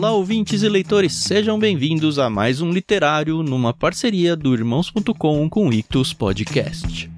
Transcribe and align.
Olá, 0.00 0.12
ouvintes 0.12 0.62
e 0.62 0.68
leitores, 0.70 1.12
sejam 1.12 1.58
bem-vindos 1.58 2.18
a 2.18 2.30
mais 2.30 2.62
um 2.62 2.70
literário 2.70 3.42
numa 3.42 3.74
parceria 3.74 4.34
do 4.34 4.54
Irmãos.com 4.54 5.46
com 5.50 5.68
o 5.68 5.72
Ictus 5.74 6.14
Podcast. 6.14 7.10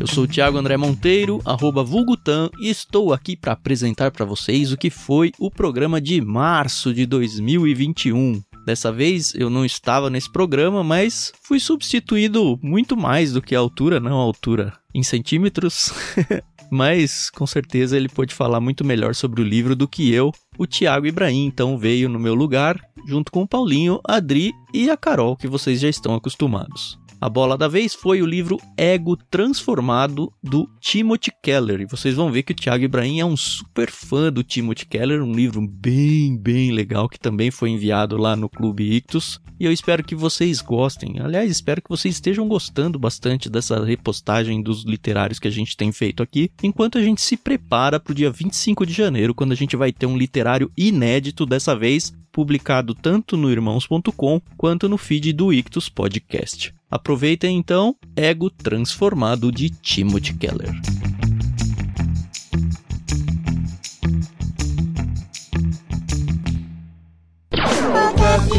Eu 0.00 0.08
sou 0.08 0.24
o 0.24 0.26
Thiago 0.26 0.58
André 0.58 0.76
Monteiro, 0.76 1.40
arroba 1.44 1.84
Vulgutan, 1.84 2.50
e 2.58 2.68
estou 2.68 3.12
aqui 3.12 3.36
para 3.36 3.52
apresentar 3.52 4.10
para 4.10 4.26
vocês 4.26 4.72
o 4.72 4.76
que 4.76 4.90
foi 4.90 5.30
o 5.38 5.48
programa 5.48 6.00
de 6.00 6.20
março 6.20 6.92
de 6.92 7.06
2021. 7.06 8.42
Dessa 8.66 8.90
vez 8.90 9.32
eu 9.36 9.48
não 9.48 9.64
estava 9.64 10.10
nesse 10.10 10.30
programa, 10.32 10.82
mas 10.82 11.32
fui 11.44 11.60
substituído 11.60 12.58
muito 12.60 12.96
mais 12.96 13.32
do 13.32 13.40
que 13.40 13.54
a 13.54 13.60
altura, 13.60 14.00
não 14.00 14.18
a 14.18 14.24
altura 14.24 14.72
em 14.92 15.04
centímetros. 15.04 15.92
mas 16.72 17.28
com 17.28 17.46
certeza 17.46 17.98
ele 17.98 18.08
pode 18.08 18.34
falar 18.34 18.58
muito 18.58 18.82
melhor 18.82 19.14
sobre 19.14 19.42
o 19.42 19.44
livro 19.44 19.76
do 19.76 19.86
que 19.86 20.10
eu. 20.10 20.32
O 20.56 20.66
Thiago 20.66 21.06
Ibrahim 21.06 21.44
então 21.44 21.76
veio 21.76 22.08
no 22.08 22.18
meu 22.18 22.34
lugar, 22.34 22.80
junto 23.06 23.30
com 23.30 23.42
o 23.42 23.46
Paulinho, 23.46 24.00
a 24.08 24.14
Adri 24.16 24.54
e 24.72 24.88
a 24.88 24.96
Carol, 24.96 25.36
que 25.36 25.46
vocês 25.46 25.78
já 25.78 25.88
estão 25.90 26.14
acostumados. 26.14 27.01
A 27.22 27.28
bola 27.28 27.56
da 27.56 27.68
vez 27.68 27.94
foi 27.94 28.20
o 28.20 28.26
livro 28.26 28.58
Ego 28.76 29.16
Transformado 29.16 30.32
do 30.42 30.68
Timothy 30.80 31.30
Keller. 31.40 31.80
E 31.80 31.86
vocês 31.86 32.16
vão 32.16 32.32
ver 32.32 32.42
que 32.42 32.50
o 32.50 32.56
Thiago 32.56 32.82
Ibrahim 32.82 33.20
é 33.20 33.24
um 33.24 33.36
super 33.36 33.92
fã 33.92 34.32
do 34.32 34.42
Timothy 34.42 34.86
Keller, 34.86 35.22
um 35.22 35.32
livro 35.32 35.64
bem, 35.64 36.36
bem 36.36 36.72
legal 36.72 37.08
que 37.08 37.20
também 37.20 37.52
foi 37.52 37.70
enviado 37.70 38.16
lá 38.16 38.34
no 38.34 38.48
Clube 38.48 38.92
Ictus. 38.92 39.40
E 39.60 39.64
eu 39.64 39.70
espero 39.70 40.02
que 40.02 40.16
vocês 40.16 40.60
gostem. 40.60 41.20
Aliás, 41.20 41.48
espero 41.48 41.80
que 41.80 41.88
vocês 41.88 42.16
estejam 42.16 42.48
gostando 42.48 42.98
bastante 42.98 43.48
dessa 43.48 43.84
repostagem 43.84 44.60
dos 44.60 44.82
literários 44.82 45.38
que 45.38 45.46
a 45.46 45.52
gente 45.52 45.76
tem 45.76 45.92
feito 45.92 46.24
aqui, 46.24 46.50
enquanto 46.60 46.98
a 46.98 47.02
gente 47.02 47.20
se 47.20 47.36
prepara 47.36 48.00
para 48.00 48.10
o 48.10 48.16
dia 48.16 48.32
25 48.32 48.84
de 48.84 48.92
janeiro, 48.92 49.32
quando 49.32 49.52
a 49.52 49.56
gente 49.56 49.76
vai 49.76 49.92
ter 49.92 50.06
um 50.06 50.18
literário 50.18 50.72
inédito 50.76 51.46
dessa 51.46 51.76
vez, 51.76 52.12
publicado 52.32 52.96
tanto 52.96 53.36
no 53.36 53.48
irmãos.com 53.48 54.42
quanto 54.56 54.88
no 54.88 54.98
feed 54.98 55.32
do 55.32 55.52
Ictus 55.52 55.88
Podcast. 55.88 56.74
Aproveitem 56.92 57.56
então 57.56 57.96
Ego 58.14 58.50
Transformado 58.50 59.50
de 59.50 59.70
Timothy 59.70 60.34
Keller. 60.34 60.70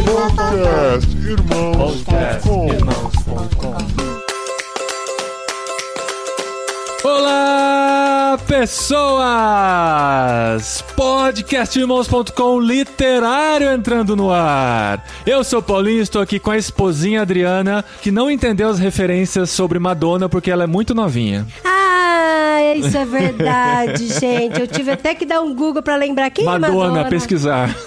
Podcast 0.03 1.15
Irmãos.com 1.15 2.67
Olá, 7.07 7.62
pessoas! 8.37 9.23
Podcastirmãos.com 10.95 12.59
literário 12.59 13.71
entrando 13.71 14.15
no 14.15 14.31
ar. 14.31 15.05
Eu 15.25 15.43
sou 15.43 15.61
Paulinho, 15.61 16.01
estou 16.01 16.21
aqui 16.21 16.39
com 16.39 16.51
a 16.51 16.57
esposinha 16.57 17.21
Adriana, 17.21 17.83
que 18.01 18.11
não 18.11 18.29
entendeu 18.31 18.69
as 18.69 18.79
referências 18.79 19.49
sobre 19.49 19.79
Madonna 19.79 20.29
porque 20.29 20.51
ela 20.51 20.63
é 20.63 20.67
muito 20.67 20.95
novinha. 20.95 21.45
Ah, 21.63 21.82
isso 22.75 22.97
é 22.97 23.05
verdade, 23.05 24.07
gente. 24.19 24.59
Eu 24.59 24.67
tive 24.67 24.91
até 24.91 25.15
que 25.15 25.25
dar 25.25 25.41
um 25.41 25.53
Google 25.53 25.81
pra 25.81 25.95
lembrar 25.95 26.29
quem 26.29 26.45
Madonna, 26.45 26.67
é 26.67 26.71
Madonna. 26.71 27.09
pesquisar. 27.09 27.69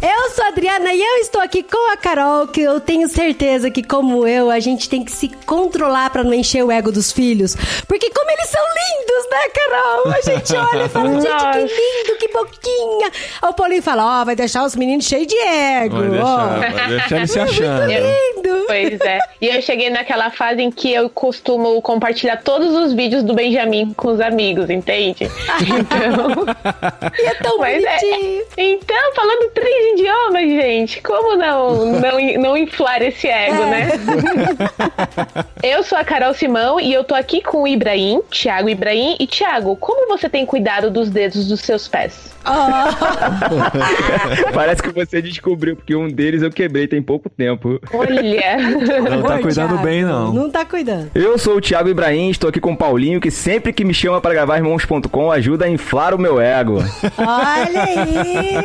Eu 0.00 0.30
sou 0.30 0.44
a 0.44 0.48
Adriana 0.48 0.92
e 0.92 1.00
eu 1.02 1.16
estou 1.18 1.40
aqui 1.40 1.62
com 1.62 1.92
a 1.92 1.96
Carol, 1.96 2.46
que 2.48 2.60
eu 2.62 2.80
tenho 2.80 3.08
certeza 3.08 3.70
que, 3.70 3.82
como 3.82 4.26
eu, 4.26 4.50
a 4.50 4.58
gente 4.60 4.88
tem 4.88 5.04
que 5.04 5.12
se 5.12 5.28
controlar 5.46 6.10
pra 6.10 6.22
não 6.24 6.32
encher 6.34 6.64
o 6.64 6.70
ego 6.70 6.90
dos 6.90 7.12
filhos. 7.12 7.54
Porque 7.86 8.10
como 8.10 8.30
eles 8.30 8.48
são 8.48 8.62
lindos, 8.62 9.30
né, 9.30 9.48
Carol? 9.54 10.12
A 10.12 10.20
gente 10.20 10.56
olha 10.56 10.84
e 10.84 10.88
fala, 10.88 11.08
gente, 11.20 11.52
que 11.52 11.58
lindo, 11.58 12.18
que 12.18 12.28
boquinha. 12.28 13.10
Aí 13.42 13.50
o 13.50 13.52
Paulinho 13.52 13.82
fala, 13.82 14.20
ó, 14.22 14.24
vai 14.24 14.36
deixar 14.36 14.64
os 14.64 14.74
meninos 14.76 15.04
cheios 15.04 15.26
de 15.26 15.36
ego. 15.38 15.96
Vai 15.96 16.18
ó. 16.20 16.46
deixar, 16.46 16.70
vai 16.70 16.88
deixar 16.88 17.16
ele 17.16 17.26
se 17.26 17.40
achando. 17.40 17.86
Lindo. 17.86 18.64
Pois 18.66 19.00
é. 19.00 19.18
E 19.40 19.48
eu 19.48 19.62
cheguei 19.62 19.90
naquela 19.90 20.30
fase 20.30 20.62
em 20.62 20.70
que 20.70 20.92
eu 20.92 21.08
costumo 21.10 21.80
compartilhar 21.82 22.25
todos 22.34 22.74
os 22.74 22.94
vídeos 22.94 23.22
do 23.22 23.34
Benjamin 23.34 23.92
com 23.94 24.08
os 24.08 24.20
amigos, 24.20 24.70
entende? 24.70 25.30
Então. 25.60 26.46
E 27.18 27.22
é 27.26 27.34
tão 27.34 27.58
Mas 27.58 27.82
é. 27.84 27.98
Então, 28.56 29.14
falando 29.14 29.50
três 29.52 29.92
idiomas, 29.98 30.42
gente, 30.42 31.02
como 31.02 31.36
não, 31.36 31.86
não, 32.00 32.40
não 32.40 32.56
inflar 32.56 33.02
esse 33.02 33.28
ego, 33.28 33.62
É. 33.62 33.66
né? 33.66 33.88
eu 35.62 35.82
sou 35.82 35.98
a 35.98 36.04
Carol 36.04 36.32
Simão 36.34 36.78
e 36.80 36.92
eu 36.92 37.04
tô 37.04 37.14
aqui 37.14 37.40
com 37.42 37.62
o 37.62 37.68
Ibrahim, 37.68 38.20
Thiago 38.30 38.68
Ibrahim. 38.68 39.16
E 39.20 39.26
Thiago, 39.26 39.76
como 39.76 40.08
você 40.08 40.28
tem 40.28 40.44
cuidado 40.46 40.90
dos 40.90 41.10
dedos 41.10 41.48
dos 41.48 41.60
seus 41.60 41.86
pés? 41.88 42.34
Parece 44.54 44.80
que 44.82 44.90
você 44.92 45.20
descobriu, 45.20 45.74
porque 45.76 45.94
um 45.96 46.08
deles 46.08 46.42
eu 46.42 46.50
quebrei 46.50 46.86
tem 46.86 47.02
pouco 47.02 47.28
tempo. 47.28 47.80
Olha. 47.92 48.56
Não 49.10 49.22
tá 49.22 49.34
Oi, 49.34 49.42
cuidando 49.42 49.68
Thiago. 49.70 49.82
bem, 49.84 50.04
não. 50.04 50.32
Não 50.32 50.48
tá 50.50 50.64
cuidando. 50.64 51.10
Eu 51.14 51.36
sou 51.38 51.56
o 51.56 51.60
Thiago 51.60 51.88
Ibrahim, 51.88 52.05
estou 52.14 52.48
aqui 52.50 52.60
com 52.60 52.72
o 52.72 52.76
Paulinho, 52.76 53.20
que 53.20 53.30
sempre 53.30 53.72
que 53.72 53.84
me 53.84 53.94
chama 53.94 54.20
pra 54.20 54.32
gravar 54.32 54.56
irmãos.com 54.58 55.30
ajuda 55.30 55.64
a 55.64 55.68
inflar 55.68 56.14
o 56.14 56.18
meu 56.18 56.40
ego. 56.40 56.78
Olha 57.18 57.90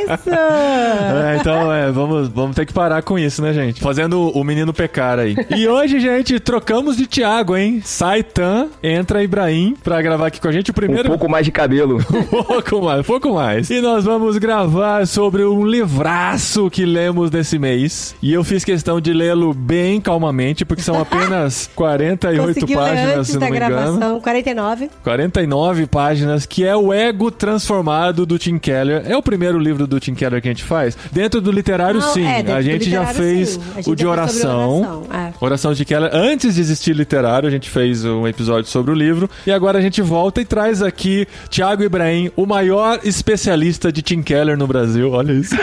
isso! 0.04 0.30
É, 0.30 1.38
então, 1.40 1.72
é, 1.74 1.92
vamos, 1.92 2.28
vamos 2.30 2.56
ter 2.56 2.66
que 2.66 2.74
parar 2.74 3.02
com 3.02 3.18
isso, 3.18 3.42
né, 3.42 3.54
gente? 3.54 3.82
Fazendo 3.82 4.30
o 4.30 4.44
menino 4.44 4.74
pecar 4.74 5.20
aí. 5.20 5.36
E 5.56 5.68
hoje, 5.68 6.00
gente, 6.00 6.40
trocamos 6.40 6.96
de 6.98 7.08
Thiago, 7.08 7.56
hein? 7.56 7.82
Saitan 7.84 8.68
entra 8.82 9.24
Ibrahim 9.24 9.76
pra 9.84 10.02
gravar 10.02 10.28
aqui 10.28 10.40
com 10.40 10.48
a 10.48 10.52
gente 10.52 10.70
o 10.70 10.72
Um 10.72 10.76
primeiro. 10.76 11.10
pouco 11.10 11.30
mais 11.30 11.46
de 11.46 11.52
cabelo. 11.52 12.00
Um 12.32 12.44
pouco 12.44 12.82
mais, 12.86 13.00
um 13.02 13.04
pouco 13.04 13.34
mais. 13.34 13.70
E 13.70 13.82
nós 13.82 14.04
vamos 14.06 14.38
gravar 14.38 15.06
sobre 15.08 15.44
um 15.44 15.66
livraço 15.66 16.70
que 16.70 16.86
lemos 16.86 17.30
nesse 17.32 17.58
mês. 17.60 18.16
E 18.22 18.34
eu 18.34 18.44
fiz 18.44 18.64
questão 18.64 19.00
de 19.02 19.12
lê-lo 19.14 19.54
bem 19.54 20.00
calmamente, 20.00 20.64
porque 20.66 20.82
são 20.82 21.00
apenas 21.00 21.70
48 21.76 22.54
Conseguiu 22.54 22.80
ler 22.80 22.90
páginas, 22.90 23.31
antes 23.38 23.50
da 23.50 23.56
engano. 23.56 23.76
gravação, 23.98 24.20
49. 24.22 24.90
49 25.04 25.86
páginas, 25.88 26.46
que 26.46 26.66
é 26.66 26.76
o 26.76 26.94
Ego 26.94 27.32
Transformado 27.32 28.26
do 28.26 28.38
Tim 28.38 28.58
Keller. 28.58 29.04
É 29.06 29.16
o 29.16 29.22
primeiro 29.22 29.58
livro 29.60 29.86
do 29.88 30.00
Tim 30.00 30.14
Keller 30.14 30.42
que 30.42 30.48
a 30.48 30.52
gente 30.52 30.64
faz. 30.64 30.98
Dentro 31.12 31.42
do 31.42 31.52
literário, 31.52 32.00
Não, 32.00 32.14
sim. 32.14 32.26
é, 32.26 32.40
a 32.40 32.42
do 32.58 32.62
gente 32.62 32.90
já 32.90 33.00
literário, 33.02 33.20
fez 33.20 33.50
sim. 33.50 33.60
A 33.72 33.76
gente 33.82 33.90
o 33.90 33.96
de 33.96 34.04
já 34.04 34.10
fez 34.10 34.26
sobre 34.26 34.46
oração. 34.48 34.80
oração, 34.82 35.04
é. 35.14 35.34
Oração 35.40 35.74
de 35.74 35.86
Keller. 35.86 36.10
Antes 36.14 36.56
de 36.56 36.62
existir 36.62 36.96
literário, 36.96 37.48
a 37.48 37.52
gente 37.52 37.70
fez 37.70 38.04
um 38.06 38.28
episódio 38.28 38.70
sobre 38.70 38.92
o 38.92 38.96
livro. 38.96 39.30
E 39.46 39.52
agora 39.52 39.78
a 39.80 39.82
gente 39.82 40.02
volta 40.02 40.42
e 40.42 40.46
traz 40.46 40.82
aqui 40.82 41.28
Tiago 41.50 41.84
Ibrahim, 41.84 42.32
o 42.36 42.46
maior 42.46 43.00
especialista 43.04 43.92
de 43.92 44.02
Tim 44.02 44.22
Keller 44.22 44.58
no 44.58 44.68
Brasil. 44.68 45.12
Olha 45.12 45.32
isso. 45.34 45.56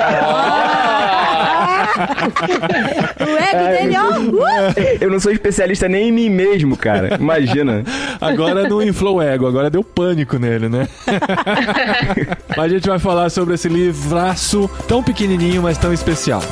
O 1.98 3.36
ego 3.36 3.68
dele, 3.70 3.96
ó. 3.98 4.18
uh! 4.20 4.74
Eu 5.00 5.10
não 5.10 5.18
sou 5.18 5.32
especialista 5.32 5.88
nem 5.88 6.08
em 6.08 6.12
mim 6.12 6.28
mesmo, 6.30 6.76
cara. 6.76 7.16
Imagina. 7.18 7.57
Agora 8.20 8.68
não 8.68 8.82
inflou 8.82 9.20
ego, 9.20 9.46
agora 9.46 9.70
deu 9.70 9.82
pânico 9.82 10.38
nele, 10.38 10.68
né? 10.68 10.88
Mas 12.56 12.58
a 12.66 12.68
gente 12.68 12.88
vai 12.88 12.98
falar 12.98 13.30
sobre 13.30 13.54
esse 13.54 13.68
livraço 13.68 14.68
tão 14.86 15.02
pequenininho, 15.02 15.62
mas 15.62 15.78
tão 15.78 15.92
especial. 15.92 16.42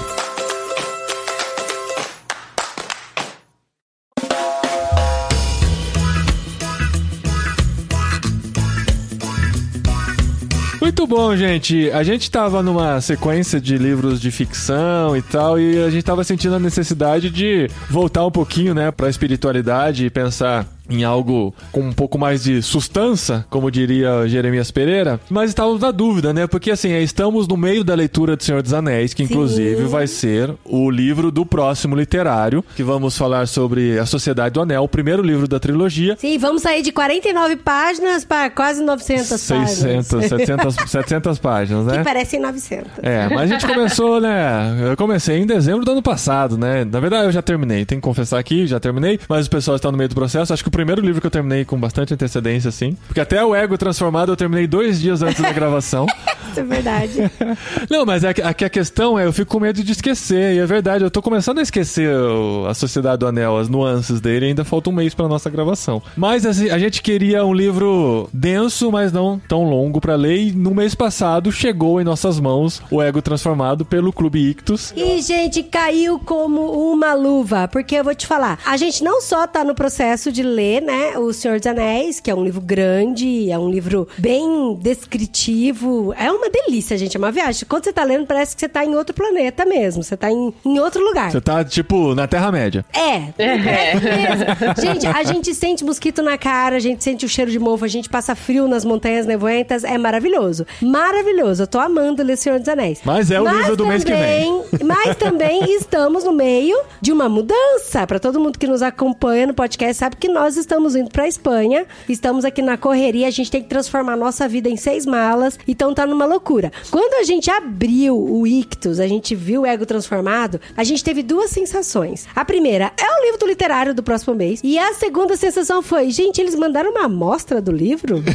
Muito 10.87 11.05
bom, 11.05 11.37
gente. 11.37 11.91
A 11.91 12.03
gente 12.03 12.31
tava 12.31 12.63
numa 12.63 13.01
sequência 13.01 13.61
de 13.61 13.77
livros 13.77 14.21
de 14.21 14.31
ficção 14.31 15.17
e 15.17 15.21
tal, 15.21 15.59
e 15.59 15.83
a 15.85 15.91
gente 15.91 16.05
tava 16.05 16.25
sentindo 16.25 16.55
a 16.55 16.59
necessidade 16.59 17.29
de 17.29 17.69
voltar 17.91 18.25
um 18.25 18.31
pouquinho, 18.31 18.73
né, 18.73 18.91
pra 18.91 19.09
espiritualidade 19.09 20.07
e 20.07 20.11
pensar 20.11 20.67
em 20.89 21.05
algo 21.05 21.55
com 21.73 21.81
um 21.81 21.93
pouco 21.93 22.19
mais 22.19 22.45
de 22.45 22.63
sustância, 22.63 23.45
como 23.51 23.71
diria 23.71 24.27
Jeremias 24.27 24.71
Pereira, 24.71 25.21
mas 25.29 25.51
estávamos 25.51 25.81
na 25.81 25.91
dúvida, 25.91 26.33
né? 26.33 26.47
Porque 26.47 26.71
assim, 26.71 26.93
estamos 26.99 27.49
no 27.49 27.57
meio 27.57 27.85
da 27.85 27.95
leitura 27.95 28.37
do 28.37 28.43
Senhor 28.43 28.63
dos 28.63 28.73
Anéis, 28.73 29.13
que 29.15 29.27
Sim. 29.27 29.33
inclusive 29.33 29.85
vai 29.85 30.07
ser 30.07 30.55
o 30.65 30.91
livro 30.91 31.31
do 31.31 31.45
próximo 31.45 31.97
literário, 31.97 32.65
que 32.75 32.83
vamos 32.83 33.17
falar 33.17 33.47
sobre 33.47 33.99
a 33.99 34.07
Sociedade 34.07 34.55
do 34.55 34.61
Anel, 34.61 34.83
o 34.83 34.89
primeiro 34.89 35.23
livro 35.23 35.49
da 35.49 35.59
trilogia. 35.59 36.17
Sim, 36.19 36.39
vamos 36.39 36.63
sair 36.63 36.83
de 36.83 36.93
49 36.93 37.57
páginas 37.57 38.25
para 38.25 38.51
quase 38.51 38.83
900 38.83 39.27
600, 39.27 39.49
páginas. 39.49 40.07
700, 40.07 40.91
700 40.91 41.39
páginas, 41.39 41.87
né? 41.87 41.99
Que 41.99 42.05
parecem 42.05 42.41
900. 42.41 42.93
É, 43.03 43.29
mas 43.29 43.41
a 43.41 43.47
gente 43.47 43.67
começou, 43.67 44.21
né? 44.21 44.91
Eu 44.91 44.97
comecei 44.97 45.39
em 45.39 45.47
dezembro 45.47 45.85
do 45.85 45.93
ano 45.93 46.03
passado, 46.03 46.57
né? 46.57 46.85
Na 46.85 47.01
verdade, 47.01 47.27
eu 47.27 47.33
já 47.33 47.43
terminei. 47.43 47.85
Tem 47.85 47.99
que 47.99 48.03
confessar 48.03 48.39
aqui, 48.39 48.67
já 48.67 48.79
terminei. 48.81 49.19
Mas 49.29 49.47
o 49.47 49.51
pessoal 49.51 49.77
está 49.77 49.91
no 49.91 49.99
meio 49.99 50.09
do 50.09 50.15
processo. 50.15 50.53
Acho 50.53 50.63
que 50.63 50.69
o 50.69 50.73
primeiro 50.77 51.01
livro 51.01 51.23
que 51.23 51.27
eu 51.27 51.31
terminei 51.31 51.65
com 51.65 51.81
bastante 51.81 52.13
antecedência, 52.13 52.69
assim. 52.69 52.95
Porque 53.07 53.19
até 53.19 53.43
o 53.43 53.55
Ego 53.55 53.79
Transformado 53.79 54.33
eu 54.33 54.37
terminei 54.37 54.67
dois 54.67 55.01
dias 55.01 55.23
antes 55.23 55.41
da 55.41 55.51
gravação. 55.51 56.05
Isso 56.51 56.61
é 56.61 56.63
verdade. 56.63 57.31
Não, 57.89 58.05
mas 58.05 58.25
é 58.25 58.35
que 58.35 58.43
a, 58.43 58.51
a 58.51 58.69
questão 58.69 59.19
é, 59.19 59.25
eu 59.25 59.33
fico 59.33 59.51
com 59.53 59.61
medo 59.61 59.83
de 59.83 59.93
esquecer. 59.93 60.55
E 60.55 60.59
é 60.59 60.67
verdade, 60.67 61.03
eu 61.03 61.11
tô 61.11 61.23
começando 61.23 61.61
a 61.61 61.63
esquecer 61.63 62.11
o, 62.15 62.67
a 62.67 62.75
Sociedade 62.75 63.21
do 63.21 63.27
Anel, 63.27 63.57
as 63.57 63.71
nuances 63.71 64.21
dele, 64.21 64.47
e 64.47 64.49
ainda 64.51 64.65
falta 64.65 64.91
um 64.91 64.93
mês 64.93 65.15
pra 65.15 65.27
nossa 65.27 65.49
gravação. 65.49 66.03
Mas 66.15 66.45
assim, 66.45 66.69
a 66.69 66.79
gente 66.79 67.01
queria 67.01 67.45
um 67.45 67.55
livro 67.55 68.29
denso, 68.33 68.93
mas 68.93 69.11
não 69.13 69.39
tão 69.39 69.65
longo 69.65 69.99
pra 69.99 70.15
ler. 70.15 70.37
E 70.37 70.53
no 70.53 70.75
mês 70.75 70.95
passado 70.95 71.51
chegou 71.51 72.03
em 72.03 72.05
nossas 72.05 72.39
mãos 72.39 72.83
o 72.91 73.03
Ego 73.03 73.23
Transformado 73.23 73.85
pelo 73.85 74.13
Clube 74.13 74.51
Ictus. 74.51 74.93
E, 74.95 75.23
gente, 75.23 75.63
caiu 75.63 76.19
como 76.19 76.93
uma 76.93 77.15
luva. 77.15 77.67
Porque 77.67 77.97
eu 77.97 78.05
vou 78.05 78.15
te 78.15 78.27
falar, 78.27 78.59
a 78.67 78.77
gente 78.77 79.03
não 79.03 79.23
só 79.23 79.47
tá 79.47 79.65
no 79.65 79.75
processo 79.75 80.31
de 80.31 80.43
ler, 80.43 80.66
né, 80.83 81.19
O 81.19 81.33
Senhor 81.33 81.59
dos 81.59 81.67
Anéis, 81.67 82.21
que 82.21 82.31
é 82.31 82.35
um 82.35 82.45
livro 82.45 82.61
grande, 82.61 83.51
é 83.51 83.59
um 83.59 83.71
livro 83.71 84.09
bem 84.19 84.75
descritivo. 84.81 86.15
É 86.19 86.31
uma 86.31 86.49
delícia, 86.51 86.97
gente, 86.99 87.17
é 87.17 87.19
uma 87.19 87.33
viagem. 87.33 87.65
Quando 87.69 87.85
você 87.85 87.93
tá 87.93 88.05
lendo, 88.05 88.27
parece 88.27 88.55
que 88.55 88.61
você 88.61 88.69
tá 88.69 88.85
em 88.85 88.95
outro 88.95 89.15
planeta 89.15 89.65
mesmo. 89.65 90.03
Você 90.03 90.17
tá 90.17 90.31
em, 90.31 90.53
em 90.65 90.79
outro 90.79 91.03
lugar. 91.03 91.31
Você 91.31 91.41
tá, 91.41 91.65
tipo, 91.65 92.15
na 92.15 92.27
Terra-média. 92.27 92.85
É, 92.93 93.33
é 93.39 93.57
mesmo. 93.57 94.83
Gente, 94.83 95.07
a 95.07 95.23
gente 95.23 95.55
sente 95.55 95.85
mosquito 95.85 96.23
na 96.23 96.37
cara, 96.37 96.77
a 96.77 96.81
gente 96.81 97.03
sente 97.03 97.25
o 97.25 97.29
cheiro 97.29 97.51
de 97.51 97.59
mofo, 97.59 97.85
a 97.85 97.89
gente 97.89 98.09
passa 98.09 98.35
frio 98.35 98.69
nas 98.69 98.85
montanhas 98.85 99.27
nevoentas, 99.27 99.85
é 99.85 99.97
maravilhoso. 99.97 100.67
Maravilhoso, 100.81 101.63
eu 101.63 101.67
tô 101.67 101.79
amando 101.79 102.23
ler 102.23 102.37
Senhor 102.37 102.59
dos 102.59 102.69
Anéis. 102.69 103.01
Mas 103.05 103.31
é 103.31 103.41
o 103.41 103.49
livro 103.49 103.77
do 103.77 103.87
mês 103.87 104.03
que 104.05 104.13
vem. 104.13 104.65
Mas 104.85 105.17
também 105.17 105.65
estamos 105.77 106.25
no 106.25 106.33
meio 106.33 106.79
de 107.01 107.13
uma 107.13 107.29
mudança. 107.29 108.07
Pra 108.07 108.19
todo 108.19 108.41
mundo 108.41 108.59
que 108.59 108.67
nos 108.67 108.83
acompanha 108.83 109.47
no 109.47 109.55
podcast, 109.55 109.95
sabe 109.95 110.17
que 110.17 110.29
nós 110.29 110.56
estamos 110.57 110.95
indo 110.97 111.11
pra 111.11 111.27
Espanha, 111.29 111.87
estamos 112.09 112.45
aqui 112.45 112.63
na 112.63 112.77
correria, 112.77 113.27
a 113.27 113.31
gente 113.31 113.51
tem 113.51 113.63
que 113.63 113.69
transformar 113.69 114.17
nossa 114.17 114.49
vida 114.49 114.69
em 114.69 114.77
seis 114.77 115.07
malas, 115.07 115.59
então 115.67 115.95
tá 115.95 116.07
numa 116.07 116.25
loucura. 116.25 116.73
Quando 116.91 117.15
a 117.15 117.23
gente 117.23 117.51
abriu 117.51 118.17
o 118.17 118.47
Ictus, 118.47 119.01
a 119.01 119.07
gente 119.07 119.35
viu 119.35 119.63
o 119.63 119.67
ego 119.67 119.85
transformado, 119.87 120.61
a 120.77 120.85
gente 120.85 121.03
teve 121.03 121.23
duas 121.23 121.51
sensações. 121.51 122.27
A 122.35 122.45
primeira 122.45 122.93
é 122.99 123.21
o 123.21 123.25
livro 123.25 123.39
do 123.39 123.47
literário 123.47 123.95
do 123.95 124.03
próximo 124.03 124.35
mês, 124.35 124.61
e 124.63 124.79
a 124.79 124.93
segunda 124.95 125.37
sensação 125.37 125.83
foi, 125.83 126.11
gente, 126.11 126.41
eles 126.41 126.55
mandaram 126.55 126.91
uma 126.91 127.05
amostra 127.05 127.61
do 127.61 127.73
livro? 127.73 128.23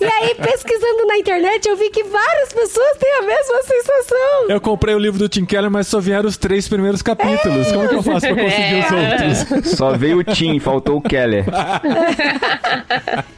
e 0.00 0.04
aí, 0.04 0.34
pesquisando 0.34 1.06
na 1.06 1.18
internet, 1.18 1.68
eu 1.68 1.76
vi 1.76 1.90
que 1.90 2.04
várias 2.04 2.52
pessoas 2.52 2.96
têm 2.98 3.12
a 3.18 3.22
mesma 3.22 3.62
sensação. 3.62 4.48
Eu 4.48 4.60
comprei 4.60 4.94
o 4.94 4.98
livro 4.98 5.18
do 5.18 5.28
Tim 5.28 5.44
Keller, 5.44 5.70
mas 5.70 5.86
só 5.86 6.00
vieram 6.00 6.28
os 6.28 6.36
três 6.36 6.68
primeiros 6.68 7.02
capítulos. 7.02 7.70
Como 7.72 7.88
que 7.88 7.94
eu 7.94 8.02
faço 8.02 8.26
pra 8.26 8.36
conseguir 8.36 8.84
os 8.84 8.92
outros? 8.92 9.70
Só 9.76 9.95
veio 9.96 10.18
o 10.18 10.24
Tim, 10.24 10.58
faltou 10.58 10.96
o 10.96 11.00
Keller. 11.00 11.44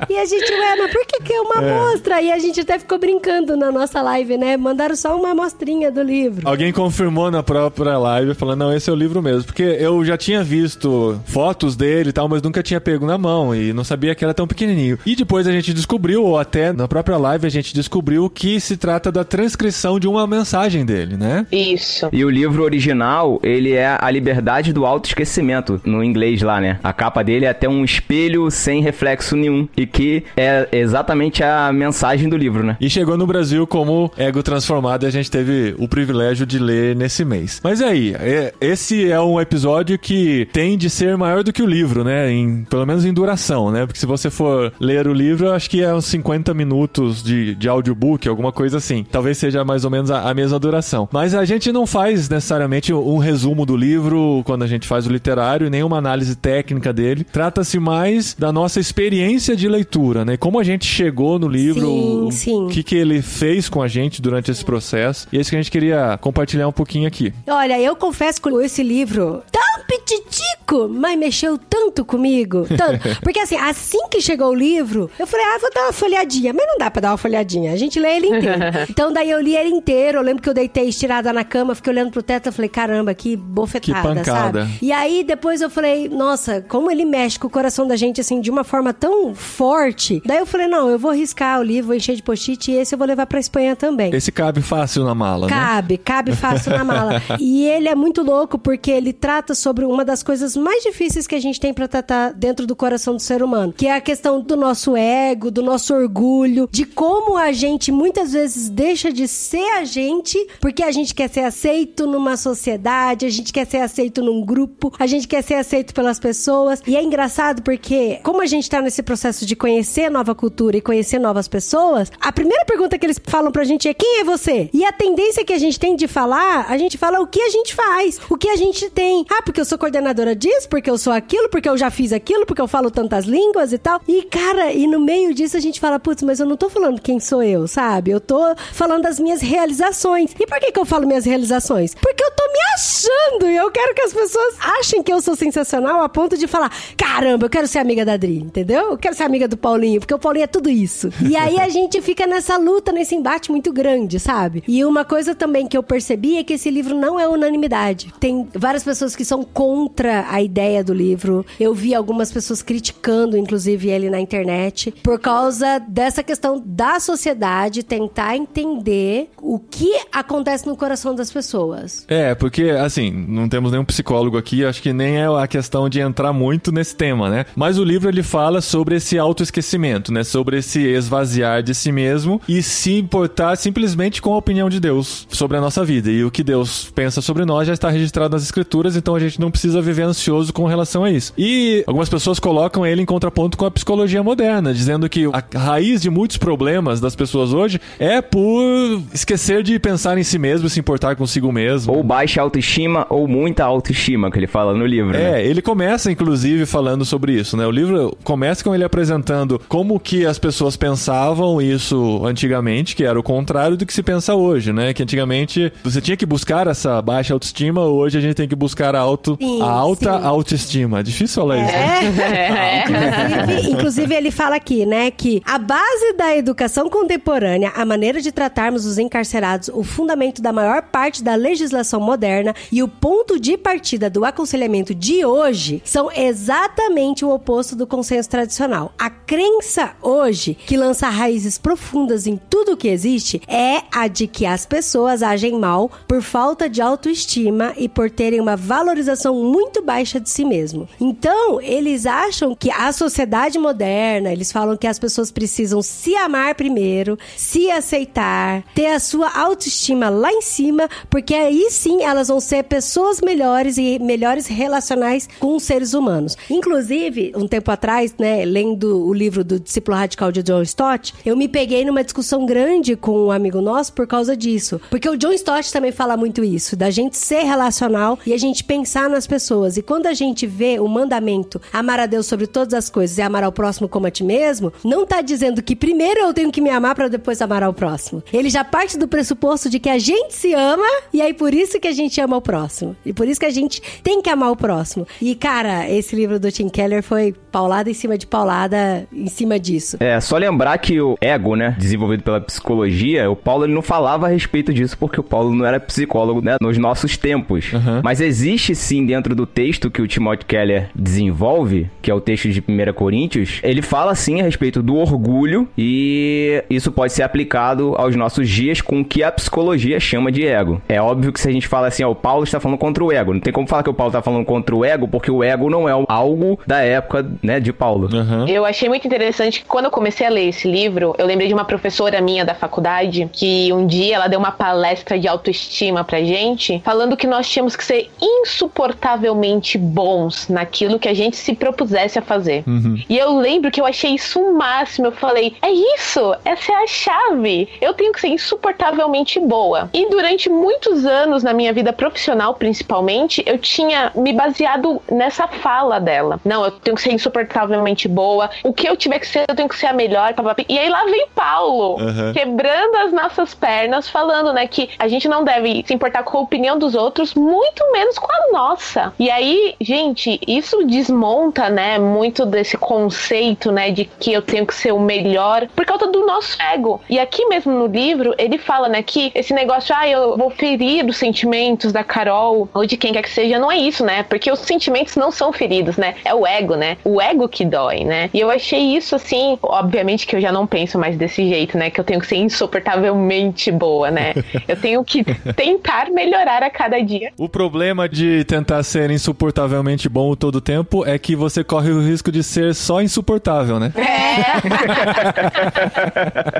E 0.09 0.17
a 0.17 0.25
gente, 0.25 0.53
ué, 0.53 0.77
mas 0.77 0.91
por 0.91 1.07
que, 1.07 1.23
que 1.23 1.33
é 1.33 1.41
uma 1.41 1.57
amostra? 1.57 2.23
E 2.23 2.33
a 2.33 2.39
gente 2.39 2.61
até 2.61 2.79
ficou 2.79 2.99
brincando 2.99 3.57
na 3.57 3.71
nossa 3.71 4.01
live, 4.01 4.37
né? 4.37 4.57
Mandaram 4.57 4.97
só 4.97 5.17
uma 5.17 5.31
amostrinha 5.31 5.91
do 5.91 6.03
livro. 6.03 6.49
Alguém 6.49 6.73
confirmou 6.73 7.31
na 7.31 7.43
própria 7.43 7.99
live, 7.99 8.35
falando, 8.35 8.61
não, 8.61 8.73
esse 8.75 8.89
é 8.89 8.93
o 8.93 8.97
livro 8.97 9.23
mesmo. 9.23 9.45
Porque 9.45 9.63
eu 9.63 10.05
já 10.05 10.17
tinha 10.17 10.43
visto 10.43 11.21
fotos 11.27 11.77
dele 11.77 12.11
e 12.11 12.13
tal, 12.13 12.29
mas 12.29 12.43
nunca 12.43 12.63
tinha 12.63 12.81
pego 12.81 13.07
na 13.07 13.19
mão 13.19 13.55
e 13.55 13.73
não 13.73 13.85
sabia 13.85 14.15
que 14.15 14.25
era 14.25 14.33
tão 14.33 14.47
pequenininho. 14.47 14.99
E 15.05 15.15
depois 15.15 15.47
a 15.47 15.53
gente 15.53 15.75
descobriu, 15.75 16.25
ou 16.25 16.39
até 16.39 16.73
na 16.73 16.89
própria 16.89 17.17
live 17.17 17.47
a 17.47 17.51
gente 17.51 17.75
descobriu 17.75 18.29
que 18.31 18.59
se 18.61 18.77
trata 18.77 19.13
da 19.13 19.25
transcrição 19.25 20.01
de 20.01 20.09
uma 20.09 20.27
mensagem 20.27 20.87
dele, 20.87 21.17
né? 21.17 21.47
Isso. 21.53 22.09
E 22.13 22.25
o 22.25 22.31
livro 22.31 22.63
original, 22.63 23.39
ele 23.43 23.73
é 23.73 23.99
A 24.01 24.11
Liberdade 24.11 24.73
do 24.73 24.87
Autoesquecimento, 24.87 25.81
no 25.85 26.03
inglês 26.03 26.41
lá, 26.49 26.61
né? 26.61 26.79
A 26.83 26.93
capa 26.93 27.23
dele 27.23 27.45
é 27.45 27.49
até 27.51 27.69
um 27.69 27.85
espelho 27.85 28.51
sem 28.51 28.83
reflexo 28.83 29.37
nenhum. 29.37 29.69
E 29.77 29.87
que 29.87 30.25
é 30.37 30.67
exatamente 30.73 31.43
a 31.45 31.73
mensagem 31.73 32.29
do 32.29 32.37
livro, 32.37 32.65
né? 32.65 32.77
E 32.81 32.89
chegou 32.91 33.17
no 33.17 33.27
Brasil 33.27 33.67
como 33.67 34.11
Ego 34.17 34.43
Transformado 34.43 35.05
e 35.05 35.07
a 35.07 35.11
gente 35.11 35.31
teve 35.31 35.75
o 35.79 35.87
privilégio 35.89 36.47
de 36.47 36.59
ler 36.59 36.97
nesse 36.97 37.25
mês. 37.25 37.61
Mas 37.63 37.81
aí, 37.83 38.15
é- 38.19 38.53
esse 38.61 39.11
é 39.11 39.21
um 39.21 39.41
episódio 39.41 39.99
que 39.99 40.49
tem 40.53 40.77
de 40.79 40.89
ser 40.91 41.17
maior 41.17 41.43
do 41.45 41.53
que 41.53 41.63
o 41.63 41.67
livro, 41.67 42.03
né? 42.05 42.31
Em, 42.31 42.65
pelo 42.65 42.87
menos 42.87 43.05
em 43.05 43.13
duração, 43.13 43.71
né? 43.71 43.87
Porque 43.87 43.99
se 44.01 44.07
você 44.07 44.31
for 44.31 44.73
ler 44.81 45.07
o 45.07 45.13
livro, 45.13 45.51
acho 45.53 45.69
que 45.69 45.83
é 45.83 45.95
uns 45.95 46.07
50 46.07 46.55
minutos 46.55 47.23
de, 47.23 47.55
de 47.55 47.69
audiobook, 47.69 48.29
alguma 48.29 48.53
coisa 48.53 48.79
assim. 48.79 49.05
Talvez 49.11 49.37
seja 49.39 49.65
mais 49.65 49.85
ou 49.85 49.91
menos 49.91 50.11
a, 50.11 50.29
a 50.31 50.35
mesma 50.35 50.59
duração. 50.59 51.09
Mas 51.13 51.35
a 51.35 51.45
gente 51.45 51.71
não 51.73 51.87
faz 51.87 52.29
necessariamente 52.29 52.93
um 52.93 53.19
resumo 53.19 53.67
do 53.67 53.77
livro 53.77 54.43
quando 54.45 54.63
a 54.63 54.67
gente 54.67 54.87
faz 54.87 55.07
o 55.07 55.11
literário, 55.13 55.69
nem 55.71 55.83
uma 55.83 55.99
análise 55.99 56.28
técnica 56.37 56.93
dele. 56.93 57.25
Trata-se 57.25 57.79
mais 57.79 58.35
da 58.35 58.51
nossa 58.53 58.81
experiência 58.81 59.57
de 59.57 59.69
leitura, 59.69 60.25
né? 60.25 60.37
Como 60.37 60.59
a 60.59 60.65
gente 60.65 60.85
chegou 60.87 61.39
no 61.39 61.49
livro, 61.49 61.81
Sim, 61.87 62.27
o 62.27 62.31
sim. 62.33 62.69
que, 62.69 62.83
que 62.83 62.97
ele 62.97 63.23
fez 63.23 63.69
com 63.69 63.83
a 63.83 63.89
gente 63.89 64.21
durante 64.23 64.51
esse 64.51 64.65
processo. 64.65 65.27
E 65.33 65.39
é 65.39 65.41
isso 65.41 65.51
que 65.51 65.57
a 65.57 65.61
gente 65.61 65.71
queria 65.71 66.19
compartilhar 66.21 66.69
um 66.69 66.73
pouquinho 66.73 67.07
aqui. 67.07 67.33
Olha, 67.47 67.81
eu 67.81 67.95
confesso 67.97 68.41
que 68.41 68.49
esse 68.49 68.83
livro 68.83 69.43
tão 69.53 69.85
petitico, 69.87 70.89
mas 70.89 71.19
mexeu 71.19 71.59
tanto 71.59 72.05
comigo. 72.05 72.67
Tanto. 72.77 73.09
Porque 73.23 73.39
assim, 73.41 73.57
assim 73.57 74.09
que 74.11 74.21
chegou 74.21 74.49
o 74.51 74.55
livro, 74.55 75.11
eu 75.19 75.27
falei, 75.27 75.47
ah, 75.47 75.59
vou 75.61 75.71
dar 75.73 75.83
uma 75.85 75.93
folhadinha. 75.93 76.53
Mas 76.53 76.67
não 76.67 76.79
dá 76.79 76.91
pra 76.91 77.01
dar 77.03 77.11
uma 77.11 77.17
folhadinha. 77.19 77.73
A 77.73 77.77
gente 77.77 77.99
lê 78.01 78.17
ele 78.17 78.27
inteiro. 78.27 78.59
Então 78.91 79.13
daí 79.13 79.31
eu 79.31 79.41
li 79.41 79.55
ele 79.57 79.69
inteiro. 79.71 80.19
Eu 80.19 80.23
lembro 80.23 80.43
que 80.43 80.49
eu 80.49 80.55
deitei 80.55 80.89
estirada 80.89 81.33
na 81.33 81.45
cama, 81.45 81.75
fiquei 81.75 81.93
olhando 81.93 82.11
pro 82.11 82.23
teto 82.23 82.49
e 82.49 82.53
falei, 82.53 82.69
caramba, 82.69 83.15
que 83.15 83.37
bofetada, 83.37 83.81
Que 83.81 83.93
pancada. 84.03 84.61
sabe? 84.63 84.79
E 84.83 84.91
aí 84.93 85.23
depois 85.25 85.61
eu 85.61 85.71
falei, 85.71 86.09
nossa, 86.19 86.61
como 86.69 86.91
ele 86.91 87.05
mexe 87.05 87.39
com 87.39 87.47
o 87.47 87.51
coração 87.51 87.87
da 87.87 87.95
gente 87.95 88.21
assim 88.21 88.41
de 88.41 88.51
uma 88.51 88.65
forma 88.65 88.93
tão 88.93 89.35
forte. 89.35 90.21
Daí 90.27 90.39
eu 90.39 90.47
falei, 90.47 90.67
não, 90.67 90.91
eu 90.91 90.99
vou 90.99 91.13
riscar 91.13 91.61
o 91.61 91.63
livro, 91.63 91.87
vou 91.87 91.97
encher 91.97 92.17
de 92.17 92.23
post-it 92.23 92.71
e 92.71 92.75
esse 92.75 92.95
eu 92.95 92.99
vou 92.99 93.07
levar 93.07 93.27
pra 93.27 93.39
Espanha 93.39 93.77
também. 93.77 94.15
Esse 94.15 94.33
cabe 94.33 94.61
fácil 94.61 95.05
na 95.05 95.15
mala, 95.15 95.47
né? 95.47 95.53
Cabe, 95.53 95.97
cabe 95.97 96.35
fácil 96.35 96.73
na 96.73 96.85
mala. 96.85 97.23
E 97.39 97.67
ele 97.67 97.89
é 97.89 97.95
muito 97.95 98.23
louco 98.23 98.59
porque 98.59 98.91
ele 98.91 99.13
trata 99.13 99.55
sobre 99.55 99.85
uma 99.85 100.05
das 100.05 100.23
coisas 100.23 100.57
mais 100.57 100.83
difíceis 100.83 101.27
que 101.27 101.35
a 101.35 101.41
gente 101.41 101.61
tem 101.61 101.73
pra 101.73 101.87
tratar 101.87 102.33
dentro 102.33 102.67
do 102.67 102.75
coração 102.75 103.15
do 103.15 103.23
ser 103.23 103.43
humano, 103.43 103.73
que 103.73 103.87
é 103.87 103.95
a 103.95 104.01
questão 104.01 104.41
do 104.41 104.57
nosso 104.57 104.97
ego, 104.97 105.51
do 105.51 105.63
nosso 105.63 105.95
orgulho, 105.95 106.69
de 106.71 106.85
como 106.85 107.37
a 107.37 107.53
gente 107.53 107.93
muitas 107.93 108.33
vezes 108.33 108.69
deixa 108.69 109.13
de 109.13 109.29
ser 109.29 109.77
a 109.79 109.85
gente 109.85 110.49
porque 110.61 110.83
a 110.83 110.91
gente 110.91 111.15
quer 111.15 111.29
ser 111.29 111.41
aceito 111.41 112.07
numa 112.07 112.37
sociedade, 112.37 113.25
a 113.25 113.31
gente 113.31 113.53
quer 113.53 113.67
ser 113.67 113.79
aceito 113.79 114.23
num 114.23 114.45
grupo, 114.45 114.93
a 114.99 115.07
gente 115.07 115.29
quer 115.29 115.43
ser 115.43 115.55
aceito 115.55 115.95
pelas 116.09 116.19
pessoas. 116.19 116.83
E 116.87 116.97
é 116.97 117.03
engraçado 117.03 117.63
porque 117.63 118.19
como 118.23 118.41
a 118.41 118.47
gente 118.47 118.69
tá 118.69 118.81
nesse 118.81 119.03
processo 119.03 119.45
de 119.45 119.55
conhecer 119.55 120.11
nova 120.11 120.35
cultura 120.35 120.77
e 120.77 120.81
conhecer 120.81 121.19
novas 121.19 121.47
pessoas, 121.47 122.11
a 122.19 122.33
primeira 122.33 122.65
pergunta 122.65 122.99
que 122.99 123.05
eles 123.05 123.21
falam 123.23 123.53
pra 123.53 123.65
gente 123.65 123.87
é 123.87 123.93
quem 123.93 124.21
é 124.21 124.25
você? 124.25 124.71
E 124.73 124.85
a 124.85 124.93
tendência 124.93 125.45
que 125.45 125.53
a 125.53 125.59
gente 125.59 125.79
tem 125.79 125.95
de 125.95 126.09
falar, 126.09 126.67
a 126.69 126.79
gente 126.79 126.97
fala 126.97 127.21
o 127.21 127.27
que 127.27 127.43
a 127.43 127.51
gente 127.51 127.75
faz, 127.75 128.19
o 128.31 128.39
que 128.39 128.49
a 128.49 128.57
gente 128.57 128.89
tem. 128.91 129.27
Ah, 129.31 129.43
porque 129.43 129.61
eu 129.61 129.65
sou 129.67 129.77
coordenadora 129.77 130.35
disso, 130.35 130.69
porque 130.69 130.89
eu 130.89 130.97
sou 130.97 131.13
aquilo, 131.13 131.51
porque 131.51 131.69
eu 131.69 131.77
já 131.77 131.91
fiz 131.91 132.13
aquilo, 132.13 132.47
porque 132.47 132.63
eu 132.63 132.69
falo 132.69 132.91
tantas 132.91 133.27
línguas 133.27 133.73
e 133.73 133.79
tal. 133.79 134.01
E 134.09 134.23
cara, 134.23 134.73
e 134.73 134.87
no 134.87 135.01
meio 135.01 135.35
disso 135.35 135.57
a 135.57 135.61
gente 135.61 135.79
fala, 135.79 135.99
putz, 135.99 136.23
mas 136.23 136.41
eu 136.41 136.47
não 136.47 136.57
tô 136.57 136.71
falando 136.71 137.03
quem 137.03 137.21
sou 137.21 137.43
eu, 137.43 137.69
sabe? 137.69 138.11
Eu 138.11 138.21
tô 138.21 138.55
falando 138.73 139.03
das 139.03 139.21
minhas 139.21 139.43
realizações. 139.43 140.31
E 140.41 140.47
por 140.47 140.59
que 140.59 140.73
que 140.73 140.81
eu 140.81 140.87
falo 140.87 141.07
minhas 141.07 141.27
realizações? 141.27 141.95
Porque 141.95 142.25
eu 142.25 142.31
tô 142.31 142.45
me 142.47 142.59
achando 142.75 143.51
e 143.51 143.57
eu 143.57 143.71
quero 143.71 143.95
que 143.95 144.03
as 144.03 144.13
pessoas 144.13 144.55
achem 144.79 145.03
que 145.03 145.13
eu 145.13 145.21
sou 145.21 145.37
sensacional 145.37 145.98
a 146.03 146.09
ponto 146.09 146.37
de 146.37 146.47
falar, 146.47 146.73
caramba, 146.97 147.47
eu 147.47 147.51
quero 147.51 147.67
ser 147.67 147.79
amiga 147.79 148.05
da 148.05 148.15
Adri, 148.15 148.39
entendeu? 148.39 148.93
Eu 148.93 148.99
quero 148.99 149.15
ser 149.15 149.25
amiga 149.25 149.49
do 149.49 149.57
Paulinho, 149.57 150.01
porque 150.01 150.15
o 150.15 150.19
Paulinho 150.19 150.45
é 150.45 150.47
tudo 150.47 150.69
isso. 150.69 151.11
E 151.29 151.37
aí 151.37 151.59
a 151.59 151.69
gente 151.69 152.01
fica 152.01 152.27
nessa 152.27 152.57
luta, 152.57 152.93
nesse 152.93 153.15
embate 153.15 153.51
muito 153.51 153.73
grande, 153.73 154.19
sabe? 154.19 154.63
E 154.67 154.85
uma 154.85 155.05
coisa 155.05 155.35
também 155.35 155.67
que 155.67 155.77
eu 155.77 155.83
percebi 155.83 156.39
é 156.39 156.45
que 156.45 156.55
esse 156.55 156.71
livro 156.71 156.95
não 156.95 157.19
é 157.19 157.29
unanimidade. 157.29 158.13
Tem 158.19 158.49
várias 158.55 158.85
pessoas 158.85 159.15
que 159.15 159.25
são 159.25 159.43
contra 159.43 160.27
a 160.31 160.43
ideia 160.43 160.83
do 160.83 160.93
livro. 160.93 161.45
Eu 161.59 161.75
vi 161.75 161.95
algumas 161.95 162.31
pessoas 162.33 162.63
criticando, 162.63 163.37
inclusive, 163.37 163.89
ele 163.89 164.11
na 164.11 164.21
internet, 164.21 164.93
por 165.03 165.19
causa 165.19 165.79
dessa 165.79 166.23
questão 166.23 166.63
da 166.65 167.01
sociedade 167.01 167.83
tentar 167.83 168.37
entender 168.37 169.31
o 169.41 169.59
que 169.59 169.93
acontece 170.13 170.67
no 170.67 170.77
coração 170.77 171.15
das 171.15 171.31
pessoas. 171.31 172.05
É, 172.09 172.35
porque, 172.35 172.71
assim, 172.71 173.11
não 173.11 173.49
temos 173.49 173.73
nenhum 173.73 173.85
psicólogo 173.85 174.37
aqui, 174.37 174.65
acho 174.65 174.83
que 174.83 174.93
nem 174.93 175.19
é 175.19 175.27
a 175.27 175.47
questão 175.47 175.88
de 175.89 176.01
entrar 176.01 176.33
muito 176.33 176.71
nesse 176.71 176.95
tema, 176.95 177.31
né? 177.31 177.47
Mas 177.57 177.79
o 177.79 177.85
livro 177.85 178.09
ele 178.09 178.23
fala 178.23 178.61
sobre 178.61 178.97
esse 178.97 179.19
autoesquecimento, 179.19 180.13
né? 180.13 180.25
Sobre 180.25 180.59
esse 180.59 180.81
esvaziar 180.81 181.63
de 181.63 181.75
si 181.75 181.91
mesmo 181.91 182.41
e 182.49 182.63
se 182.63 182.99
importar 182.99 183.57
simplesmente 183.57 184.21
com 184.21 184.35
a 184.35 184.37
opinião 184.37 184.69
de 184.69 184.81
Deus 184.81 185.27
sobre 185.31 185.57
a 185.57 185.61
nossa 185.61 185.85
vida. 185.85 186.11
E 186.11 186.25
o 186.25 186.31
que 186.31 186.45
Deus 186.45 186.91
pensa 186.95 187.21
sobre 187.23 187.45
nós 187.45 187.67
já 187.67 187.73
está 187.73 187.89
registrado 187.89 188.35
nas 188.35 188.43
escrituras, 188.43 188.97
então 188.97 189.15
a 189.15 189.21
gente 189.21 189.41
não 189.41 189.51
precisa 189.51 189.81
viver 189.81 189.99
falacioso 190.19 190.53
com 190.53 190.67
relação 190.67 191.05
a 191.05 191.11
isso. 191.11 191.33
E 191.39 191.85
algumas 191.87 192.09
pessoas 192.09 192.39
colocam 192.39 192.85
ele 192.85 193.03
em 193.03 193.07
contraponto 193.07 193.57
com 193.57 193.65
a 193.65 193.71
psicologia 193.71 194.23
moderna, 194.23 194.75
dizendo 194.75 195.09
que 195.09 195.27
a 195.33 195.59
raiz 195.59 196.03
de 196.03 196.11
muitos 196.11 196.37
problemas 196.37 197.01
das 197.01 197.15
pessoas 197.15 197.53
hoje 197.53 197.81
é 197.99 198.21
por 198.21 199.03
esquecer 199.13 199.63
de 199.63 199.79
pensar 199.79 200.19
em 200.19 200.23
si 200.23 200.39
mesmo 200.39 200.69
se 200.69 200.81
importar 200.81 201.17
consigo 201.17 201.53
mesmo. 201.53 201.95
Ou 201.95 202.03
baixa 202.03 202.41
autoestima 202.41 203.07
ou 203.09 203.27
muita 203.29 203.65
autoestima, 203.65 204.31
que 204.31 204.39
ele 204.39 204.47
fala 204.47 204.75
no 204.75 204.85
livro. 204.85 205.17
É, 205.17 205.33
né? 205.33 205.47
ele 205.47 205.63
começa 205.63 205.78
inclusive 206.11 206.67
falando 206.67 207.05
sobre 207.05 207.33
isso, 207.33 207.57
né? 207.57 207.67
O 207.67 207.71
livro 207.71 208.17
começa 208.25 208.63
com 208.63 208.75
ele 208.75 208.85
apresentando 208.85 209.61
como 209.69 209.99
que 209.99 210.27
as 210.27 210.39
pessoas 210.39 210.77
pensavam 210.77 211.61
isso 211.61 212.25
antigamente, 212.25 212.95
que 212.95 213.05
era 213.05 213.19
o 213.19 213.23
contrário 213.23 213.77
do 213.77 213.87
que 213.87 213.93
se 213.93 214.03
pensa 214.03 214.35
hoje, 214.35 214.73
né? 214.73 214.93
Que 214.93 215.03
antigamente 215.03 215.73
você 215.83 216.01
tinha 216.01 216.17
que 216.17 216.27
buscar 216.27 216.67
essa 216.67 217.01
baixa 217.03 217.33
autoestima, 217.35 217.83
hoje 217.85 218.19
a 218.19 218.21
gente 218.21 218.35
tem 218.35 218.49
que 218.49 218.57
buscar 218.57 218.95
a, 218.95 219.01
auto, 219.01 219.37
Sim, 219.41 219.63
a 219.63 219.71
alta 219.71 220.19
sim. 220.19 220.25
autoestima. 220.25 221.03
Difícil 221.03 221.43
falar 221.43 221.59
isso, 221.59 221.73
né? 221.73 222.85
Inclusive, 223.69 223.71
inclusive, 223.71 224.15
ele 224.15 224.31
fala 224.31 224.57
aqui, 224.57 224.87
né, 224.87 225.11
que 225.11 225.43
a 225.45 225.59
base 225.59 226.13
da 226.17 226.37
educação 226.37 226.89
contemporânea, 226.89 227.73
a 227.75 227.85
maneira 227.85 228.21
de 228.21 228.31
tratarmos 228.31 228.85
os 228.87 228.99
encarcerados, 228.99 229.69
o 229.73 229.83
fundamento 229.83 230.41
da 230.41 230.53
maior 230.53 230.83
parte 230.83 231.23
da 231.23 231.35
legislação 231.35 232.01
moderna 232.01 232.55
e 232.71 232.83
o 232.83 232.89
ponto 232.89 233.39
de 233.39 233.57
partida 233.57 234.09
do 234.11 234.25
aconselhamento 234.25 234.95
de 234.95 235.25
hoje 235.25 235.68
são 235.85 236.11
exatamente 236.13 237.25
o 237.25 237.31
oposto 237.31 237.77
do 237.77 237.87
consenso 237.87 238.29
tradicional. 238.29 238.93
A 238.99 239.11
crença 239.11 239.93
hoje, 240.03 240.55
que 240.55 240.77
lança 240.77 241.09
raízes 241.09 241.59
profundas 241.59 242.27
em 242.27 242.37
tudo 242.37 242.77
que 242.77 242.89
existe, 242.89 243.41
é 243.47 243.83
a 243.93 244.09
de 244.09 244.27
que 244.27 244.47
as 244.47 244.65
pessoas 244.65 245.23
agem 245.23 245.59
mal 245.59 245.91
por 246.07 246.23
falta 246.23 246.69
de 246.69 246.81
autoestima 246.81 247.75
e 247.77 247.89
por 247.89 248.11
terem 248.11 248.41
uma 248.41 248.57
valorização 248.57 249.35
muito 249.35 249.83
baixa 249.83 250.21
de 250.21 250.31
si 250.31 250.45
mesmo. 250.45 250.89
Então, 251.01 251.61
eles 251.61 252.07
acham 252.07 252.55
que 252.55 252.71
a 252.71 252.91
sociedade 252.93 253.59
moderna, 253.59 254.33
eles 254.33 254.53
falam 254.53 254.77
que 254.77 254.87
as 254.87 254.99
pessoas 254.99 255.31
precisam 255.31 255.83
se 255.83 256.15
amar 256.17 256.55
primeiro, 256.55 257.19
se 257.37 257.71
aceitar, 257.71 258.65
ter 258.75 258.87
a 258.87 259.01
sua 259.01 259.31
autoestima 259.31 260.09
lá 260.09 260.33
em 260.33 260.43
cima, 260.43 260.89
porque 261.11 261.35
aí 261.35 261.69
sim 261.71 262.03
elas 262.03 262.29
vão 262.29 262.41
ser 262.41 262.65
pessoas 262.65 263.21
melhores 263.21 263.79
e 263.79 263.99
melhores 263.99 264.47
relacionais 264.47 265.29
com 265.39 265.58
os 265.59 265.65
seres 265.65 265.93
humanos. 265.93 266.37
Inclusive, 266.49 267.33
um 267.37 267.47
tempo 267.47 267.71
atrás, 267.71 268.15
né, 268.19 268.45
lendo 268.45 269.07
o 269.07 269.13
livro 269.13 269.45
do 269.45 269.61
Discípulo 269.61 269.97
Radical 269.97 270.33
de 270.33 270.43
John 270.43 270.63
Stott, 270.63 271.15
eu 271.25 271.37
me 271.37 271.47
peguei 271.47 271.85
numa 271.85 272.03
discussão 272.03 272.47
grande 272.47 272.97
com 272.97 273.27
um 273.27 273.31
amigo 273.31 273.61
nosso 273.61 273.93
por 273.93 274.07
causa 274.07 274.37
disso. 274.37 274.81
Porque 274.91 275.09
o 275.09 275.17
John 275.17 275.33
Stott 275.33 275.73
também 275.73 275.93
fala 275.93 276.17
muito 276.17 276.43
isso, 276.43 276.77
da 276.77 276.91
gente 276.91 277.17
ser 277.17 277.43
relacional 277.43 278.19
e 278.27 278.33
a 278.33 278.39
gente 278.39 278.65
pensar 278.65 279.11
nas 279.11 279.27
pessoas. 279.27 279.77
E 279.77 279.83
quando 279.83 280.07
a 280.07 280.15
gente 280.15 280.47
vê 280.47 280.79
o 280.79 280.89
mandamento 280.89 281.61
amar 281.73 282.01
a 282.01 282.07
Deus 282.07 282.27
sobre 282.27 282.47
todas 282.47 282.75
as 282.75 282.89
coisas 282.89 283.19
e 283.19 283.23
amar 283.23 283.45
ao 283.45 283.53
próximo 283.53 283.89
como 283.89 284.07
a 284.07 284.11
ti 284.11 284.25
mesmo, 284.25 284.73
não 284.85 285.07
tá 285.07 285.21
dizendo 285.21 285.63
que 285.63 285.77
primeiro 285.77 286.21
eu 286.21 286.33
tenho 286.33 286.51
que 286.51 286.61
me 286.61 286.71
amar 286.71 286.95
para 286.95 287.09
depois 287.09 287.43
amar 287.43 287.63
ao 287.63 287.75
próximo. 287.75 288.23
Ele 288.33 288.49
já 288.49 288.65
parte 288.65 288.99
do 288.99 289.09
pressuposto 289.09 289.69
de 289.69 289.79
que 289.79 289.89
a 289.89 289.99
gente 289.99 290.35
se 290.35 290.55
ama 290.55 290.87
e 291.13 291.21
aí 291.21 291.35
por 291.35 291.53
isso 291.53 291.81
que 291.81 291.89
a 291.89 291.93
gente 291.93 292.21
ama 292.21 292.37
o 292.37 292.41
próximo. 292.41 292.97
E 293.05 293.13
por 293.13 293.27
isso 293.27 293.41
que 293.41 293.47
a 293.47 293.51
gente 293.51 293.83
tem 294.03 294.23
que 294.23 294.31
amar 294.31 294.51
o 294.51 294.57
próximo. 294.57 295.07
E 295.21 295.35
cara, 295.39 295.89
esse 295.89 296.15
livro 296.15 296.39
do 296.39 296.51
Tim 296.51 296.69
Keller 296.69 297.03
foi 297.03 297.35
paulada 297.51 297.91
em 297.91 297.95
cima 297.95 298.19
de 298.19 298.27
paulada 298.27 299.07
em 299.13 299.27
cima 299.27 299.59
disso. 299.59 299.97
É, 300.01 300.21
só 300.21 300.37
lembrar 300.37 300.77
que 300.79 301.01
o 301.01 301.17
ego, 301.21 301.57
né, 301.57 301.75
desenvolvido 301.79 302.23
pela 302.23 302.41
psicologia, 302.41 303.31
o 303.31 303.37
Paulo 303.37 303.65
ele 303.65 303.75
não 303.75 303.83
falava 303.83 304.27
a 304.27 304.29
respeito 304.29 304.73
disso 304.73 304.97
porque 304.99 305.21
o 305.21 305.23
Paulo 305.23 305.55
não 305.55 305.65
era 305.65 305.81
psicólogo, 305.81 306.43
né, 306.43 306.57
nos 306.61 306.77
nossos 306.79 307.17
tempos. 307.17 307.73
Uhum. 307.73 308.01
Mas 308.03 308.21
existe 308.21 308.75
sim 308.75 309.07
dentro 309.07 309.35
do 309.35 309.47
texto 309.47 309.91
que 309.91 310.03
o 310.03 310.07
Timothy 310.07 310.45
Keller 310.45 310.91
desenvolve, 310.95 311.91
que 312.03 312.11
é 312.11 312.15
o 312.15 312.21
texto 312.21 312.49
de 312.49 312.61
1 312.61 312.93
Coríntios, 312.93 313.61
ele 313.63 313.83
fala 313.83 314.15
sim 314.15 314.41
a 314.41 314.45
respeito 314.45 314.83
do 314.83 314.97
orgulho 314.97 315.69
e 315.77 316.63
isso 316.69 316.91
pode 316.91 317.13
ser 317.13 317.23
aplicado 317.23 317.95
aos 317.97 318.15
nossos 318.17 318.49
dias 318.49 318.81
com 318.81 319.01
o 319.01 319.05
que 319.05 319.23
a 319.23 319.33
psicologia 319.33 320.01
chama 320.01 320.31
de 320.31 320.47
ego. 320.47 320.81
É 320.89 321.01
óbvio 321.01 321.33
que 321.33 321.41
se 321.41 321.49
a 321.49 321.53
gente 321.53 321.69
fala 321.69 321.89
assim, 321.89 322.03
ó, 322.03 322.11
o 322.11 322.15
Paulo 322.15 322.45
está 322.45 322.61
falando 322.61 322.79
contra 322.79 323.05
o 323.05 323.13
ego, 323.13 323.33
não 323.33 323.41
tem 323.41 323.53
como 323.53 323.67
falar 323.67 323.83
que 323.83 323.91
o 323.91 323.95
Paulo 323.95 324.11
está 324.11 324.23
falando 324.23 324.45
contra 324.45 324.75
o 324.75 324.85
ego, 324.85 325.09
porque 325.09 325.28
o 325.31 325.43
ego 325.43 325.71
não 325.71 325.89
é 325.89 325.93
algo 326.09 326.59
da 326.67 326.79
época, 326.81 327.27
né, 327.43 327.61
de 327.61 327.73
Paulo. 327.73 328.09
Uhum. 328.13 328.47
Eu 328.47 328.65
achei 328.65 328.89
muito 328.89 329.07
interessante 329.07 329.61
que 329.63 329.67
quando 329.67 329.87
eu 329.87 329.91
comecei 329.91 330.27
a 330.27 330.31
ler 330.31 330.49
esse 330.49 330.71
livro, 330.71 331.15
eu 331.19 331.27
lembrei 331.27 331.49
de 331.49 331.55
uma 331.55 331.65
professora 331.65 332.21
minha 332.21 332.45
da 332.45 332.55
faculdade 332.55 333.29
que 333.33 333.73
um 333.73 333.87
dia 333.87 334.17
ela 334.17 334.29
deu 334.29 334.39
uma 334.39 334.53
palestra 334.53 335.19
de 335.19 335.29
autoestima 335.29 336.05
pra 336.05 336.23
gente, 336.23 336.81
falando 336.85 337.17
que 337.17 337.27
nós 337.27 337.49
tínhamos 337.49 337.77
que 337.77 337.85
ser 337.85 338.11
insuportavelmente 338.21 339.79
bons 339.79 340.49
naquilo 340.49 340.99
que 340.99 341.09
a 341.09 341.15
gente 341.15 341.37
se 341.37 341.55
propusesse 341.55 342.19
a 342.19 342.23
fazer. 342.23 342.65
E 343.09 343.17
eu 343.17 343.37
lembro 343.37 343.71
que 343.71 343.81
eu 343.81 343.87
achei 343.87 344.15
isso 344.15 344.41
o 344.41 344.57
máximo. 344.57 345.09
Eu 345.09 345.13
falei: 345.13 345.55
é 345.63 345.71
isso, 345.71 346.35
essa 346.45 346.73
é 346.73 346.77
a 346.77 346.87
chave. 346.87 347.69
Eu 347.81 347.95
tenho 347.95 348.13
que 348.13 348.21
ser 348.21 348.29
insuportavelmente 348.29 349.39
boa. 349.41 349.91
E 349.93 350.09
durante 350.09 350.49
muitos 350.49 351.05
anos 351.05 351.43
na 351.43 351.53
minha 351.53 351.73
vida 351.73 351.93
profissional, 351.93 352.55
principalmente, 352.55 353.43
eu 353.47 353.59
tinha 353.59 354.13
me 354.15 354.33
baseado 354.33 355.01
nessa 355.19 355.47
fala 355.49 355.99
dela. 356.01 356.41
Não, 356.45 356.65
eu 356.65 356.71
tenho 356.71 356.97
que 356.97 357.03
ser 357.03 357.13
insuportavelmente 357.13 358.09
boa. 358.09 358.49
O 358.63 358.73
que 358.73 358.89
eu 358.89 358.97
tiver 358.97 359.19
que 359.19 359.27
ser, 359.27 359.45
eu 359.49 359.55
tenho 359.55 359.69
que 359.69 359.77
ser 359.77 359.87
a 359.87 359.93
melhor. 359.93 360.33
Papapá. 360.35 360.63
E 360.69 360.79
aí 360.79 360.89
lá 360.89 361.05
vem 361.05 361.27
Paulo, 361.35 361.99
Uhum. 362.01 362.33
quebrando 362.33 362.97
as 362.97 363.13
nossas 363.13 363.55
pernas, 363.55 364.09
falando, 364.09 364.53
né, 364.53 364.67
que 364.67 364.89
a 364.99 365.09
gente 365.09 365.29
não 365.29 365.45
deve 365.45 365.85
se 365.87 365.93
importar 365.95 366.23
com 366.23 366.39
a 366.39 366.41
opinião 366.41 366.79
dos 366.79 366.95
outros, 366.95 367.35
muito 367.35 367.91
menos 367.93 368.19
com 368.19 368.31
a 368.33 368.53
nossa. 368.53 369.13
E 369.19 369.31
aí, 369.31 369.75
gente, 369.81 370.41
isso 370.47 370.85
desmonta, 370.85 371.69
né, 371.69 371.99
muito 371.99 372.47
desse 372.47 372.77
conceito, 372.77 373.73
né, 373.73 373.91
de 373.91 374.05
que 374.05 374.33
eu 374.33 374.43
tenho 374.43 374.67
que 374.67 374.75
ser 374.75 374.93
o 374.93 375.01
melhor 375.01 375.67
por 375.75 375.85
causa 375.85 376.07
do 376.07 376.25
nosso 376.27 376.61
ego. 376.63 377.01
E 377.09 377.19
aqui 377.19 377.45
mesmo 377.47 377.73
no 377.73 377.87
livro, 377.87 378.35
ele 378.39 378.59
fala, 378.59 378.89
né, 378.89 379.03
que 379.03 379.33
esse 379.35 379.53
negócio, 379.53 379.95
ah, 379.97 380.09
eu 380.09 380.37
vou 380.37 380.51
ferir 380.51 381.05
os 381.07 381.17
sentimentos 381.17 381.93
da 381.93 382.05
Carol 382.05 382.69
ou 382.75 382.87
de 382.87 382.97
quem 382.97 383.13
quer 383.13 383.23
que 383.23 383.31
seja, 383.31 383.59
não 383.59 383.71
é 383.73 383.77
isso, 383.79 384.05
né? 384.05 384.23
Porque 384.23 384.51
os 384.51 384.61
sentimentos 384.61 385.08
não 385.17 385.31
são 385.31 385.53
feridos, 385.53 385.97
né? 385.97 386.15
É 386.25 386.35
o 386.35 386.47
ego, 386.47 386.75
né? 386.75 386.97
O 387.05 387.21
ego 387.21 387.49
que 387.49 387.65
dói, 387.65 388.05
né? 388.05 388.31
E 388.33 388.41
eu 388.41 388.51
achei 388.51 388.97
isso 388.97 389.15
assim, 389.15 389.59
obviamente 389.63 390.27
que 390.27 390.37
eu 390.37 390.41
já 390.41 390.51
não 390.51 390.67
penso 390.67 390.99
mais 390.99 391.17
desse 391.17 391.49
jeito, 391.49 391.79
né? 391.79 391.91
Que 391.91 392.01
eu 392.01 392.05
tenho 392.05 392.21
que 392.21 392.27
ser 392.27 392.37
insuportavelmente 392.37 393.71
boa, 393.71 394.11
né? 394.11 394.35
Eu 394.67 394.77
tenho 394.77 395.03
que 395.05 395.25
tentar 395.55 396.11
melhorar 396.11 396.63
a 396.63 396.71
cada 396.71 397.01
dia. 397.01 397.33
O 397.39 397.49
problema 397.49 398.09
de 398.09 398.45
tentar 398.45 398.83
ser 398.83 399.11
insuportavelmente 399.11 400.09
bom 400.09 400.35
todo 400.35 400.61
tempo 400.61 401.07
é 401.07 401.19
que 401.19 401.35
você 401.35 401.65
corre 401.65 401.91
o 401.91 402.01
risco 402.01 402.31
de 402.31 402.43
ser 402.43 402.75
só 402.75 403.01
insuportável, 403.01 403.79
né? 403.79 403.93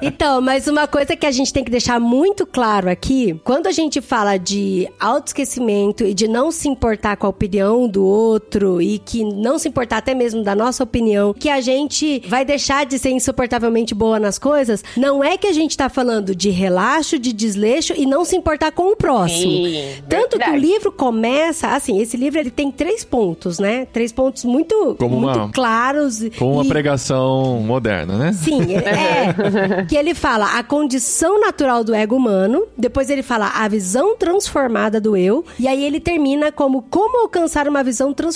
Então, 0.03 0.41
mas 0.41 0.67
uma 0.67 0.87
coisa 0.87 1.17
que 1.17 1.27
a 1.27 1.31
gente 1.31 1.53
tem 1.53 1.65
que 1.65 1.71
deixar 1.71 2.01
muito 2.01 2.47
claro 2.47 2.89
aqui, 2.89 3.39
quando 3.45 3.67
a 3.67 3.73
gente 3.73 4.01
fala 4.01 4.37
de 4.37 4.89
autoesquecimento 4.99 6.05
e 6.05 6.15
de 6.15 6.29
não 6.29 6.51
se 6.51 6.69
importar 6.69 7.17
com 7.17 7.27
a 7.27 7.31
opinião 7.31 7.89
do 7.89 8.05
outro 8.05 8.38
e 8.81 8.99
que 8.99 9.25
não 9.25 9.59
se 9.59 9.69
importar 9.69 9.99
até 9.99 10.15
mesmo 10.15 10.43
da 10.43 10.55
nossa 10.55 10.83
opinião, 10.85 11.33
que 11.35 11.49
a 11.49 11.61
gente 11.61 12.23
vai 12.29 12.45
deixar 12.45 12.87
de 12.87 12.99
ser 12.99 13.11
insuportavelmente 13.11 13.95
boa 13.95 14.19
nas 14.19 14.39
coisas, 14.39 14.83
não 14.97 15.23
é 15.23 15.37
que 15.37 15.47
a 15.47 15.53
gente 15.53 15.77
tá 15.77 15.89
falando 15.89 16.35
de 16.35 16.51
relaxo, 16.51 17.19
de 17.19 17.33
desleixo 17.33 17.93
e 17.97 18.07
não 18.07 18.25
se 18.25 18.37
importar 18.37 18.73
com 18.73 18.93
o 18.93 18.97
próximo. 18.97 19.51
Sim, 19.67 19.85
Tanto 20.09 20.31
que 20.31 20.37
o 20.37 20.53
verdade. 20.53 20.59
livro 20.59 20.93
começa, 20.93 21.69
assim, 21.69 22.01
esse 22.01 22.17
livro 22.17 22.39
ele 22.39 22.51
tem 22.51 22.71
três 22.71 23.05
pontos, 23.05 23.59
né? 23.59 23.87
Três 23.93 24.13
pontos 24.13 24.45
muito, 24.45 24.97
Como 24.99 25.21
muito 25.21 25.39
uma- 25.39 25.53
claros. 25.53 26.21
Com 26.39 26.53
uma 26.55 26.65
pregação 26.65 27.61
moderna, 27.61 28.17
né? 28.19 28.33
Sim, 28.33 28.61
é. 28.77 29.85
que 29.85 29.97
ele 29.97 30.15
fala 30.15 30.59
a 30.59 30.63
condição 30.63 31.41
natural 31.41 31.83
do 31.85 31.95
ego 31.95 32.17
humano, 32.17 32.65
depois 32.77 33.11
ele 33.11 33.23
fala 33.23 33.49
a 33.55 33.67
visão 33.69 34.17
transformada 34.17 35.01
do 35.01 35.17
eu, 35.17 35.45
e 35.59 35.67
aí 35.69 35.85
ele 35.85 36.01
termina 36.01 36.51
como 36.53 36.83
como 36.83 37.21
alcançar 37.23 37.69
uma 37.69 37.83
visão 37.83 38.13
transformada 38.13 38.28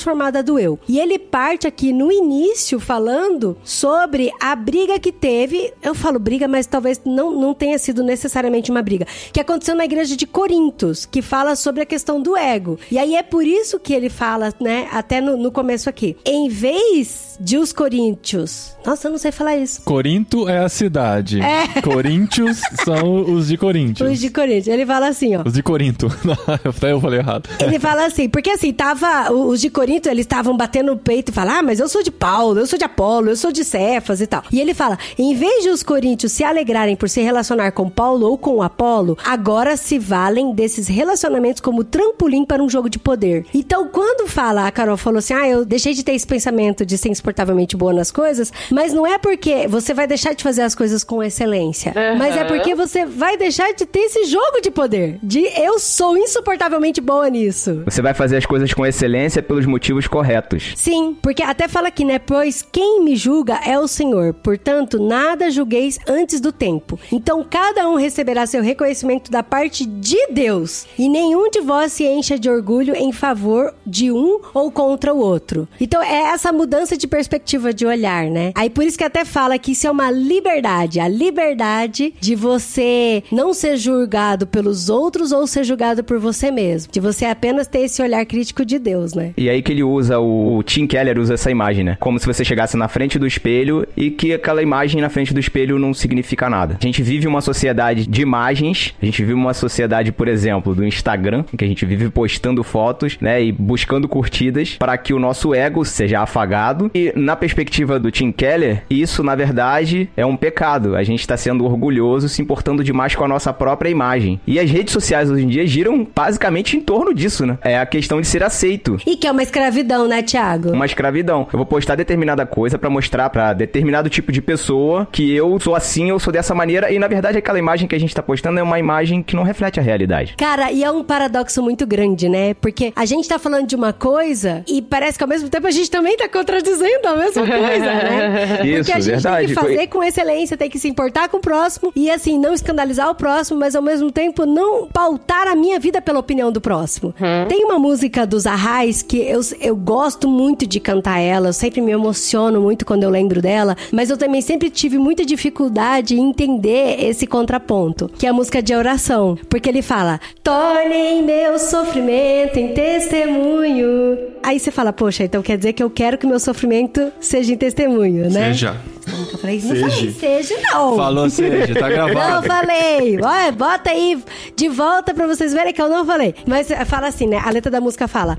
do 0.45 0.59
eu. 0.59 0.79
E 0.89 0.99
ele 0.99 1.19
parte 1.19 1.67
aqui 1.67 1.93
no 1.93 2.11
início 2.11 2.79
falando 2.81 3.57
sobre 3.65 4.31
a 4.41 4.55
briga 4.55 4.99
que 4.99 5.13
teve, 5.13 5.73
eu 5.83 5.95
falo 5.95 6.19
briga, 6.19 6.47
mas 6.47 6.67
talvez 6.67 7.01
não, 7.05 7.33
não 7.33 7.55
tenha 7.55 7.79
sido 7.79 8.03
necessariamente 8.03 8.71
uma 8.71 8.83
briga, 8.83 9.07
que 9.33 9.41
aconteceu 9.41 9.75
na 9.75 9.85
igreja 9.85 10.17
de 10.17 10.27
Corintos, 10.27 11.07
que 11.07 11.23
fala 11.23 11.57
sobre 11.57 11.83
a 11.83 11.87
questão 11.87 12.21
do 12.21 12.37
ego. 12.37 12.79
E 12.91 12.99
aí 12.99 13.17
é 13.17 13.23
por 13.23 13.45
isso 13.45 13.79
que 13.79 13.93
ele 13.93 14.09
fala, 14.09 14.53
né, 14.61 14.89
até 14.93 15.21
no, 15.21 15.37
no 15.37 15.51
começo 15.51 15.89
aqui, 15.89 16.17
em 16.25 16.49
vez 16.49 17.37
de 17.41 17.57
os 17.57 17.73
coríntios, 17.73 18.77
nossa, 18.85 19.07
eu 19.07 19.13
não 19.13 19.19
sei 19.19 19.31
falar 19.31 19.57
isso. 19.57 19.83
Corinto 19.83 20.49
é 20.49 20.59
a 20.59 20.69
cidade. 20.69 21.41
Coríntios 21.83 22.61
são 22.85 23.23
os 23.33 23.49
de 23.49 23.57
Coríntios. 23.57 24.11
Os 24.11 24.19
de 24.19 24.29
Coríntios. 24.31 24.69
Ele 24.69 24.85
fala 24.85 25.09
assim, 25.09 25.37
ó. 25.37 25.43
Os 25.47 25.53
de 25.53 25.63
Corinto. 25.63 26.09
Até 26.65 26.93
eu 26.93 27.01
falei 27.01 27.21
errado. 27.21 27.49
Ele 27.61 27.79
fala 27.79 28.07
assim, 28.07 28.29
porque 28.29 28.51
assim, 28.51 28.73
tava. 28.73 29.33
Os 29.33 29.61
de 29.61 29.71
Corinto, 29.71 29.82
eles 29.91 30.25
estavam 30.25 30.57
batendo 30.57 30.93
no 30.93 30.99
peito 30.99 31.31
e 31.31 31.35
falam: 31.35 31.57
Ah, 31.59 31.63
mas 31.63 31.81
eu 31.81 31.89
sou 31.89 32.03
de 32.03 32.11
Paulo, 32.11 32.59
eu 32.61 32.67
sou 32.67 32.79
de 32.79 32.85
Apolo, 32.85 33.31
eu 33.31 33.37
sou 33.37 33.51
de 33.53 33.65
Cefas 33.65 34.21
e 34.21 34.27
tal. 34.27 34.43
E 34.53 34.61
ele 34.61 34.75
fala: 34.75 34.99
em 35.19 35.35
vez 35.35 35.63
de 35.65 35.71
os 35.71 35.83
coríntios 35.83 36.33
se 36.33 36.45
alegrarem 36.45 36.97
por 36.97 37.09
se 37.09 37.21
relacionar 37.21 37.73
com 37.73 37.89
Paulo 37.89 38.27
ou 38.29 38.39
com 38.39 38.63
Apolo, 38.63 39.17
agora 39.25 39.77
se 39.77 39.99
valem 39.99 40.55
desses 40.55 40.87
relacionamentos 40.89 41.61
como 41.61 41.83
trampolim 41.85 42.45
para 42.45 42.63
um 42.63 42.69
jogo 42.69 42.89
de 42.89 42.99
poder. 42.99 43.45
Então, 43.55 43.89
quando 43.89 44.13
quando 44.13 44.27
fala, 44.29 44.67
a 44.67 44.71
Carol 44.71 44.97
falou 44.97 45.19
assim: 45.21 45.33
ah, 45.33 45.49
eu 45.49 45.65
deixei 45.65 45.95
de 45.95 46.05
ter 46.05 46.13
esse 46.13 46.27
pensamento 46.27 46.85
de 46.85 46.99
ser 46.99 47.09
insuportavelmente 47.09 47.77
boa 47.77 47.93
nas 47.95 48.11
coisas, 48.11 48.53
mas 48.71 48.93
não 48.93 49.07
é 49.07 49.17
porque 49.17 49.67
você 49.69 49.95
vai 49.95 50.07
deixar 50.07 50.35
de 50.35 50.43
fazer 50.43 50.63
as 50.63 50.75
coisas 50.75 51.03
com 51.03 51.23
excelência, 51.23 51.93
Uhum. 51.97 52.19
mas 52.19 52.37
é 52.37 52.45
porque 52.45 52.75
você 52.75 53.07
vai 53.07 53.37
deixar 53.37 53.73
de 53.73 53.87
ter 53.87 54.01
esse 54.01 54.25
jogo 54.27 54.61
de 54.61 54.71
poder. 54.71 55.19
De 55.23 55.41
eu 55.59 55.79
sou 55.79 56.17
insuportavelmente 56.17 57.01
boa 57.01 57.29
nisso. 57.31 57.83
Você 57.85 58.03
vai 58.03 58.13
fazer 58.13 58.37
as 58.37 58.45
coisas 58.45 58.73
com 58.75 58.85
excelência 58.85 59.43
pelos 59.43 59.65
motivos 59.73 60.07
corretos. 60.07 60.75
Sim, 60.77 61.17
porque 61.23 61.43
até 61.43 61.67
fala 61.67 61.89
aqui, 61.89 62.05
né? 62.05 62.19
Pois 62.19 62.63
quem 62.71 63.03
me 63.03 63.17
julga 63.17 63.59
é 63.65 63.79
o 63.79 63.89
Senhor. 63.89 64.35
Portanto, 64.35 65.03
nada 65.03 65.51
julgueis 65.51 65.99
antes 66.07 66.41
do 66.41 66.53
tempo. 66.53 67.01
Então, 67.11 67.45
cada 67.49 67.89
um 67.89 67.95
receberá 67.95 68.45
seu 68.47 68.63
reconhecimento 68.63 69.31
da 69.31 69.43
parte 69.43 69.87
de 69.87 70.27
Deus. 70.31 70.87
E 70.99 71.09
nenhum 71.09 71.49
de 71.49 71.61
vós 71.61 71.93
se 71.93 72.05
encha 72.05 72.39
de 72.39 72.51
orgulho 72.51 72.95
em 72.95 73.13
favor 73.13 73.75
de 73.87 74.13
um 74.13 74.41
ou 74.53 74.71
contra 74.71 75.15
o 75.15 75.19
outro. 75.19 75.67
Então, 75.81 76.03
é 76.03 76.33
essa 76.35 76.53
mudança 76.53 76.97
de 76.97 77.07
perspectiva 77.07 77.73
de 77.73 77.87
olhar, 77.87 78.27
né? 78.27 78.53
Aí, 78.55 78.69
por 78.69 78.85
isso 78.85 78.99
que 78.99 79.05
até 79.05 79.25
fala 79.25 79.59
que 79.59 79.73
isso 79.73 79.87
é 79.87 79.91
uma 79.91 80.11
liberdade. 80.11 81.01
A 81.01 81.09
liberdade 81.09 82.15
de 82.21 82.35
você 82.35 83.25
não 83.33 83.55
ser 83.55 83.79
julgado 83.79 84.47
pelos 84.47 84.91
outros 84.91 85.33
ou 85.33 85.47
ser 85.47 85.65
julgado 85.65 86.05
por 86.05 86.19
você 86.19 86.51
mesmo. 86.51 86.93
De 86.93 87.01
você 87.01 87.25
apenas 87.25 87.67
ter 87.67 87.81
esse 87.81 88.03
olhar 88.03 88.25
crítico 88.27 88.65
de 88.67 88.79
Deus, 88.79 89.15
né? 89.15 89.33
E 89.37 89.49
aí 89.49 89.62
que 89.63 89.73
ele 89.73 89.83
usa, 89.83 90.19
o, 90.19 90.59
o 90.59 90.63
Tim 90.63 90.87
Keller 90.87 91.19
usa 91.19 91.35
essa 91.35 91.51
imagem, 91.51 91.85
né? 91.85 91.97
Como 92.01 92.19
se 92.19 92.27
você 92.27 92.45
chegasse 92.45 92.77
na 92.77 92.89
frente 92.89 93.19
do 93.19 93.27
espelho 93.27 93.87
e 93.97 94.11
que 94.11 94.33
aquela 94.33 94.63
imagem 94.63 95.01
na 95.01 95.09
frente 95.09 95.33
do 95.33 95.41
espelho 95.41 95.79
não 95.79 95.95
significa 95.95 96.49
nada. 96.51 96.77
A 96.81 96.85
gente 96.85 97.03
vive 97.03 97.27
uma 97.27 97.41
sociedade 97.41 98.07
de 98.07 98.23
imagens, 98.23 98.95
a 99.01 99.05
gente 99.05 99.23
vive 99.23 99.35
uma 99.35 99.55
sociedade, 99.55 100.13
por 100.13 100.29
exemplo, 100.29 100.75
do 100.75 100.85
Instagram, 100.85 101.45
que 101.57 101.65
a 101.65 101.69
gente 101.69 101.85
vive 101.87 102.09
postando 102.11 102.63
fotos, 102.63 103.17
né? 103.21 103.43
E 103.43 103.53
buscando 103.53 104.09
curtidas 104.09 104.77
para 104.79 104.97
que 104.99 105.15
o 105.15 105.19
nosso 105.19 105.55
ego 105.55 105.85
seja 105.85 106.21
afagado. 106.21 106.91
E 106.95 107.13
na 107.17 107.37
perspectiva 107.37 107.99
do 107.99 108.11
Tim 108.11 108.33
Keller, 108.33 108.83
isso, 108.91 109.23
na 109.23 109.35
verdade, 109.35 110.09
é 110.17 110.27
um 110.27 110.37
pecado. 110.37 110.97
A 110.97 111.03
gente 111.03 111.21
está 111.21 111.37
sendo 111.37 111.65
orgulhoso, 111.65 112.29
se 112.29 112.43
importando 112.43 112.85
demais 112.85 113.15
com 113.15 113.25
a 113.25 113.29
nossa 113.29 113.53
própria 113.53 113.89
imagem. 113.89 114.41
E 114.47 114.59
as 114.59 114.71
redes 114.71 114.93
sociais 114.93 115.31
hoje 115.31 115.45
em 115.45 115.49
dia 115.49 115.67
giram 115.67 116.07
basicamente 116.15 116.77
em 116.77 116.81
torno 116.81 117.15
disso, 117.15 117.47
né? 117.47 117.59
É 117.63 117.79
a 117.79 117.87
questão 117.87 118.21
de 118.21 118.27
ser 118.27 118.43
aceito 118.43 118.97
E 119.07 119.17
que 119.17 119.27
é 119.27 119.33
uma 119.33 119.42
escravidão, 119.43 120.07
né, 120.09 120.23
Thiago? 120.23 120.71
uma 120.73 120.87
escravidão. 120.87 121.47
Eu 121.53 121.57
vou 121.59 121.67
postar 121.67 121.95
determinada 121.95 122.45
coisa 122.47 122.79
pra 122.79 122.89
mostrar 122.91 123.29
pra 123.31 123.53
determinado 123.53 124.09
tipo 124.09 124.33
de 124.33 124.41
pessoa 124.41 125.07
que 125.11 125.35
eu 125.35 125.59
sou 125.61 125.75
assim, 125.75 126.11
eu 126.11 126.19
sou 126.19 126.33
dessa 126.33 126.55
maneira 126.55 126.91
e 126.93 126.99
na 126.99 127.09
verdade 127.09 127.39
aquela 127.39 127.59
imagem 127.59 127.87
que 127.89 127.95
a 127.95 128.01
gente 128.01 128.15
tá 128.15 128.23
postando 128.23 128.59
é 128.59 128.63
uma 128.63 128.79
imagem 128.79 129.23
que 129.23 129.37
não 129.37 129.43
reflete 129.43 129.79
a 129.79 129.83
realidade. 129.83 130.35
Cara, 130.37 130.71
e 130.73 130.83
é 130.85 130.91
um 130.91 131.05
paradoxo 131.05 131.63
muito 131.63 131.87
grande, 131.87 132.29
né? 132.29 132.55
Porque 132.55 132.93
a 132.95 133.05
gente 133.05 133.29
tá 133.29 133.39
falando 133.39 133.67
de 133.67 133.77
uma 133.77 133.93
coisa 133.93 134.65
e 134.69 134.81
parece 134.83 135.19
que 135.19 135.25
ao 135.25 135.29
mesmo 135.29 135.49
tempo 135.49 135.67
a 135.67 135.71
gente 135.71 135.91
também 135.91 136.17
tá 136.17 136.29
contradizendo 136.29 137.07
a 137.09 137.17
mesma 137.17 137.43
coisa, 137.47 137.85
né? 137.87 138.47
Porque 138.57 138.69
Isso, 138.69 138.93
a 138.93 139.01
gente 139.01 139.11
verdade. 139.13 139.47
tem 139.47 139.55
que 139.55 139.61
fazer 139.61 139.87
com 139.89 140.03
excelência, 140.03 140.57
tem 140.57 140.71
que 140.71 140.79
se 140.79 140.89
importar 140.89 141.29
com 141.29 141.37
o 141.37 141.41
próximo 141.41 141.93
e 141.95 142.11
assim, 142.11 142.39
não 142.39 142.53
escandalizar 142.53 143.11
o 143.11 143.15
próximo, 143.15 143.59
mas 143.59 143.75
ao 143.75 143.83
mesmo 143.83 144.11
tempo 144.11 144.47
não 144.47 144.89
pautar 144.89 145.49
a 145.49 145.55
minha 145.57 145.79
vida 145.79 146.01
pela 146.01 146.19
opinião 146.19 146.51
do 146.53 146.61
próximo. 146.61 147.15
Tem 147.49 147.65
uma 147.65 147.79
música 147.79 148.27
dos 148.27 148.47
Arrais 148.47 149.03
que 149.03 149.21
eu, 149.33 149.41
eu 149.61 149.77
gosto 149.77 150.29
muito 150.29 150.67
de 150.67 150.79
cantar 150.81 151.19
ela, 151.19 151.49
eu 151.49 151.53
sempre 151.53 151.81
me 151.81 151.91
emociono 151.93 152.61
muito 152.61 152.85
quando 152.85 153.03
eu 153.05 153.11
lembro 153.11 153.41
dela, 153.41 153.77
mas 153.93 154.11
eu 154.11 154.17
também 154.17 154.41
sempre 154.41 154.71
tive 154.71 154.99
muita 154.99 155.25
dificuldade 155.25 156.15
em 156.17 156.29
entender 156.31 156.97
esse 157.05 157.27
contraponto, 157.27 158.09
que 158.19 158.27
é 158.27 158.31
a 158.31 158.33
música 158.33 158.63
de 158.63 158.75
oração, 158.75 159.39
porque 159.49 159.69
ele 159.69 159.83
fala: 159.83 160.21
"Tornem 160.43 161.23
meu 161.23 161.59
sofrimento 161.59 162.59
em 162.59 162.73
testemunho". 162.75 164.19
Aí 164.43 164.59
você 164.59 164.71
fala: 164.71 164.93
"Poxa, 164.93 165.25
então 165.25 165.43
quer 165.43 165.57
dizer 165.57 165.73
que 165.73 165.83
eu 165.83 165.91
quero 165.91 166.19
que 166.19 166.27
meu 166.27 166.39
sofrimento 166.41 167.13
seja 167.21 167.53
em 167.53 167.57
testemunho, 167.57 168.31
né?" 168.31 168.49
Seja. 168.53 168.77
Eu 169.05 169.39
falei, 169.39 169.57
não 169.61 169.69
Seja. 169.69 169.89
falei 169.91 170.13
seja 170.13 170.55
não. 170.73 170.97
Falou 170.97 171.29
seja, 171.29 171.75
tá 171.75 171.89
Não 171.89 172.07
gravado. 172.07 172.47
falei. 172.47 173.19
Olha, 173.21 173.51
bota 173.51 173.91
aí 173.91 174.23
de 174.55 174.69
volta 174.69 175.13
pra 175.13 175.27
vocês 175.27 175.53
verem 175.53 175.73
que 175.73 175.83
eu 175.83 175.89
não 175.89 176.07
falei. 176.07 176.33
Mas 176.47 176.69
fala 176.87 177.09
assim, 177.09 177.27
né? 177.27 177.43
A 177.45 177.51
letra 177.51 177.69
da 177.69 177.81
música 177.81 178.07
fala: 178.07 178.39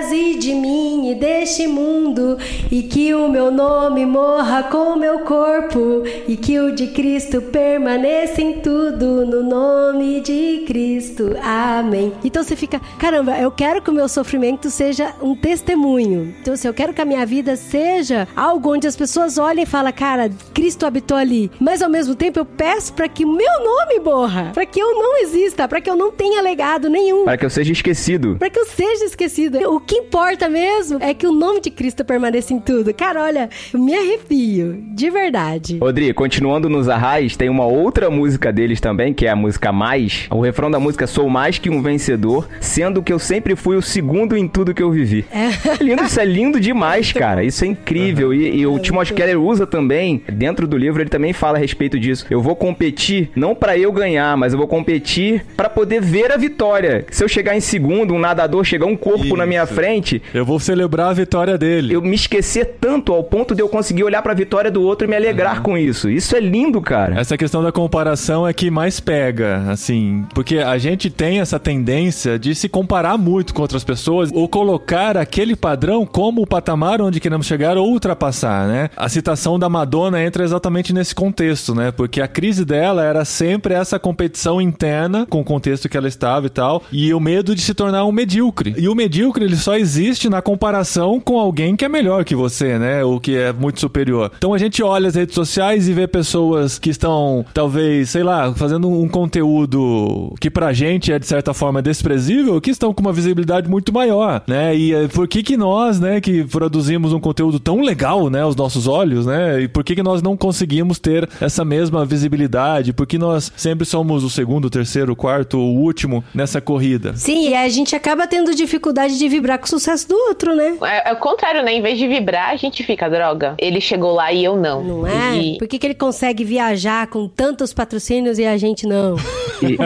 Esvazie 0.00 0.38
de 0.38 0.54
mim 0.54 1.10
e 1.10 1.14
deste 1.14 1.66
mundo, 1.66 2.38
e 2.70 2.82
que 2.82 3.12
o 3.14 3.28
meu 3.28 3.50
nome 3.50 4.06
morra 4.06 4.62
com 4.62 4.94
o 4.94 4.98
meu 4.98 5.20
corpo, 5.20 6.02
e 6.26 6.38
que 6.38 6.58
o 6.58 6.74
de 6.74 6.88
Cristo 6.88 7.42
permaneça 7.42 8.40
em 8.40 8.60
tudo, 8.60 9.26
no 9.26 9.42
nome 9.42 10.22
de 10.22 10.64
Cristo. 10.66 11.36
Amém. 11.42 12.14
Então 12.24 12.42
você 12.42 12.56
fica, 12.56 12.80
caramba, 12.98 13.38
eu 13.38 13.50
quero 13.50 13.82
que 13.82 13.90
o 13.90 13.92
meu 13.92 14.08
sofrimento 14.08 14.70
seja 14.70 15.14
um 15.20 15.36
testemunho. 15.36 16.34
Então, 16.40 16.54
assim, 16.54 16.68
eu 16.68 16.74
quero 16.74 16.94
que 16.94 17.02
a 17.02 17.04
minha 17.04 17.26
vida 17.26 17.54
seja 17.54 18.26
algo 18.34 18.72
onde 18.72 18.86
as 18.86 18.96
pessoas 18.96 19.36
olhem 19.36 19.64
e 19.64 19.66
falam, 19.66 19.92
cara, 19.92 20.30
Cristo 20.54 20.86
habitou 20.86 21.16
ali. 21.16 21.50
Mas 21.60 21.82
ao 21.82 21.90
mesmo 21.90 22.14
tempo 22.14 22.38
eu 22.38 22.46
peço 22.46 22.94
para 22.94 23.06
que 23.06 23.24
o 23.24 23.32
meu 23.32 23.62
nome 23.62 24.00
morra, 24.00 24.50
para 24.54 24.64
que 24.64 24.80
eu 24.80 24.94
não 24.94 25.18
exista, 25.18 25.68
para 25.68 25.80
que 25.80 25.90
eu 25.90 25.96
não 25.96 26.10
tenha 26.10 26.40
legado 26.40 26.88
nenhum. 26.88 27.24
Para 27.24 27.36
que 27.36 27.44
eu 27.44 27.50
seja 27.50 27.72
esquecido. 27.72 28.36
Pra 28.38 28.48
que 28.48 28.58
eu 28.58 28.66
seja 28.66 29.04
esquecido. 29.04 29.58
O 29.70 29.89
que 29.90 29.96
importa 29.96 30.48
mesmo 30.48 31.02
é 31.02 31.12
que 31.12 31.26
o 31.26 31.32
nome 31.32 31.60
de 31.60 31.68
Cristo 31.68 32.04
permaneça 32.04 32.54
em 32.54 32.60
tudo. 32.60 32.94
Cara, 32.94 33.24
olha, 33.24 33.50
eu 33.74 33.80
me 33.80 33.92
arrepio. 33.92 34.84
De 34.94 35.10
verdade. 35.10 35.78
Rodri, 35.78 36.14
continuando 36.14 36.68
nos 36.68 36.88
Arrais, 36.88 37.36
tem 37.36 37.48
uma 37.48 37.66
outra 37.66 38.08
música 38.08 38.52
deles 38.52 38.80
também, 38.80 39.12
que 39.12 39.26
é 39.26 39.30
a 39.30 39.34
música 39.34 39.72
Mais. 39.72 40.28
O 40.30 40.40
refrão 40.40 40.70
da 40.70 40.78
música 40.78 41.02
é 41.02 41.06
Sou 41.08 41.28
mais 41.28 41.58
que 41.58 41.68
um 41.68 41.82
vencedor, 41.82 42.48
sendo 42.60 43.02
que 43.02 43.12
eu 43.12 43.18
sempre 43.18 43.56
fui 43.56 43.76
o 43.76 43.82
segundo 43.82 44.36
em 44.36 44.46
tudo 44.46 44.72
que 44.72 44.80
eu 44.80 44.92
vivi. 44.92 45.24
É 45.32 45.82
lindo, 45.82 46.04
isso 46.04 46.20
é 46.20 46.24
lindo 46.24 46.60
demais, 46.60 47.10
cara. 47.12 47.42
Isso 47.42 47.64
é 47.64 47.66
incrível. 47.66 48.32
E, 48.32 48.60
e 48.60 48.66
o 48.68 48.78
Timothy 48.78 49.12
Keller 49.12 49.40
usa 49.40 49.66
também, 49.66 50.22
dentro 50.32 50.68
do 50.68 50.76
livro, 50.76 51.02
ele 51.02 51.10
também 51.10 51.32
fala 51.32 51.58
a 51.58 51.60
respeito 51.60 51.98
disso. 51.98 52.26
Eu 52.30 52.40
vou 52.40 52.54
competir 52.54 53.32
não 53.34 53.56
pra 53.56 53.76
eu 53.76 53.90
ganhar, 53.90 54.36
mas 54.36 54.52
eu 54.52 54.58
vou 54.58 54.68
competir 54.68 55.44
pra 55.56 55.68
poder 55.68 56.00
ver 56.00 56.30
a 56.30 56.36
vitória. 56.36 57.04
Se 57.10 57.24
eu 57.24 57.28
chegar 57.28 57.56
em 57.56 57.60
segundo, 57.60 58.14
um 58.14 58.20
nadador 58.20 58.62
chegar 58.62 58.86
um 58.86 58.96
corpo 58.96 59.36
na 59.36 59.44
minha 59.44 59.64
Isso. 59.64 59.79
Frente, 59.80 60.22
Eu 60.34 60.44
vou 60.44 60.60
celebrar 60.60 61.08
a 61.08 61.12
vitória 61.12 61.56
dele. 61.56 61.94
eu 61.94 62.02
me 62.02 62.14
esquecer 62.14 62.76
tanto 62.80 63.12
ao 63.12 63.24
ponto 63.24 63.54
de 63.54 63.62
eu 63.62 63.68
conseguir 63.68 64.04
olhar 64.04 64.20
pra 64.22 64.34
vitória 64.34 64.70
do 64.70 64.82
outro 64.82 65.06
e 65.06 65.10
me 65.10 65.16
alegrar 65.16 65.62
com 65.62 65.76
isso. 65.76 66.10
Isso 66.10 66.36
é 66.36 66.40
lindo, 66.40 66.80
cara. 66.80 67.18
Essa 67.18 67.36
questão 67.36 67.62
da 67.62 67.72
comparação 67.72 68.46
é 68.46 68.52
que 68.52 68.70
mais 68.70 69.00
pega, 69.00 69.64
assim, 69.70 70.24
porque 70.34 70.58
a 70.58 70.76
gente 70.78 71.08
tem 71.10 71.40
essa 71.40 71.58
tendência 71.58 72.38
de 72.38 72.54
se 72.54 72.68
comparar 72.68 73.16
muito 73.16 73.54
com 73.54 73.62
outras 73.62 73.82
pessoas 73.84 74.30
ou 74.32 74.48
colocar 74.48 75.16
aquele 75.16 75.56
padrão 75.56 76.04
como 76.04 76.42
o 76.42 76.46
patamar 76.46 77.00
onde 77.00 77.20
queremos 77.20 77.46
chegar 77.46 77.76
ou 77.78 77.88
ultrapassar, 77.90 78.66
né? 78.68 78.90
A 78.96 79.08
citação 79.08 79.58
da 79.58 79.68
Madonna 79.68 80.22
entra 80.22 80.44
exatamente 80.44 80.92
nesse 80.92 81.14
contexto, 81.14 81.74
né? 81.74 81.90
Porque 81.90 82.20
a 82.20 82.28
crise 82.28 82.64
dela 82.64 83.02
era 83.04 83.24
sempre 83.24 83.74
essa 83.74 83.98
competição 83.98 84.60
interna 84.60 85.26
com 85.26 85.40
o 85.40 85.44
contexto 85.44 85.88
que 85.88 85.96
ela 85.96 86.08
estava 86.08 86.46
e 86.46 86.50
tal, 86.50 86.82
e 86.92 87.14
o 87.14 87.20
medo 87.20 87.54
de 87.54 87.62
se 87.62 87.72
tornar 87.74 88.04
um 88.04 88.12
medíocre. 88.12 88.74
E 88.76 88.88
o 88.88 88.94
medíocre 88.94 89.44
ele 89.44 89.56
só 89.56 89.69
existe 89.74 90.28
na 90.28 90.42
comparação 90.42 91.20
com 91.20 91.38
alguém 91.38 91.76
que 91.76 91.84
é 91.84 91.88
melhor 91.88 92.24
que 92.24 92.34
você, 92.34 92.78
né? 92.78 93.04
Ou 93.04 93.20
que 93.20 93.36
é 93.36 93.52
muito 93.52 93.80
superior. 93.80 94.30
Então 94.36 94.54
a 94.54 94.58
gente 94.58 94.82
olha 94.82 95.08
as 95.08 95.14
redes 95.14 95.34
sociais 95.34 95.88
e 95.88 95.92
vê 95.92 96.06
pessoas 96.06 96.78
que 96.78 96.90
estão, 96.90 97.44
talvez, 97.54 98.10
sei 98.10 98.22
lá, 98.22 98.52
fazendo 98.54 98.88
um 98.88 99.08
conteúdo 99.08 100.34
que 100.40 100.50
pra 100.50 100.72
gente 100.72 101.12
é 101.12 101.18
de 101.18 101.26
certa 101.26 101.54
forma 101.54 101.80
desprezível, 101.80 102.60
que 102.60 102.70
estão 102.70 102.92
com 102.92 103.00
uma 103.00 103.12
visibilidade 103.12 103.68
muito 103.68 103.92
maior, 103.92 104.42
né? 104.46 104.76
E 104.76 104.92
eh, 104.92 105.08
por 105.08 105.28
que 105.28 105.42
que 105.42 105.56
nós, 105.56 106.00
né, 106.00 106.20
que 106.20 106.44
produzimos 106.44 107.12
um 107.12 107.20
conteúdo 107.20 107.60
tão 107.60 107.80
legal, 107.80 108.28
né, 108.28 108.42
aos 108.42 108.56
nossos 108.56 108.86
olhos, 108.86 109.26
né? 109.26 109.62
E 109.62 109.68
por 109.68 109.84
que 109.84 109.94
que 109.94 110.02
nós 110.02 110.22
não 110.22 110.36
conseguimos 110.36 110.98
ter 110.98 111.28
essa 111.40 111.64
mesma 111.64 112.04
visibilidade? 112.04 112.92
Por 112.92 113.06
que 113.06 113.18
nós 113.18 113.52
sempre 113.56 113.84
somos 113.84 114.24
o 114.24 114.30
segundo, 114.30 114.66
o 114.66 114.70
terceiro, 114.70 115.12
o 115.12 115.16
quarto, 115.16 115.58
o 115.58 115.80
último 115.80 116.24
nessa 116.34 116.60
corrida? 116.60 117.14
Sim, 117.16 117.50
e 117.50 117.54
a 117.54 117.68
gente 117.68 117.94
acaba 117.94 118.26
tendo 118.26 118.54
dificuldade 118.54 119.18
de 119.18 119.28
vibrar 119.28 119.59
com 119.60 119.66
o 119.66 119.68
sucesso 119.68 120.08
do 120.08 120.16
outro, 120.28 120.54
né? 120.56 120.76
É, 120.82 121.10
é 121.10 121.12
o 121.12 121.16
contrário, 121.16 121.62
né? 121.62 121.72
Em 121.72 121.82
vez 121.82 121.98
de 121.98 122.08
vibrar, 122.08 122.50
a 122.50 122.56
gente 122.56 122.82
fica, 122.82 123.08
droga. 123.08 123.54
Ele 123.58 123.80
chegou 123.80 124.12
lá 124.12 124.32
e 124.32 124.42
eu 124.44 124.56
não. 124.56 124.82
Não 124.82 125.06
é? 125.06 125.36
E- 125.36 125.58
Por 125.58 125.68
que, 125.68 125.78
que 125.78 125.86
ele 125.86 125.94
consegue 125.94 126.42
viajar 126.44 127.06
com 127.06 127.28
tantos 127.28 127.72
patrocínios 127.72 128.38
e 128.38 128.44
a 128.46 128.56
gente 128.56 128.86
não? 128.86 129.16
E- 129.62 129.74
e- 129.74 129.78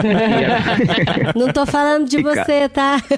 Não 1.37 1.51
tô 1.51 1.65
falando 1.65 2.07
de 2.07 2.21
você, 2.23 2.67
tá? 2.69 2.97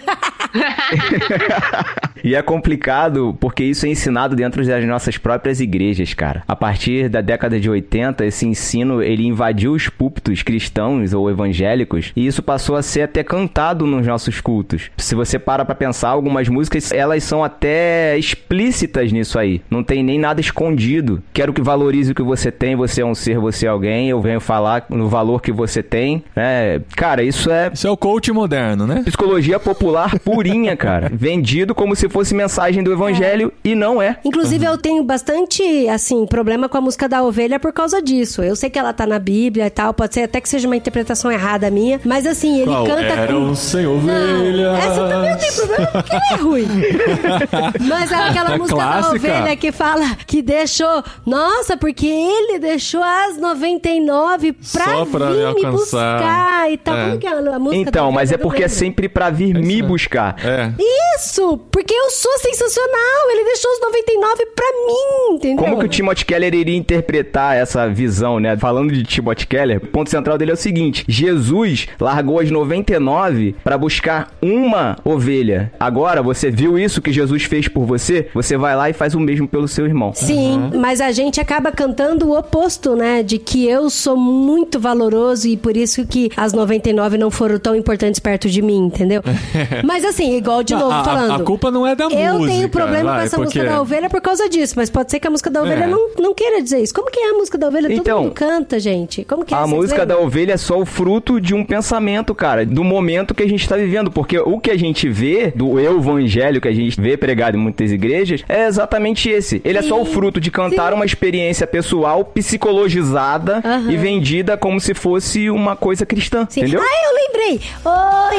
E 2.23 2.33
é 2.35 2.41
complicado 2.41 3.37
porque 3.39 3.63
isso 3.63 3.85
é 3.85 3.89
ensinado 3.89 4.35
dentro 4.35 4.65
das 4.65 4.83
nossas 4.85 5.17
próprias 5.17 5.61
igrejas, 5.61 6.13
cara. 6.13 6.43
A 6.47 6.55
partir 6.55 7.07
da 7.09 7.21
década 7.21 7.59
de 7.59 7.69
80, 7.69 8.25
esse 8.25 8.45
ensino 8.45 9.01
ele 9.03 9.25
invadiu 9.25 9.71
os 9.73 9.87
púlpitos 9.87 10.41
cristãos 10.41 11.13
ou 11.13 11.29
evangélicos 11.29 12.11
e 12.15 12.25
isso 12.25 12.41
passou 12.41 12.75
a 12.75 12.81
ser 12.81 13.03
até 13.03 13.23
cantado 13.23 13.85
nos 13.85 14.05
nossos 14.05 14.41
cultos. 14.41 14.89
Se 14.97 15.13
você 15.15 15.37
para 15.37 15.63
pra 15.63 15.75
pensar, 15.75 16.09
algumas 16.09 16.46
músicas 16.49 16.91
elas 16.91 17.23
são 17.23 17.43
até 17.43 18.17
explícitas 18.17 19.11
nisso 19.11 19.37
aí. 19.37 19.61
Não 19.69 19.83
tem 19.83 20.03
nem 20.03 20.19
nada 20.19 20.39
escondido. 20.41 21.21
Quero 21.33 21.53
que 21.53 21.61
valorize 21.61 22.11
o 22.11 22.15
que 22.15 22.23
você 22.23 22.51
tem, 22.51 22.75
você 22.75 23.01
é 23.01 23.05
um 23.05 23.15
ser, 23.15 23.39
você 23.39 23.65
é 23.65 23.69
alguém. 23.69 24.09
Eu 24.09 24.21
venho 24.21 24.39
falar 24.39 24.85
no 24.89 25.07
valor 25.07 25.41
que 25.41 25.51
você 25.51 25.81
tem. 25.83 26.23
né? 26.35 26.81
cara, 26.95 27.23
isso 27.23 27.51
é 27.51 27.71
Isso 27.73 27.87
é 27.87 27.91
o 27.91 27.97
coach 27.97 28.31
moderno, 28.31 28.85
né? 28.87 29.03
psicologia 29.05 29.59
popular 29.59 30.17
purinha, 30.19 30.75
cara. 30.77 31.09
Vendido 31.13 31.73
como 31.75 31.95
se 31.95 32.07
fosse 32.09 32.33
mensagem 32.33 32.83
do 32.83 32.91
evangelho 32.91 33.51
e 33.63 33.75
não 33.75 34.01
é. 34.01 34.17
Inclusive, 34.23 34.65
eu 34.65 34.77
tenho 34.77 35.03
bastante, 35.03 35.63
assim, 35.89 36.25
problema 36.25 36.69
com 36.69 36.77
a 36.77 36.81
música 36.81 37.07
da 37.07 37.23
ovelha 37.23 37.59
por 37.59 37.71
causa 37.73 38.01
disso. 38.01 38.41
Eu 38.41 38.55
sei 38.55 38.69
que 38.69 38.79
ela 38.79 38.93
tá 38.93 39.05
na 39.05 39.19
Bíblia 39.19 39.67
e 39.67 39.69
tal, 39.69 39.93
pode 39.93 40.13
ser 40.13 40.21
até 40.23 40.39
que 40.41 40.49
seja 40.49 40.67
uma 40.67 40.75
interpretação 40.75 41.31
errada 41.31 41.69
minha, 41.69 41.99
mas 42.05 42.25
assim, 42.25 42.57
ele 42.61 42.71
Qual 42.71 42.85
canta 42.85 43.01
era 43.01 43.33
com... 43.33 43.55
sem 43.55 43.83
Não, 43.83 43.95
ovelhas? 43.97 44.77
essa 44.79 45.07
também 45.07 45.31
não 45.31 45.37
tem 45.37 45.51
problema 45.51 45.87
porque 45.91 46.17
é 46.31 46.35
ruim. 46.35 46.67
Mas 47.87 48.11
é 48.11 48.15
aquela 48.15 48.53
É 48.53 48.57
música 48.57 48.75
clássica. 48.75 49.19
da 49.27 49.35
ovelha 49.39 49.55
que 49.55 49.71
fala 49.71 50.15
que 50.25 50.41
deixou. 50.41 51.03
Nossa, 51.25 51.77
porque 51.77 52.07
ele 52.07 52.59
deixou 52.59 53.01
as 53.03 53.37
99 53.37 54.53
pra, 54.53 54.85
Só 54.85 55.05
pra 55.05 55.29
vir 55.31 55.53
me 55.55 55.65
buscar 55.71 56.71
e 56.71 56.77
tal. 56.77 56.95
É. 56.97 57.05
Como 57.07 57.17
que 57.19 57.27
é 57.27 57.31
a 57.31 57.59
música 57.59 57.89
Então, 57.89 58.11
mas 58.11 58.31
é 58.31 58.37
porque 58.37 58.63
é 58.63 58.67
sempre 58.67 59.07
pra 59.09 59.29
vir 59.29 59.53
me 59.55 59.81
buscar. 59.81 60.35
É. 60.45 60.71
Isso! 61.15 61.57
Porque 61.71 61.93
eu 61.93 62.09
sou 62.09 62.37
sensacional! 62.39 63.31
Ele 63.31 63.43
deixou 63.45 63.71
os 63.71 63.79
99 63.81 64.45
pra 64.55 64.65
mim, 64.87 65.35
entendeu? 65.35 65.57
Como 65.63 65.79
que 65.79 65.85
o 65.85 65.89
Timothy 65.89 66.25
Keller 66.25 66.53
iria 66.53 66.75
interpretar 66.77 67.55
essa 67.55 67.87
visão, 67.87 68.39
né? 68.39 68.55
Falando 68.57 68.91
de 68.93 69.03
Timothy 69.03 69.47
Keller, 69.47 69.77
o 69.77 69.87
ponto 69.87 70.09
central 70.09 70.37
dele 70.37 70.51
é 70.51 70.53
o 70.53 70.57
seguinte: 70.57 71.03
Jesus 71.07 71.87
largou 71.99 72.39
as 72.39 72.49
99 72.51 73.55
para 73.63 73.77
buscar 73.77 74.31
uma 74.41 74.97
ovelha. 75.03 75.71
Agora, 75.79 76.16
você 76.21 76.49
viu 76.51 76.77
isso 76.77 77.01
que 77.01 77.11
Jesus 77.11 77.43
fez 77.43 77.67
por 77.67 77.85
você? 77.85 78.27
Você 78.33 78.57
vai 78.57 78.75
lá 78.75 78.89
e 78.89 78.93
faz 78.93 79.13
o 79.15 79.19
mesmo 79.19 79.47
pelo 79.47 79.67
seu 79.67 79.85
irmão. 79.85 80.11
Sim, 80.13 80.71
mas 80.75 81.01
a 81.01 81.11
gente 81.11 81.39
acaba 81.39 81.71
cantando 81.71 82.27
o 82.29 82.37
oposto, 82.37 82.95
né? 82.95 83.23
De 83.23 83.37
que 83.37 83.67
eu 83.67 83.89
sou 83.89 84.17
muito 84.17 84.79
valoroso 84.79 85.47
e 85.47 85.57
por 85.57 85.75
isso 85.77 86.05
que 86.05 86.29
as 86.37 86.53
99 86.53 87.17
não 87.17 87.29
foram 87.31 87.59
tão 87.59 87.75
importantes 87.75 88.19
perto 88.19 88.49
de 88.49 88.61
mim, 88.61 88.85
entendeu? 88.87 89.21
mas 89.83 90.03
assim, 90.05 90.35
igual 90.35 90.63
de 90.63 90.73
novo 90.73 90.91
A- 90.91 91.01
a- 91.01 91.03
falando. 91.03 91.41
A, 91.41 91.45
culpa 91.45 91.71
não 91.71 91.85
é 91.85 91.95
da 91.95 92.05
música. 92.05 92.21
Eu 92.23 92.45
tenho 92.45 92.69
problema 92.69 93.11
vai, 93.11 93.19
com 93.19 93.25
essa 93.25 93.35
porque... 93.37 93.59
música 93.59 93.73
da 93.75 93.81
ovelha 93.81 94.09
por 94.09 94.21
causa 94.21 94.49
disso, 94.49 94.73
mas 94.77 94.89
pode 94.89 95.11
ser 95.11 95.19
que 95.19 95.27
a 95.27 95.31
música 95.31 95.49
da 95.49 95.61
ovelha 95.61 95.83
É. 95.85 95.87
não, 95.87 96.09
não 96.19 96.33
queira 96.33 96.61
dizer 96.61 96.79
isso. 96.81 96.93
Como 96.93 97.09
que 97.11 97.19
é 97.19 97.29
a 97.29 97.33
música 97.33 97.57
da 97.57 97.67
ovelha? 97.67 97.89
Todo 97.89 97.99
Então, 97.99 98.23
mundo 98.23 98.33
canta, 98.33 98.79
gente. 98.79 99.23
Como 99.23 99.45
que 99.45 99.53
é? 99.53 99.57
A 99.57 99.65
música 99.67 100.01
lembram? 100.01 100.17
da 100.17 100.23
ovelha 100.23 100.53
é 100.53 100.57
só 100.57 100.79
o 100.79 100.85
fruto 100.85 101.39
de 101.39 101.53
um 101.53 101.63
pensamento, 101.63 102.33
cara, 102.35 102.65
do 102.65 102.83
momento 102.83 103.33
que 103.33 103.43
a 103.43 103.47
gente 103.49 103.67
tá 103.67 103.75
vivendo. 103.75 104.11
Porque 104.11 104.37
o 104.39 104.59
que 104.59 104.71
a 104.71 104.77
gente 104.77 105.07
vê, 105.09 105.51
do 105.55 105.79
evangelho 106.09 106.59
que 106.61 106.67
a 106.67 106.73
gente 106.73 106.99
vê 106.99 107.15
pregado 107.17 107.57
em 107.57 107.59
muitas 107.59 107.91
igrejas, 107.91 108.43
é 108.47 108.67
exatamente 108.67 109.29
esse. 109.29 109.61
Ele 109.63 109.77
é 109.77 109.81
só 109.81 110.01
o 110.01 110.05
Sim, 110.05 110.13
fruto 110.13 110.39
de 110.39 110.49
cantar 110.51 110.89
sim. 110.89 110.95
uma 110.95 111.05
experiência 111.05 111.65
pessoal, 111.67 112.23
psicologizada 112.25 113.61
Aham. 113.63 113.91
e 113.91 113.97
vendida 113.97 114.57
como 114.57 114.79
se 114.79 114.93
fosse 114.93 115.49
uma 115.49 115.75
coisa 115.75 116.05
cristã. 116.05 116.45
Sim. 116.49 116.61
Entendeu? 116.61 116.81
Ah, 116.81 116.85
eu 117.05 117.15
lembrei! 117.15 117.59
Oh, 117.85 118.29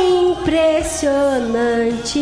impressionante, 0.42 2.18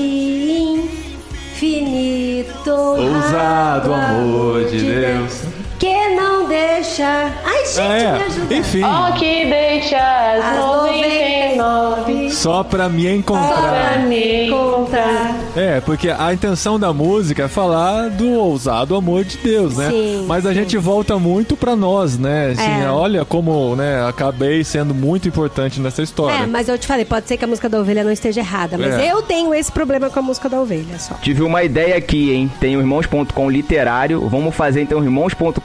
infinito, 1.56 2.70
Ousado 2.70 3.92
amor 3.94 4.64
de 4.64 4.78
Deus. 4.80 5.55
Que 5.78 6.08
não 6.14 6.48
deixa. 6.48 7.04
Ai, 7.44 7.66
gente, 7.66 7.80
É, 7.80 8.12
me 8.12 8.22
ajuda. 8.24 8.54
enfim, 8.54 8.82
Ó, 8.82 9.12
que 9.12 9.44
deixa 9.46 9.96
as 9.98 10.44
As 10.44 10.56
99 10.58 12.30
só 12.30 12.62
pra 12.64 12.88
me 12.88 13.02
pra 13.04 13.12
encontrar. 13.12 13.98
me 14.06 14.46
encontrar. 14.46 15.34
É, 15.56 15.80
porque 15.80 16.10
a 16.10 16.32
intenção 16.32 16.78
da 16.78 16.92
música 16.92 17.44
é 17.44 17.48
falar 17.48 18.08
do 18.10 18.30
ousado 18.32 18.94
amor 18.94 19.24
de 19.24 19.36
Deus, 19.38 19.76
né? 19.76 19.88
Sim, 19.90 20.24
Mas 20.26 20.44
a 20.46 20.50
sim. 20.50 20.56
gente 20.56 20.76
volta 20.78 21.18
muito 21.18 21.56
pra 21.56 21.74
nós, 21.76 22.18
né? 22.18 22.50
Assim, 22.52 22.82
É. 22.84 22.88
olha 22.90 23.24
como, 23.24 23.74
né, 23.76 24.06
acabei 24.06 24.62
sendo 24.64 24.94
muito 24.94 25.28
importante 25.28 25.80
nessa 25.80 26.02
história. 26.02 26.42
É, 26.42 26.46
mas 26.46 26.68
eu 26.68 26.78
te 26.78 26.86
falei, 26.86 27.04
pode 27.04 27.26
ser 27.28 27.36
que 27.36 27.44
a 27.44 27.48
música 27.48 27.68
da 27.68 27.78
ovelha 27.80 28.04
não 28.04 28.12
esteja 28.12 28.40
errada, 28.40 28.76
mas 28.78 28.94
É. 28.98 29.10
eu 29.12 29.22
tenho 29.22 29.54
esse 29.54 29.72
problema 29.72 30.10
com 30.10 30.18
a 30.18 30.22
música 30.22 30.48
da 30.48 30.60
ovelha 30.60 30.98
só. 30.98 31.14
Tive 31.22 31.42
uma 31.42 31.62
ideia 31.62 31.96
aqui, 31.96 32.32
hein? 32.32 32.50
Tem 32.60 32.76
o 32.76 32.80
irmãos.com 32.80 33.50
literário. 33.50 34.26
Vamos 34.28 34.54
fazer 34.54 34.82
então 34.82 34.98
o 35.00 35.04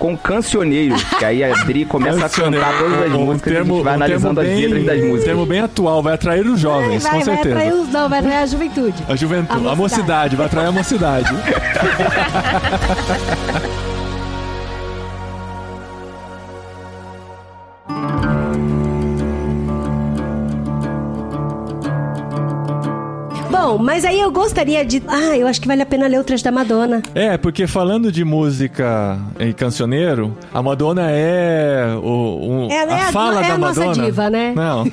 irmãos.com 0.01 0.17
cancioneiro. 0.17 0.95
Que 1.19 1.25
aí 1.25 1.43
a 1.43 1.53
Adri 1.55 1.85
começa 1.85 2.25
a 2.25 2.29
cantar 2.29 2.77
todas 2.79 3.01
as 3.03 3.11
Um 3.11 3.25
músicas 3.25 3.51
e 3.51 3.55
a 3.55 3.59
termo- 3.59 3.75
gente 3.75 3.83
vai 3.83 3.95
um 3.95 3.99
termo 3.99 4.03
analisando 4.05 4.39
as 4.41 4.47
bem- 4.47 4.61
letras 4.67 4.85
das 4.85 4.97
Um 4.97 5.07
músicas. 5.07 5.23
termo 5.25 5.45
bem 5.45 5.59
atual, 5.59 6.03
vai 6.03 6.13
atrair 6.13 6.47
os 6.47 6.59
jovens, 6.59 7.03
vai, 7.03 7.11
com 7.11 7.17
vai 7.25 7.35
certeza. 7.35 7.55
atrair 7.55 7.73
os, 7.73 7.89
não, 7.89 8.09
vai 8.09 8.19
atrair 8.19 8.37
a 8.37 8.45
juventude. 8.45 9.03
A 9.07 9.15
juventude, 9.15 9.67
A 9.67 9.71
a 9.71 9.75
mocidade, 9.75 10.35
vai 10.35 10.45
atrair 10.47 10.67
a 10.67 10.71
mocidade. 10.71 11.29
Mas 23.77 24.05
aí 24.05 24.19
eu 24.19 24.31
gostaria 24.31 24.84
de. 24.86 25.01
Ah, 25.07 25.38
eu 25.38 25.47
acho 25.47 25.60
que 25.62 25.67
vale 25.67 25.81
a 25.81 25.86
pena 25.86 26.07
ler 26.07 26.19
o 26.19 26.23
trecho 26.23 26.43
da 26.43 26.51
Madonna. 26.51 27.01
É, 27.15 27.38
porque 27.38 27.67
falando 27.67 28.12
de 28.12 28.23
música 28.23 29.17
em 29.39 29.51
cancioneiro, 29.53 30.36
a 30.53 30.62
Madonna 30.62 31.10
é 31.12 31.93
o, 32.01 32.65
o- 32.67 32.71
Ela 32.71 32.93
a 32.93 32.97
é 32.97 33.01
a- 33.03 33.12
fala 33.12 33.43
é 33.43 33.47
da 33.47 33.53
a 33.53 33.57
nossa 33.57 33.86
Madonna. 33.86 34.05
diva, 34.05 34.29
né? 34.29 34.53
Não. 34.55 34.84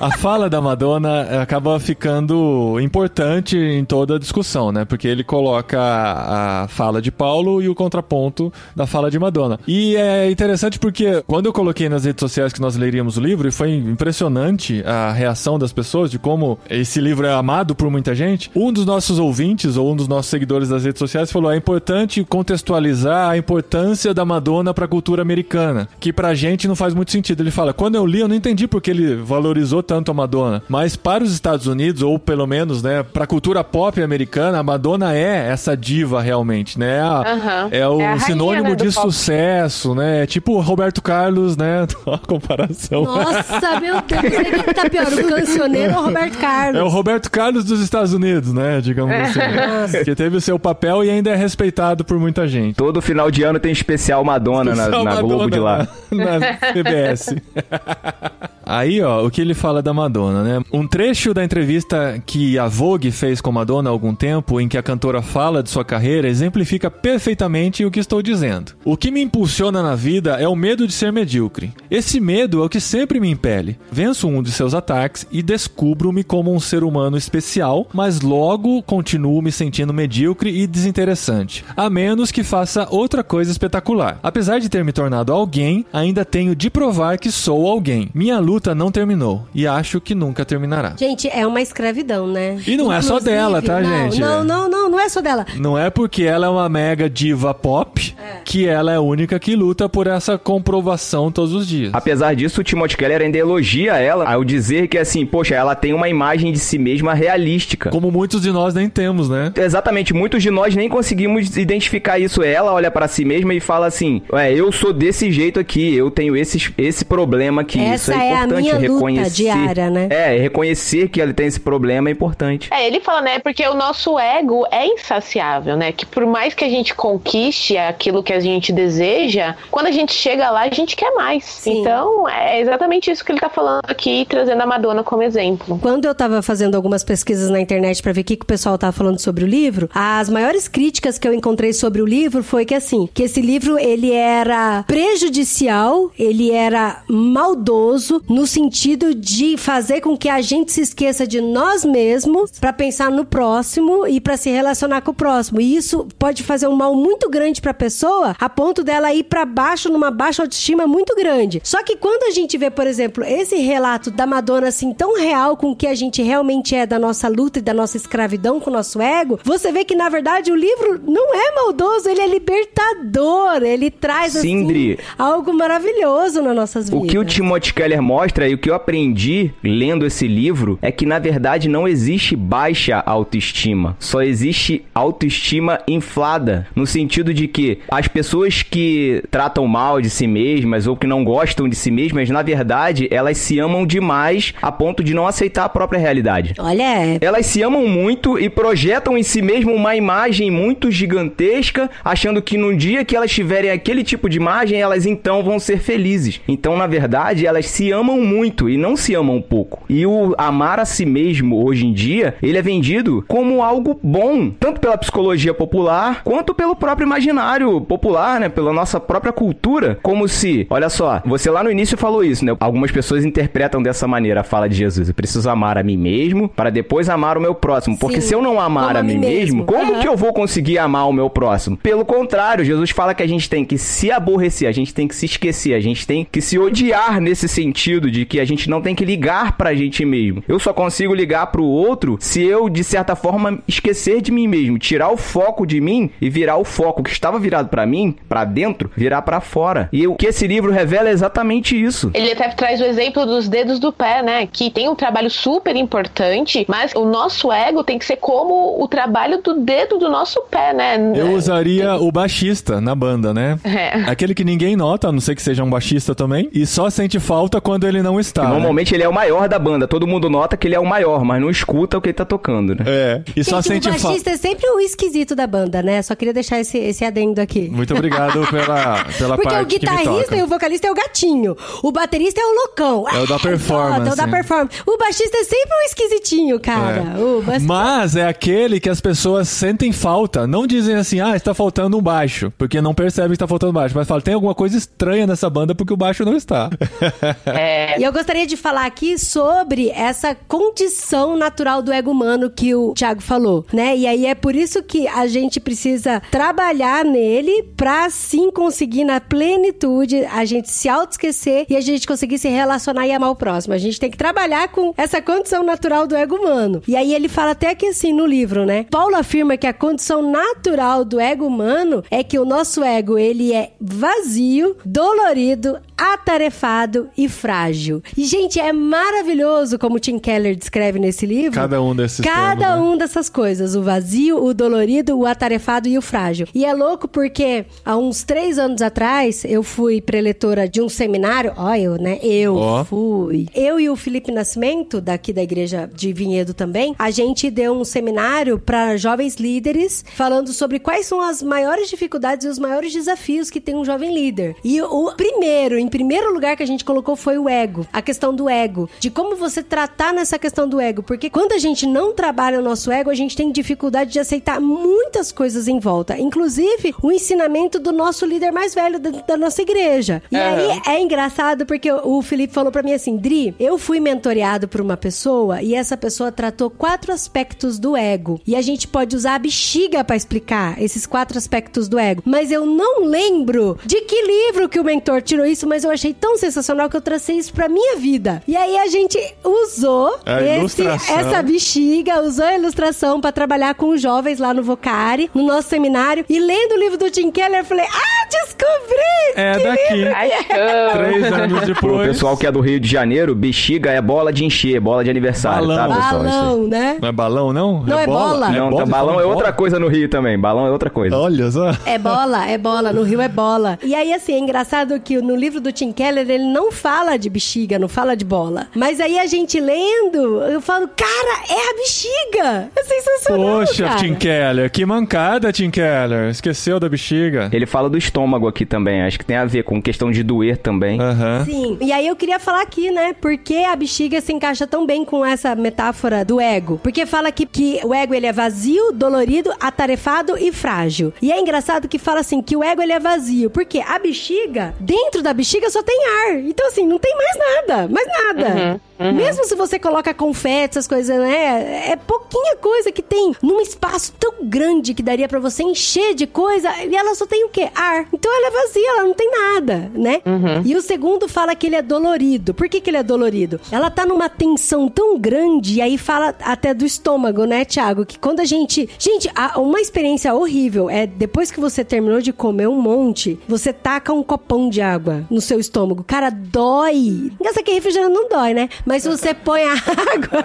A 0.00 0.10
fala 0.18 0.48
da 0.50 0.60
Madonna 0.60 1.40
acaba 1.42 1.78
ficando 1.80 2.78
importante 2.80 3.56
em 3.56 3.84
toda 3.84 4.16
a 4.16 4.18
discussão, 4.18 4.70
né? 4.72 4.84
Porque 4.84 5.06
ele 5.08 5.24
coloca 5.24 5.78
a, 5.80 6.64
a 6.64 6.68
fala 6.68 7.00
de 7.02 7.10
Paulo 7.10 7.62
e 7.62 7.68
o 7.68 7.74
contraponto 7.74 8.52
da 8.74 8.86
fala 8.86 9.10
de 9.10 9.18
Madonna. 9.18 9.58
E 9.66 9.96
é 9.96 10.30
interessante 10.30 10.78
porque 10.78 11.22
quando 11.26 11.46
eu 11.46 11.52
coloquei 11.52 11.88
nas 11.88 12.04
redes 12.04 12.20
sociais 12.20 12.52
que 12.52 12.60
nós 12.60 12.76
leríamos 12.76 13.16
o 13.16 13.20
livro, 13.20 13.48
e 13.48 13.50
foi 13.50 13.74
impressionante 13.74 14.82
a 14.86 15.12
reação 15.12 15.58
das 15.58 15.72
pessoas 15.72 16.10
de 16.10 16.18
como 16.18 16.58
esse 16.68 17.00
livro 17.00 17.26
é 17.26 17.32
amado 17.32 17.74
por 17.74 17.90
muita 17.90 18.03
gente. 18.12 18.50
Um 18.56 18.72
dos 18.72 18.84
nossos 18.84 19.18
ouvintes 19.20 19.76
ou 19.76 19.92
um 19.92 19.96
dos 19.96 20.08
nossos 20.08 20.30
seguidores 20.30 20.68
das 20.68 20.84
redes 20.84 20.98
sociais 20.98 21.30
falou: 21.30 21.50
é 21.50 21.56
importante 21.56 22.24
contextualizar 22.24 23.30
a 23.30 23.36
importância 23.38 24.12
da 24.12 24.24
Madonna 24.24 24.74
para 24.74 24.84
a 24.86 24.88
cultura 24.88 25.22
americana, 25.22 25.88
que 26.00 26.12
pra 26.12 26.34
gente 26.34 26.66
não 26.66 26.74
faz 26.74 26.92
muito 26.94 27.12
sentido. 27.12 27.40
Ele 27.42 27.50
fala: 27.50 27.72
quando 27.72 27.94
eu 27.94 28.04
li, 28.06 28.20
eu 28.20 28.28
não 28.28 28.34
entendi 28.34 28.66
porque 28.66 28.90
ele 28.90 29.14
valorizou 29.14 29.82
tanto 29.82 30.10
a 30.10 30.14
Madonna, 30.14 30.62
mas 30.68 30.96
para 30.96 31.22
os 31.22 31.32
Estados 31.32 31.66
Unidos 31.66 32.02
ou 32.02 32.18
pelo 32.18 32.46
menos, 32.46 32.82
né, 32.82 33.02
para 33.02 33.24
a 33.24 33.26
cultura 33.26 33.62
pop 33.62 34.02
americana, 34.02 34.58
a 34.58 34.62
Madonna 34.62 35.14
é 35.14 35.48
essa 35.48 35.76
diva 35.76 36.20
realmente, 36.20 36.78
né? 36.78 37.00
A- 37.00 37.20
Aham. 37.34 37.68
É 37.70 37.86
o 37.88 38.00
É 38.00 38.04
a 38.04 38.08
rainha, 38.10 38.20
sinônimo 38.26 38.70
né, 38.70 38.74
de 38.76 38.92
pop. 38.92 39.06
sucesso, 39.12 39.94
né? 39.94 40.22
É 40.22 40.26
tipo 40.26 40.52
o 40.54 40.60
Roberto 40.60 41.02
Carlos, 41.02 41.56
né? 41.56 41.86
A 42.06 42.18
comparação. 42.18 43.02
Nossa, 43.04 43.80
meu 43.80 44.00
Deus, 44.02 44.22
quem 44.22 44.74
tá 44.74 44.88
pior, 44.88 45.06
o 45.12 45.28
cancioneiro 45.28 45.94
ou 45.94 46.00
o 46.00 46.04
Roberto 46.06 46.38
Carlos? 46.38 46.80
É 46.80 46.82
o 46.82 46.88
Roberto 46.88 47.30
Carlos 47.30 47.64
dos 47.64 47.80
Estados 47.80 47.93
Unidos, 48.12 48.52
né? 48.52 48.80
Digamos 48.80 49.14
assim. 49.14 50.04
que 50.04 50.14
teve 50.14 50.36
o 50.36 50.40
seu 50.40 50.58
papel 50.58 51.04
e 51.04 51.10
ainda 51.10 51.30
é 51.30 51.36
respeitado 51.36 52.04
por 52.04 52.18
muita 52.18 52.46
gente. 52.48 52.74
Todo 52.74 53.00
final 53.00 53.30
de 53.30 53.42
ano 53.42 53.58
tem 53.58 53.72
especial 53.72 54.24
Madonna 54.24 54.74
na, 54.74 54.84
Só 54.84 54.90
na 54.90 55.04
Madonna 55.04 55.22
Globo 55.22 55.50
de 55.50 55.58
lá. 55.58 55.88
Na, 56.10 56.38
na 56.38 56.56
CBS. 56.72 57.36
Aí, 58.66 59.00
ó, 59.02 59.26
o 59.26 59.30
que 59.30 59.40
ele 59.40 59.54
fala 59.54 59.82
da 59.82 59.92
Madonna, 59.92 60.42
né? 60.42 60.64
Um 60.72 60.86
trecho 60.86 61.34
da 61.34 61.44
entrevista 61.44 62.22
que 62.24 62.58
a 62.58 62.66
Vogue 62.66 63.10
fez 63.10 63.40
com 63.40 63.52
Madonna 63.52 63.90
há 63.90 63.92
algum 63.92 64.14
tempo, 64.14 64.60
em 64.60 64.68
que 64.68 64.78
a 64.78 64.82
cantora 64.82 65.22
fala 65.22 65.62
de 65.62 65.70
sua 65.70 65.84
carreira, 65.84 66.28
exemplifica 66.28 66.90
perfeitamente 66.90 67.84
o 67.84 67.90
que 67.90 68.00
estou 68.00 68.22
dizendo. 68.22 68.72
O 68.84 68.96
que 68.96 69.10
me 69.10 69.20
impulsiona 69.20 69.82
na 69.82 69.94
vida 69.94 70.36
é 70.40 70.48
o 70.48 70.56
medo 70.56 70.86
de 70.86 70.92
ser 70.92 71.12
medíocre. 71.12 71.72
Esse 71.90 72.20
medo 72.20 72.62
é 72.62 72.66
o 72.66 72.68
que 72.68 72.80
sempre 72.80 73.20
me 73.20 73.30
impele. 73.30 73.78
Venço 73.90 74.28
um 74.28 74.42
de 74.42 74.50
seus 74.50 74.74
ataques 74.74 75.26
e 75.30 75.42
descubro-me 75.42 76.24
como 76.24 76.54
um 76.54 76.60
ser 76.60 76.84
humano 76.84 77.16
especial, 77.16 77.86
mas 77.92 78.20
logo 78.20 78.82
continuo 78.82 79.42
me 79.42 79.52
sentindo 79.52 79.92
medíocre 79.92 80.50
e 80.50 80.66
desinteressante, 80.66 81.64
a 81.76 81.90
menos 81.90 82.30
que 82.30 82.42
faça 82.42 82.88
outra 82.90 83.22
coisa 83.22 83.50
espetacular. 83.50 84.18
Apesar 84.22 84.58
de 84.58 84.68
ter 84.68 84.84
me 84.84 84.92
tornado 84.92 85.32
alguém, 85.32 85.84
ainda 85.92 86.24
tenho 86.24 86.54
de 86.54 86.70
provar 86.70 87.18
que 87.18 87.30
sou 87.30 87.66
alguém. 87.66 88.08
Minha 88.14 88.38
luta 88.38 88.53
não 88.74 88.90
terminou 88.90 89.46
e 89.54 89.66
acho 89.66 90.00
que 90.00 90.14
nunca 90.14 90.44
terminará. 90.44 90.94
Gente, 90.98 91.28
é 91.28 91.46
uma 91.46 91.60
escravidão, 91.60 92.26
né? 92.26 92.58
E 92.66 92.76
não 92.76 92.92
é 92.92 93.00
só 93.02 93.18
dela, 93.18 93.62
tá, 93.62 93.80
não, 93.80 94.10
gente? 94.10 94.20
Não, 94.20 94.44
não, 94.44 94.68
não, 94.68 94.90
não 94.90 95.00
é 95.00 95.08
só 95.08 95.20
dela. 95.20 95.46
Não 95.56 95.78
é 95.78 95.90
porque 95.90 96.22
ela 96.22 96.46
é 96.46 96.48
uma 96.48 96.68
mega 96.68 97.08
diva 97.08 97.52
pop 97.54 98.14
que 98.44 98.66
ela 98.66 98.92
é 98.92 98.96
a 98.96 99.00
única 99.00 99.38
que 99.38 99.56
luta 99.56 99.88
por 99.88 100.06
essa 100.06 100.36
comprovação 100.38 101.30
todos 101.30 101.52
os 101.52 101.66
dias. 101.66 101.90
Apesar 101.92 102.34
disso, 102.34 102.60
o 102.60 102.64
Timothy 102.64 102.96
Keller 102.96 103.22
ainda 103.22 103.38
elogia 103.38 103.94
ela 103.94 104.30
ao 104.30 104.44
dizer 104.44 104.88
que, 104.88 104.98
assim, 104.98 105.24
poxa, 105.24 105.54
ela 105.54 105.74
tem 105.74 105.92
uma 105.92 106.08
imagem 106.08 106.52
de 106.52 106.58
si 106.58 106.78
mesma 106.78 107.14
realística. 107.14 107.90
Como 107.90 108.10
muitos 108.10 108.42
de 108.42 108.50
nós 108.50 108.74
nem 108.74 108.88
temos, 108.88 109.28
né? 109.28 109.52
Exatamente, 109.56 110.12
muitos 110.12 110.42
de 110.42 110.50
nós 110.50 110.74
nem 110.74 110.88
conseguimos 110.88 111.56
identificar 111.56 112.18
isso. 112.18 112.42
Ela 112.42 112.72
olha 112.72 112.90
para 112.90 113.08
si 113.08 113.24
mesma 113.24 113.54
e 113.54 113.60
fala 113.60 113.86
assim: 113.86 114.22
Ué, 114.32 114.52
eu 114.52 114.70
sou 114.72 114.92
desse 114.92 115.30
jeito 115.30 115.58
aqui, 115.58 115.94
eu 115.94 116.10
tenho 116.10 116.36
esse, 116.36 116.72
esse 116.78 117.04
problema 117.04 117.62
aqui. 117.62 117.80
Essa 117.80 118.12
isso 118.12 118.20
é, 118.20 118.30
é 118.30 118.36
a 118.36 118.43
importante, 118.44 118.62
minha 118.62 118.74
luta 118.74 118.94
reconhecer. 118.94 119.42
diária, 119.42 119.90
né? 119.90 120.08
É, 120.10 120.38
reconhecer 120.38 121.08
que 121.08 121.20
ela 121.20 121.32
tem 121.32 121.46
esse 121.46 121.60
problema 121.60 122.08
é 122.08 122.12
importante. 122.12 122.68
É, 122.72 122.86
ele 122.86 123.00
fala, 123.00 123.20
né? 123.20 123.38
Porque 123.38 123.66
o 123.66 123.74
nosso 123.74 124.18
ego 124.18 124.66
é 124.70 124.86
insaciável, 124.86 125.76
né? 125.76 125.92
Que 125.92 126.06
por 126.06 126.26
mais 126.26 126.54
que 126.54 126.64
a 126.64 126.68
gente 126.68 126.94
conquiste 126.94 127.76
aquilo 127.76 128.22
que 128.22 128.32
a 128.32 128.40
gente 128.40 128.72
deseja, 128.72 129.54
quando 129.70 129.86
a 129.86 129.90
gente 129.90 130.12
chega 130.12 130.50
lá, 130.50 130.62
a 130.62 130.70
gente 130.70 130.96
quer 130.96 131.12
mais. 131.14 131.44
Sim. 131.44 131.80
Então, 131.80 132.28
é 132.28 132.60
exatamente 132.60 133.10
isso 133.10 133.24
que 133.24 133.32
ele 133.32 133.40
tá 133.40 133.48
falando 133.48 133.82
aqui, 133.86 134.26
trazendo 134.28 134.62
a 134.62 134.66
Madonna 134.66 135.02
como 135.02 135.22
exemplo. 135.22 135.78
Quando 135.80 136.04
eu 136.04 136.14
tava 136.14 136.42
fazendo 136.42 136.74
algumas 136.74 137.04
pesquisas 137.04 137.50
na 137.50 137.60
internet 137.60 138.02
pra 138.02 138.12
ver 138.12 138.22
o 138.22 138.24
que, 138.24 138.36
que 138.36 138.44
o 138.44 138.46
pessoal 138.46 138.78
tava 138.78 138.92
falando 138.92 139.18
sobre 139.18 139.44
o 139.44 139.46
livro, 139.46 139.88
as 139.94 140.28
maiores 140.28 140.68
críticas 140.68 141.18
que 141.18 141.26
eu 141.26 141.34
encontrei 141.34 141.72
sobre 141.72 142.00
o 142.02 142.06
livro 142.06 142.42
foi 142.42 142.64
que 142.64 142.74
assim, 142.74 143.08
que 143.12 143.22
esse 143.22 143.40
livro 143.40 143.78
ele 143.78 144.12
era 144.12 144.84
prejudicial, 144.86 146.10
ele 146.18 146.50
era 146.50 147.02
maldoso 147.08 148.22
no 148.34 148.48
sentido 148.48 149.14
de 149.14 149.56
fazer 149.56 150.00
com 150.00 150.16
que 150.16 150.28
a 150.28 150.40
gente 150.40 150.72
se 150.72 150.80
esqueça 150.80 151.24
de 151.24 151.40
nós 151.40 151.84
mesmos 151.84 152.50
pra 152.58 152.72
pensar 152.72 153.08
no 153.08 153.24
próximo 153.24 154.08
e 154.08 154.20
pra 154.20 154.36
se 154.36 154.50
relacionar 154.50 155.02
com 155.02 155.12
o 155.12 155.14
próximo. 155.14 155.60
E 155.60 155.76
isso 155.76 156.08
pode 156.18 156.42
fazer 156.42 156.66
um 156.66 156.74
mal 156.74 156.96
muito 156.96 157.30
grande 157.30 157.62
pra 157.62 157.72
pessoa, 157.72 158.34
a 158.40 158.48
ponto 158.48 158.82
dela 158.82 159.14
ir 159.14 159.22
pra 159.22 159.44
baixo 159.44 159.88
numa 159.88 160.10
baixa 160.10 160.42
autoestima 160.42 160.84
muito 160.84 161.14
grande. 161.14 161.60
Só 161.62 161.82
que 161.84 161.96
quando 161.96 162.24
a 162.24 162.30
gente 162.32 162.58
vê, 162.58 162.70
por 162.70 162.88
exemplo, 162.88 163.22
esse 163.24 163.56
relato 163.56 164.10
da 164.10 164.26
Madonna 164.26 164.68
assim 164.68 164.92
tão 164.92 165.16
real 165.16 165.56
com 165.56 165.70
o 165.70 165.76
que 165.76 165.86
a 165.86 165.94
gente 165.94 166.20
realmente 166.20 166.74
é 166.74 166.84
da 166.84 166.98
nossa 166.98 167.28
luta 167.28 167.60
e 167.60 167.62
da 167.62 167.72
nossa 167.72 167.96
escravidão 167.96 168.58
com 168.58 168.68
o 168.68 168.72
nosso 168.72 169.00
ego, 169.00 169.38
você 169.44 169.70
vê 169.70 169.84
que 169.84 169.94
na 169.94 170.08
verdade 170.08 170.50
o 170.50 170.56
livro 170.56 171.00
não 171.06 171.34
é 171.34 171.54
maldoso, 171.54 172.08
ele 172.08 172.20
é 172.20 172.26
libertador, 172.26 173.62
ele 173.62 173.92
traz 173.92 174.32
Sim, 174.32 174.64
assim 174.64 174.96
algo 175.16 175.52
maravilhoso 175.52 176.42
nas 176.42 176.56
nossas 176.56 176.90
vidas. 176.90 177.04
O 177.04 177.06
que 177.06 177.18
o 177.18 177.24
Timothy 177.24 177.72
Keller 177.72 178.02
mostra 178.02 178.23
e 178.48 178.54
o 178.54 178.58
que 178.58 178.70
eu 178.70 178.74
aprendi 178.74 179.50
lendo 179.62 180.06
esse 180.06 180.26
livro 180.26 180.78
é 180.82 180.90
que 180.90 181.04
na 181.06 181.18
verdade 181.18 181.68
não 181.68 181.86
existe 181.86 182.34
baixa 182.36 183.02
autoestima, 183.04 183.96
só 183.98 184.22
existe 184.22 184.84
autoestima 184.94 185.78
inflada, 185.86 186.66
no 186.74 186.86
sentido 186.86 187.32
de 187.34 187.46
que 187.48 187.78
as 187.90 188.08
pessoas 188.08 188.62
que 188.62 189.22
tratam 189.30 189.66
mal 189.66 190.00
de 190.00 190.08
si 190.10 190.26
mesmas 190.26 190.86
ou 190.86 190.96
que 190.96 191.06
não 191.06 191.24
gostam 191.24 191.68
de 191.68 191.76
si 191.76 191.90
mesmas, 191.90 192.28
na 192.30 192.42
verdade, 192.42 193.08
elas 193.10 193.38
se 193.38 193.58
amam 193.58 193.86
demais 193.86 194.54
a 194.62 194.70
ponto 194.72 195.02
de 195.04 195.14
não 195.14 195.26
aceitar 195.26 195.64
a 195.64 195.68
própria 195.68 195.98
realidade. 195.98 196.54
Olha, 196.58 196.82
é- 196.82 197.18
Elas 197.20 197.46
se 197.46 197.62
amam 197.62 197.86
muito 197.86 198.38
e 198.38 198.48
projetam 198.48 199.16
em 199.16 199.22
si 199.22 199.40
mesmo 199.42 199.72
uma 199.72 199.96
imagem 199.96 200.50
muito 200.50 200.90
gigantesca, 200.90 201.90
achando 202.04 202.42
que 202.42 202.56
no 202.58 202.76
dia 202.76 203.04
que 203.04 203.16
elas 203.16 203.30
tiverem 203.30 203.70
aquele 203.70 204.02
tipo 204.04 204.28
de 204.28 204.36
imagem, 204.36 204.80
elas 204.80 205.06
então 205.06 205.42
vão 205.42 205.58
ser 205.58 205.78
felizes. 205.78 206.40
Então, 206.46 206.76
na 206.76 206.86
verdade, 206.86 207.46
elas 207.46 207.66
se 207.66 207.90
amam 207.90 208.13
muito 208.20 208.68
e 208.68 208.76
não 208.76 208.96
se 208.96 209.14
amam 209.14 209.40
pouco. 209.40 209.82
E 209.88 210.06
o 210.06 210.34
amar 210.38 210.80
a 210.80 210.84
si 210.84 211.04
mesmo 211.04 211.64
hoje 211.64 211.86
em 211.86 211.92
dia, 211.92 212.34
ele 212.42 212.58
é 212.58 212.62
vendido 212.62 213.24
como 213.28 213.62
algo 213.62 213.98
bom, 214.02 214.50
tanto 214.50 214.80
pela 214.80 214.98
psicologia 214.98 215.54
popular 215.54 216.22
quanto 216.24 216.54
pelo 216.54 216.76
próprio 216.76 217.06
imaginário 217.06 217.80
popular, 217.80 218.40
né, 218.40 218.48
pela 218.48 218.72
nossa 218.72 218.98
própria 219.00 219.32
cultura, 219.32 219.98
como 220.02 220.28
se, 220.28 220.66
olha 220.70 220.88
só, 220.88 221.22
você 221.24 221.50
lá 221.50 221.62
no 221.62 221.70
início 221.70 221.96
falou 221.96 222.24
isso, 222.24 222.44
né? 222.44 222.56
Algumas 222.60 222.90
pessoas 222.90 223.24
interpretam 223.24 223.82
dessa 223.82 224.06
maneira 224.06 224.40
a 224.40 224.44
fala 224.44 224.68
de 224.68 224.74
Jesus. 224.74 225.08
Eu 225.08 225.14
preciso 225.14 225.48
amar 225.48 225.78
a 225.78 225.82
mim 225.82 225.96
mesmo 225.96 226.48
para 226.48 226.70
depois 226.70 227.08
amar 227.08 227.36
o 227.36 227.40
meu 227.40 227.54
próximo. 227.54 227.98
Porque 227.98 228.20
Sim. 228.20 228.28
se 228.28 228.34
eu 228.34 228.42
não 228.42 228.60
amar 228.60 228.96
a 228.96 229.02
mim 229.02 229.18
mesmo, 229.18 229.58
mesmo. 229.58 229.64
como 229.64 229.92
Aham. 229.92 230.00
que 230.00 230.08
eu 230.08 230.16
vou 230.16 230.32
conseguir 230.32 230.78
amar 230.78 231.08
o 231.08 231.12
meu 231.12 231.28
próximo? 231.30 231.76
Pelo 231.76 232.04
contrário, 232.04 232.64
Jesus 232.64 232.90
fala 232.90 233.14
que 233.14 233.22
a 233.22 233.26
gente 233.26 233.48
tem 233.48 233.64
que 233.64 233.78
se 233.78 234.10
aborrecer, 234.10 234.68
a 234.68 234.72
gente 234.72 234.92
tem 234.92 235.08
que 235.08 235.14
se 235.14 235.26
esquecer, 235.26 235.74
a 235.74 235.80
gente 235.80 236.06
tem 236.06 236.26
que 236.30 236.40
se 236.40 236.58
odiar 236.58 237.20
nesse 237.20 237.48
sentido 237.48 238.03
de 238.10 238.24
que 238.24 238.40
a 238.40 238.44
gente 238.44 238.68
não 238.68 238.80
tem 238.80 238.94
que 238.94 239.04
ligar 239.04 239.56
pra 239.56 239.74
gente 239.74 240.04
mesmo. 240.04 240.42
Eu 240.48 240.58
só 240.58 240.72
consigo 240.72 241.14
ligar 241.14 241.46
pro 241.48 241.64
outro 241.64 242.16
se 242.20 242.42
eu, 242.42 242.68
de 242.68 242.84
certa 242.84 243.14
forma, 243.16 243.58
esquecer 243.66 244.20
de 244.20 244.30
mim 244.30 244.46
mesmo, 244.46 244.78
tirar 244.78 245.10
o 245.10 245.16
foco 245.16 245.66
de 245.66 245.80
mim 245.80 246.10
e 246.20 246.28
virar 246.28 246.56
o 246.56 246.64
foco 246.64 247.02
que 247.02 247.10
estava 247.10 247.38
virado 247.38 247.68
pra 247.68 247.86
mim, 247.86 248.16
pra 248.28 248.44
dentro, 248.44 248.90
virar 248.96 249.22
pra 249.22 249.40
fora. 249.40 249.88
E 249.92 250.06
o 250.06 250.14
que 250.14 250.26
esse 250.26 250.46
livro 250.46 250.72
revela 250.72 251.08
é 251.08 251.12
exatamente 251.12 251.80
isso. 251.80 252.10
Ele 252.14 252.32
até 252.32 252.48
traz 252.48 252.80
o 252.80 252.84
exemplo 252.84 253.26
dos 253.26 253.48
dedos 253.48 253.78
do 253.78 253.92
pé, 253.92 254.22
né? 254.22 254.46
Que 254.46 254.70
tem 254.70 254.88
um 254.88 254.94
trabalho 254.94 255.30
super 255.30 255.76
importante, 255.76 256.64
mas 256.68 256.92
o 256.94 257.04
nosso 257.04 257.52
ego 257.52 257.84
tem 257.84 257.98
que 257.98 258.04
ser 258.04 258.16
como 258.16 258.82
o 258.82 258.88
trabalho 258.88 259.40
do 259.42 259.60
dedo 259.60 259.98
do 259.98 260.08
nosso 260.08 260.40
pé, 260.50 260.72
né? 260.72 260.96
Eu 261.14 261.32
usaria 261.32 261.94
o 261.96 262.10
baixista 262.10 262.80
na 262.80 262.94
banda, 262.94 263.32
né? 263.32 263.58
É. 263.64 264.10
Aquele 264.10 264.34
que 264.34 264.44
ninguém 264.44 264.76
nota, 264.76 265.08
a 265.08 265.12
não 265.12 265.20
ser 265.20 265.34
que 265.34 265.42
seja 265.42 265.62
um 265.62 265.70
baixista 265.70 266.14
também, 266.14 266.48
e 266.52 266.66
só 266.66 266.90
sente 266.90 267.18
falta 267.18 267.60
quando 267.60 267.86
ele 267.86 267.93
não 268.02 268.18
está. 268.20 268.44
né? 268.44 268.48
Normalmente 268.50 268.94
ele 268.94 269.02
é 269.02 269.08
o 269.08 269.12
maior 269.12 269.48
da 269.48 269.58
banda, 269.58 269.86
todo 269.88 270.06
mundo 270.06 270.28
nota 270.30 270.56
que 270.56 270.66
ele 270.66 270.74
é 270.74 270.80
o 270.80 270.86
maior, 270.86 271.24
mas 271.24 271.40
não 271.40 271.50
escuta 271.50 271.96
o 271.98 272.00
que 272.00 272.08
ele 272.08 272.14
tá 272.14 272.24
tocando, 272.24 272.74
né? 272.74 272.84
É. 272.86 273.22
E 273.36 273.42
só 273.44 273.56
Gente, 273.60 273.66
sente 273.68 273.88
o 273.88 273.92
falta. 273.92 274.06
baixista 274.08 274.30
é 274.30 274.36
sempre 274.36 274.68
o 274.70 274.80
esquisito 274.80 275.34
da 275.34 275.46
banda, 275.46 275.82
né? 275.82 276.02
Só 276.02 276.14
queria 276.14 276.32
deixar 276.34 276.60
esse, 276.60 276.78
esse 276.78 277.04
adendo 277.04 277.40
aqui. 277.40 277.68
Muito 277.70 277.92
obrigado 277.94 278.46
pela, 278.50 279.04
pela 279.18 279.36
Porque 279.36 279.48
o 279.48 279.50
parte 279.52 279.78
que 279.78 279.86
me 279.90 279.96
guitarrista 279.96 280.36
e 280.36 280.42
o 280.42 280.46
vocalista 280.46 280.86
é 280.86 280.90
o 280.90 280.94
gatinho. 280.94 281.56
O 281.82 281.92
baterista 281.92 282.40
é 282.40 282.44
o 282.44 282.54
loucão. 282.54 283.04
É 283.08 283.18
o 283.20 283.26
da 283.26 283.36
Ah, 283.36 283.38
performance. 283.38 284.08
É 284.08 284.12
o 284.12 284.16
da 284.16 284.28
performance. 284.28 284.82
O 284.86 284.96
baixista 284.98 285.36
é 285.38 285.44
sempre 285.44 285.70
um 285.70 285.86
esquisitinho, 285.86 286.60
cara. 286.60 287.02
O 287.18 287.42
bas- 287.42 287.62
Mas 287.62 288.16
é 288.16 288.26
aquele 288.26 288.80
que 288.80 288.88
as 288.88 289.00
pessoas 289.00 289.48
sentem 289.48 289.92
falta. 289.92 290.46
Não 290.46 290.66
dizem 290.66 290.94
assim, 290.96 291.20
ah, 291.20 291.36
está 291.36 291.52
faltando 291.54 291.96
um 291.98 292.02
baixo. 292.02 292.52
Porque 292.56 292.80
não 292.80 292.94
percebem 292.94 293.30
que 293.30 293.34
está 293.36 293.46
faltando 293.46 293.72
baixo. 293.72 293.94
Mas 293.96 294.06
falam, 294.06 294.20
tem 294.22 294.34
alguma 294.34 294.54
coisa 294.54 294.76
estranha 294.76 295.26
nessa 295.26 295.48
banda 295.50 295.74
porque 295.74 295.92
o 295.92 295.96
baixo 295.96 296.24
não 296.24 296.36
está. 296.36 296.70
É, 297.46 297.73
E 297.98 298.02
eu 298.02 298.12
gostaria 298.12 298.46
de 298.46 298.56
falar 298.56 298.86
aqui 298.86 299.18
sobre 299.18 299.90
essa 299.90 300.34
condição 300.34 301.36
natural 301.36 301.82
do 301.82 301.92
ego 301.92 302.10
humano 302.10 302.50
que 302.50 302.74
o 302.74 302.92
Thiago 302.94 303.20
falou, 303.20 303.64
né? 303.72 303.96
E 303.96 304.06
aí 304.06 304.26
é 304.26 304.34
por 304.34 304.54
isso 304.54 304.82
que 304.82 305.06
a 305.08 305.26
gente 305.26 305.60
precisa 305.60 306.20
trabalhar 306.30 307.04
nele 307.04 307.62
pra 307.76 308.08
sim 308.10 308.50
conseguir 308.50 309.04
na 309.04 309.20
plenitude 309.20 310.24
a 310.26 310.44
gente 310.44 310.70
se 310.70 310.88
auto-esquecer 310.88 311.66
e 311.68 311.76
a 311.76 311.80
gente 311.80 312.06
conseguir 312.06 312.38
se 312.38 312.48
relacionar 312.48 313.06
e 313.06 313.12
amar 313.12 313.30
o 313.30 313.36
próximo. 313.36 313.74
A 313.74 313.78
gente 313.78 314.00
tem 314.00 314.10
que 314.10 314.16
trabalhar 314.16 314.68
com 314.68 314.92
essa 314.96 315.20
condição 315.20 315.62
natural 315.62 316.06
do 316.06 316.16
ego 316.16 316.36
humano. 316.36 316.82
E 316.86 316.96
aí 316.96 317.14
ele 317.14 317.28
fala 317.28 317.52
até 317.52 317.74
que 317.74 317.86
assim 317.86 318.12
no 318.12 318.26
livro, 318.26 318.64
né? 318.64 318.86
Paulo 318.90 319.16
afirma 319.16 319.56
que 319.56 319.66
a 319.66 319.72
condição 319.72 320.22
natural 320.22 321.04
do 321.04 321.20
ego 321.20 321.46
humano 321.46 322.02
é 322.10 322.22
que 322.22 322.38
o 322.38 322.44
nosso 322.44 322.82
ego 322.82 323.18
ele 323.18 323.52
é 323.52 323.72
vazio, 323.80 324.76
dolorido, 324.84 325.78
atarefado 325.96 327.08
e 327.16 327.28
frágil. 327.28 328.02
E, 328.16 328.24
gente, 328.24 328.58
é 328.58 328.72
maravilhoso 328.72 329.78
como 329.78 329.96
o 329.96 330.00
Tim 330.00 330.18
Keller 330.18 330.56
descreve 330.56 330.98
nesse 330.98 331.26
livro. 331.26 331.52
Cada 331.52 331.80
um 331.82 331.94
desses 331.94 332.20
Cada 332.20 332.66
termos, 332.66 332.88
né? 332.88 332.94
um 332.94 332.96
dessas 332.96 333.28
coisas. 333.28 333.74
O 333.74 333.82
vazio, 333.82 334.42
o 334.42 334.52
dolorido, 334.54 335.18
o 335.18 335.26
atarefado 335.26 335.88
e 335.88 335.96
o 335.96 336.02
frágil. 336.02 336.46
E 336.54 336.64
é 336.64 336.72
louco 336.72 337.06
porque 337.08 337.66
há 337.84 337.96
uns 337.96 338.24
três 338.24 338.58
anos 338.58 338.82
atrás 338.82 339.44
eu 339.44 339.62
fui 339.62 340.00
preletora 340.00 340.68
de 340.68 340.80
um 340.80 340.88
seminário. 340.88 341.52
Ó, 341.56 341.74
eu, 341.74 341.96
né? 341.96 342.18
Eu 342.22 342.56
Ó. 342.56 342.84
fui. 342.84 343.48
Eu 343.54 343.78
e 343.78 343.88
o 343.88 343.96
Felipe 343.96 344.32
Nascimento, 344.32 345.00
daqui 345.00 345.32
da 345.32 345.42
igreja 345.42 345.90
de 345.92 346.12
Vinhedo 346.12 346.54
também, 346.54 346.94
a 346.98 347.10
gente 347.10 347.50
deu 347.50 347.72
um 347.72 347.84
seminário 347.84 348.58
para 348.58 348.96
jovens 348.96 349.36
líderes 349.36 350.04
falando 350.14 350.52
sobre 350.52 350.78
quais 350.78 351.06
são 351.06 351.20
as 351.20 351.42
maiores 351.42 351.88
dificuldades 351.88 352.46
e 352.46 352.48
os 352.48 352.58
maiores 352.58 352.92
desafios 352.92 353.50
que 353.50 353.60
tem 353.60 353.74
um 353.74 353.84
jovem 353.84 354.14
líder. 354.14 354.56
E 354.64 354.80
o 354.82 355.12
primeiro, 355.16 355.78
em 355.78 355.88
primeiro 355.94 356.34
lugar 356.34 356.56
que 356.56 356.62
a 356.64 356.66
gente 356.66 356.84
colocou 356.84 357.14
foi 357.14 357.38
o 357.38 357.48
ego, 357.48 357.86
a 357.92 358.02
questão 358.02 358.34
do 358.34 358.48
ego, 358.48 358.90
de 358.98 359.10
como 359.10 359.36
você 359.36 359.62
tratar 359.62 360.12
nessa 360.12 360.36
questão 360.36 360.68
do 360.68 360.80
ego, 360.80 361.04
porque 361.04 361.30
quando 361.30 361.52
a 361.52 361.58
gente 361.58 361.86
não 361.86 362.12
trabalha 362.12 362.58
o 362.58 362.62
nosso 362.62 362.90
ego, 362.90 363.10
a 363.10 363.14
gente 363.14 363.36
tem 363.36 363.52
dificuldade 363.52 364.10
de 364.12 364.18
aceitar 364.18 364.60
muitas 364.60 365.30
coisas 365.30 365.68
em 365.68 365.78
volta, 365.78 366.18
inclusive 366.18 366.92
o 367.00 367.12
ensinamento 367.12 367.78
do 367.78 367.92
nosso 367.92 368.26
líder 368.26 368.50
mais 368.50 368.74
velho 368.74 368.98
da, 368.98 369.10
da 369.10 369.36
nossa 369.36 369.62
igreja. 369.62 370.20
E 370.32 370.36
aí 370.36 370.80
é 370.84 371.00
engraçado 371.00 371.64
porque 371.64 371.92
o 371.92 372.20
Felipe 372.22 372.52
falou 372.52 372.72
pra 372.72 372.82
mim 372.82 372.92
assim, 372.92 373.16
Dri, 373.16 373.54
eu 373.60 373.78
fui 373.78 374.00
mentoreado 374.00 374.66
por 374.66 374.80
uma 374.80 374.96
pessoa 374.96 375.62
e 375.62 375.76
essa 375.76 375.96
pessoa 375.96 376.32
tratou 376.32 376.70
quatro 376.70 377.12
aspectos 377.12 377.78
do 377.78 377.96
ego. 377.96 378.40
E 378.44 378.56
a 378.56 378.62
gente 378.62 378.88
pode 378.88 379.14
usar 379.14 379.36
a 379.36 379.38
bexiga 379.38 380.02
pra 380.02 380.16
explicar 380.16 380.82
esses 380.82 381.06
quatro 381.06 381.38
aspectos 381.38 381.86
do 381.86 382.00
ego. 382.00 382.20
Mas 382.24 382.50
eu 382.50 382.66
não 382.66 383.04
lembro 383.04 383.78
de 383.86 384.00
que 384.00 384.22
livro 384.22 384.68
que 384.68 384.80
o 384.80 384.84
mentor 384.84 385.22
tirou 385.22 385.46
isso, 385.46 385.68
mas 385.74 385.82
eu 385.82 385.90
achei 385.90 386.14
tão 386.14 386.36
sensacional 386.38 386.88
que 386.88 386.96
eu 386.96 387.00
tracei 387.00 387.36
isso 387.36 387.52
pra 387.52 387.68
minha 387.68 387.96
vida. 387.96 388.40
E 388.46 388.56
aí 388.56 388.78
a 388.78 388.86
gente 388.86 389.18
usou 389.42 390.16
A 390.24 390.40
esse- 390.40 390.86
essa 390.86 391.42
bexiga, 391.42 392.20
usou 392.22 392.44
a 392.44 392.54
ilustração 392.54 393.20
pra 393.20 393.32
trabalhar 393.32 393.74
com 393.74 393.88
os 393.88 394.00
jovens 394.00 394.38
lá 394.38 394.54
no 394.54 394.62
Vocari, 394.62 395.28
no 395.34 395.42
nosso 395.44 395.68
seminário. 395.68 396.24
E 396.28 396.38
lendo 396.38 396.76
o 396.76 396.78
livro 396.78 396.96
do 396.96 397.10
Tim 397.10 397.28
Keller, 397.32 397.60
eu 397.60 397.64
falei: 397.64 397.84
Ah, 397.86 398.28
descobri! 398.30 399.34
É 399.34 399.54
que 399.58 399.64
daqui. 399.64 399.94
livro 399.94 400.14
Achamos. 400.14 400.92
Três 400.92 401.32
anos 401.32 401.60
Pro 401.78 401.88
depois. 401.90 402.08
pessoal 402.08 402.36
que 402.36 402.46
é 402.46 402.52
do 402.52 402.60
Rio 402.60 402.78
de 402.78 402.88
Janeiro, 402.88 403.34
bexiga 403.34 403.90
é 403.90 404.00
bola 404.00 404.32
de 404.32 404.44
encher, 404.44 404.78
bola 404.80 405.02
de 405.02 405.10
aniversário, 405.10 405.66
Balão. 405.66 405.88
tá, 405.88 405.94
pessoal? 406.02 406.22
Balão, 406.24 406.68
né? 406.68 406.98
Não 407.00 407.08
é 407.08 407.12
balão, 407.12 407.52
não? 407.52 407.82
Não, 407.82 407.98
é 407.98 408.06
bola. 408.06 408.48
Não, 408.50 408.70
bola? 408.70 408.84
tá, 408.84 408.90
balão 408.90 409.20
é 409.20 409.24
outra 409.24 409.44
bola? 409.46 409.52
coisa 409.52 409.78
no 409.80 409.88
Rio 409.88 410.08
também. 410.08 410.38
Balão 410.38 410.66
é 410.66 410.70
outra 410.70 410.88
coisa. 410.88 411.16
Olha 411.18 411.50
só. 411.50 411.72
É 411.84 411.98
bola, 411.98 412.46
é 412.48 412.56
bola. 412.56 412.92
No 412.92 413.02
Rio 413.02 413.20
é 413.20 413.28
bola. 413.28 413.78
E 413.82 413.94
aí, 413.94 414.12
assim, 414.12 414.34
é 414.34 414.38
engraçado 414.38 414.98
que 415.00 415.20
no 415.20 415.34
livro 415.34 415.60
do 415.64 415.72
Tim 415.72 415.90
Keller, 415.92 416.28
ele 416.30 416.44
não 416.44 416.70
fala 416.70 417.16
de 417.16 417.28
bexiga, 417.28 417.78
não 417.78 417.88
fala 417.88 418.14
de 418.14 418.24
bola. 418.24 418.68
Mas 418.74 419.00
aí 419.00 419.18
a 419.18 419.26
gente 419.26 419.58
lendo, 419.58 420.42
eu 420.42 420.60
falo, 420.60 420.88
cara, 420.94 421.42
é 421.48 421.70
a 421.70 421.74
bexiga! 421.74 422.70
É 422.76 422.82
sensacional, 422.84 423.60
Poxa, 423.60 423.84
cara. 423.84 423.98
Tim 423.98 424.14
Keller, 424.14 424.70
que 424.70 424.84
mancada, 424.84 425.52
Tim 425.52 425.70
Keller. 425.70 426.28
Esqueceu 426.28 426.78
da 426.78 426.88
bexiga. 426.88 427.48
Ele 427.52 427.66
fala 427.66 427.88
do 427.88 427.96
estômago 427.96 428.46
aqui 428.46 428.66
também. 428.66 429.02
Acho 429.02 429.18
que 429.18 429.24
tem 429.24 429.36
a 429.36 429.44
ver 429.44 429.64
com 429.64 429.80
questão 429.80 430.10
de 430.12 430.22
doer 430.22 430.58
também. 430.58 431.00
Aham. 431.00 431.44
Sim. 431.44 431.78
E 431.80 431.92
aí 431.92 432.06
eu 432.06 432.14
queria 432.14 432.38
falar 432.38 432.62
aqui, 432.62 432.90
né? 432.90 433.14
Por 433.14 433.36
que 433.38 433.64
a 433.64 433.74
bexiga 433.74 434.20
se 434.20 434.32
encaixa 434.32 434.66
tão 434.66 434.84
bem 434.84 435.04
com 435.04 435.24
essa 435.24 435.54
metáfora 435.54 436.24
do 436.24 436.40
ego? 436.40 436.78
Porque 436.82 437.06
fala 437.06 437.32
que, 437.32 437.46
que 437.46 437.80
o 437.82 437.94
ego 437.94 438.14
ele 438.14 438.26
é 438.26 438.32
vazio, 438.32 438.92
dolorido, 438.92 439.50
atarefado 439.58 440.36
e 440.38 440.52
frágil. 440.52 441.12
E 441.22 441.32
é 441.32 441.40
engraçado 441.40 441.88
que 441.88 441.98
fala 441.98 442.20
assim 442.20 442.42
que 442.42 442.56
o 442.56 442.62
ego 442.62 442.82
ele 442.82 442.92
é 442.92 443.00
vazio, 443.00 443.48
porque 443.48 443.80
a 443.80 443.98
bexiga, 443.98 444.74
dentro 444.78 445.22
da 445.22 445.32
bexiga 445.32 445.53
só 445.70 445.82
tem 445.82 445.98
ar. 446.06 446.38
Então 446.40 446.66
assim, 446.66 446.86
não 446.86 446.98
tem 446.98 447.14
mais 447.16 447.38
nada, 447.38 447.88
mais 447.88 448.06
nada. 448.06 448.80
Mesmo 449.12 449.44
se 449.44 449.56
você 449.56 449.78
coloca 449.78 450.14
confete, 450.14 450.78
essas 450.78 450.86
coisas, 450.86 451.18
né? 451.18 451.90
É 451.90 451.96
pouquinha 451.96 452.56
coisa 452.56 452.92
que 452.92 453.02
tem 453.02 453.34
num 453.42 453.60
espaço 453.60 454.12
tão 454.18 454.34
grande 454.44 454.94
que 454.94 455.02
daria 455.02 455.28
pra 455.28 455.40
você 455.40 455.62
encher 455.62 456.14
de 456.14 456.26
coisa 456.26 456.70
e 456.84 456.94
ela 456.94 457.14
só 457.14 457.26
tem 457.26 457.44
o 457.44 457.48
quê? 457.48 457.68
Ar. 457.74 458.06
Então 458.12 458.32
ela 458.34 458.46
é 458.46 458.50
vazia, 458.50 458.90
ela 458.90 459.04
não 459.04 459.14
tem 459.14 459.30
nada, 459.30 459.90
né? 459.94 460.22
E 460.64 460.76
o 460.76 460.80
segundo 460.80 461.28
fala 461.28 461.54
que 461.54 461.66
ele 461.66 461.76
é 461.76 461.82
dolorido. 461.82 462.54
Por 462.54 462.68
que, 462.68 462.80
que 462.80 462.88
ele 462.88 462.96
é 462.96 463.02
dolorido? 463.02 463.60
Ela 463.70 463.90
tá 463.90 464.06
numa 464.06 464.28
tensão 464.28 464.88
tão 464.88 465.18
grande, 465.18 465.74
e 465.74 465.82
aí 465.82 465.98
fala 465.98 466.34
até 466.40 466.72
do 466.72 466.84
estômago, 466.84 467.44
né, 467.44 467.64
Thiago? 467.64 468.06
Que 468.06 468.18
quando 468.18 468.40
a 468.40 468.44
gente. 468.44 468.88
Gente, 468.98 469.28
uma 469.56 469.80
experiência 469.80 470.32
horrível 470.32 470.88
é 470.88 471.06
depois 471.06 471.50
que 471.50 471.60
você 471.60 471.84
terminou 471.84 472.20
de 472.20 472.32
comer 472.32 472.68
um 472.68 472.80
monte, 472.80 473.38
você 473.48 473.72
taca 473.72 474.12
um 474.12 474.22
copão 474.22 474.68
de 474.68 474.80
água 474.80 475.24
no 475.30 475.40
seu 475.44 475.60
estômago. 475.60 476.04
Cara, 476.04 476.30
dói. 476.30 477.32
Engraçado 477.38 477.64
que 477.64 477.72
refrigerante 477.72 478.14
não 478.14 478.28
dói, 478.28 478.54
né? 478.54 478.68
Mas 478.84 479.02
se 479.02 479.08
você 479.08 479.32
põe 479.32 479.62
a 479.62 479.72
água. 479.72 480.44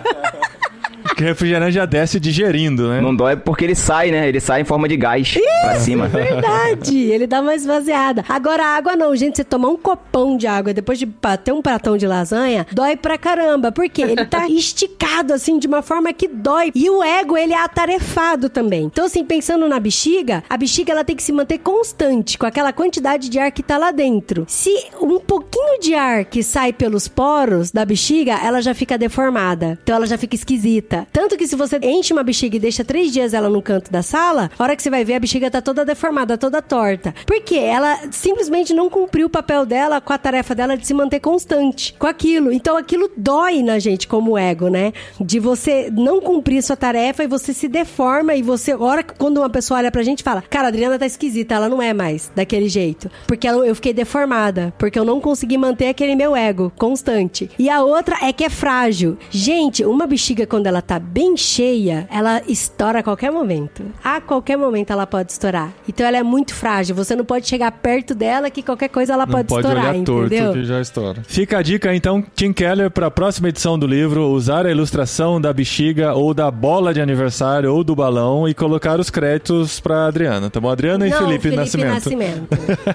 Que 1.16 1.24
refrigerante 1.24 1.74
já 1.74 1.86
desce 1.86 2.20
digerindo, 2.20 2.88
né? 2.90 3.02
Não 3.02 3.16
dói 3.16 3.36
porque 3.36 3.66
ele 3.66 3.76
sai, 3.76 4.12
né? 4.12 4.28
Ele 4.28 4.40
sai 4.40 4.62
em 4.62 4.66
forma 4.66 4.88
de 4.88 4.96
gás 4.96 5.38
pra 5.62 5.76
cima. 5.80 6.08
Verdade, 6.08 6.98
ele 6.98 7.28
dá 7.28 7.42
uma 7.42 7.56
esvaziada. 7.56 8.24
Agora, 8.28 8.64
a 8.64 8.76
água 8.76 8.96
não, 8.96 9.16
gente. 9.16 9.38
Você 9.38 9.44
tomar 9.44 9.70
um 9.70 9.78
copão 9.78 10.38
de 10.38 10.48
água 10.48 10.74
depois 10.74 10.98
de 11.00 11.06
bater 11.06 11.54
um 11.54 11.62
pratão 11.62 11.98
de 11.98 12.08
lasanha, 12.08 12.66
dói 12.72 12.96
pra 12.96 13.18
caramba. 13.18 13.72
Porque 13.72 14.02
ele 14.02 14.26
tá 14.26 14.48
esticado, 14.50 15.34
assim, 15.34 15.60
de 15.60 15.68
uma 15.68 15.82
forma 15.82 16.12
que 16.14 16.28
dói. 16.28 16.72
E 16.74 16.90
o 16.90 17.04
ego, 17.04 17.38
ele 17.38 17.54
é 17.54 17.62
atarefado 17.62 18.50
também. 18.50 18.86
Então, 18.86 19.06
assim, 19.06 19.24
pensando 19.24 19.68
na 19.68 19.80
bexiga, 19.80 20.44
a 20.50 20.58
bexiga, 20.58 20.92
ela 20.92 21.04
tem 21.04 21.16
que 21.16 21.24
se 21.24 21.32
manter 21.32 21.60
constante 21.60 22.38
com 22.38 22.46
aquela 22.46 22.72
quantidade 22.74 23.30
de 23.30 23.40
ar 23.40 23.52
que 23.52 23.64
tá 23.64 23.78
lá 23.78 23.92
dentro. 23.92 24.46
Se 24.48 24.72
um 25.02 25.20
pouquinho 25.20 25.80
de 25.80 25.94
ar 25.94 26.26
que 26.26 26.44
sai 26.44 26.74
pelos 26.74 27.08
poros 27.08 27.72
da 27.72 27.86
bexiga, 27.86 28.40
ela 28.44 28.62
já 28.62 28.74
fica 28.74 28.98
deformada. 28.98 29.78
Então, 29.84 29.96
ela 29.96 30.08
já 30.08 30.18
fica 30.18 30.36
esquisita. 30.36 30.99
Tanto 31.12 31.38
que 31.38 31.48
se 31.48 31.56
você 31.56 31.80
enche 31.82 32.14
uma 32.14 32.24
bexiga 32.24 32.56
e 32.56 32.60
deixa 32.60 32.84
três 32.84 33.12
dias 33.12 33.34
ela 33.34 33.50
no 33.50 33.62
canto 33.62 33.92
da 33.92 34.02
sala, 34.02 34.50
a 34.58 34.64
hora 34.64 34.76
que 34.76 34.84
você 34.84 34.90
vai 34.90 35.04
ver, 35.04 35.16
a 35.16 35.20
bexiga 35.20 35.50
tá 35.52 35.62
toda 35.62 35.86
deformada, 35.86 36.38
toda 36.38 36.62
torta. 36.62 37.14
Por 37.26 37.42
quê? 37.42 37.56
Ela 37.58 38.00
simplesmente 38.12 38.74
não 38.74 38.90
cumpriu 38.90 39.28
o 39.28 39.30
papel 39.30 39.66
dela 39.66 40.02
com 40.02 40.14
a 40.14 40.18
tarefa 40.18 40.54
dela 40.56 40.78
de 40.78 40.86
se 40.86 40.94
manter 40.94 41.20
constante 41.20 41.94
com 41.98 42.08
aquilo. 42.08 42.52
Então 42.52 42.76
aquilo 42.78 43.10
dói 43.16 43.62
na 43.64 43.80
gente 43.80 44.08
como 44.08 44.38
ego, 44.38 44.68
né? 44.70 44.94
De 45.20 45.40
você 45.40 45.90
não 45.92 46.22
cumprir 46.22 46.62
sua 46.64 46.76
tarefa 46.76 47.24
e 47.24 47.28
você 47.28 47.54
se 47.54 47.68
deforma 47.68 48.36
e 48.36 48.42
você, 48.42 48.74
hora 48.74 49.04
quando 49.04 49.38
uma 49.38 49.50
pessoa 49.50 49.80
olha 49.80 49.92
pra 49.92 50.04
gente 50.04 50.24
fala, 50.24 50.42
cara, 50.50 50.66
a 50.66 50.70
Adriana 50.70 50.98
tá 51.00 51.06
esquisita, 51.06 51.56
ela 51.56 51.70
não 51.70 51.82
é 51.82 51.94
mais 51.94 52.32
daquele 52.36 52.70
jeito. 52.70 53.10
Porque 53.28 53.48
ela- 53.48 53.66
eu 53.66 53.76
fiquei 53.76 53.94
deformada, 53.94 54.74
porque 54.78 54.98
eu 54.98 55.06
não 55.06 55.20
consegui 55.22 55.58
manter 55.58 55.88
aquele 55.90 56.16
meu 56.16 56.36
ego 56.36 56.72
constante. 56.78 57.50
E 57.58 57.70
a 57.70 57.82
outra 57.84 58.18
é 58.22 58.32
que 58.34 58.44
é 58.44 58.50
frágil. 58.50 59.18
Gente, 59.30 59.84
uma 59.86 60.06
bexiga 60.08 60.46
quando 60.46 60.68
ela 60.68 60.82
tá 60.90 60.98
bem 60.98 61.38
cheia, 61.38 62.08
ela 62.12 62.42
estoura 62.48 63.02
a 63.02 63.04
qualquer 63.04 63.32
momento. 63.32 63.84
A 64.04 64.20
qualquer 64.20 64.58
momento 64.58 64.90
ela 64.92 65.06
pode 65.06 65.32
estourar. 65.32 65.72
Então 65.88 66.04
ela 66.04 66.18
é 66.18 66.24
muito 66.24 66.52
frágil. 66.56 66.96
Você 66.96 67.16
não 67.16 67.24
pode 67.24 67.48
chegar 67.48 67.72
perto 67.72 68.16
dela 68.16 68.50
que 68.50 68.64
qualquer 68.64 68.88
coisa 68.90 69.14
ela 69.14 69.28
Não 69.28 69.34
pode, 69.34 69.48
pode 69.50 69.68
estourar, 69.68 69.84
olhar 69.92 69.96
entendeu? 69.96 70.46
torto 70.46 70.54
que 70.54 70.66
já 70.66 70.82
estoura. 70.82 71.22
Fica 71.28 71.60
a 71.60 71.62
dica 71.62 71.94
então, 71.94 72.24
Tim 72.34 72.52
Keller, 72.52 72.90
para 72.90 73.06
a 73.06 73.12
próxima 73.12 73.50
edição 73.50 73.78
do 73.78 73.86
livro, 73.86 74.30
usar 74.30 74.66
a 74.66 74.72
ilustração 74.72 75.40
da 75.40 75.54
bexiga 75.54 76.16
ou 76.16 76.34
da 76.34 76.50
bola 76.50 76.92
de 76.92 77.00
aniversário 77.00 77.72
ou 77.72 77.84
do 77.84 77.96
balão 77.96 78.50
e 78.50 78.56
colocar 78.56 79.00
os 79.00 79.12
créditos 79.12 79.80
para 79.80 80.08
Adriana, 80.08 80.50
tá 80.50 80.60
bom? 80.60 80.72
Adriana 80.72 81.06
e 81.06 81.12
Não, 81.12 81.20
Felipe, 81.20 81.52
Nascimento. 81.52 81.94
Nascimento. 81.94 82.48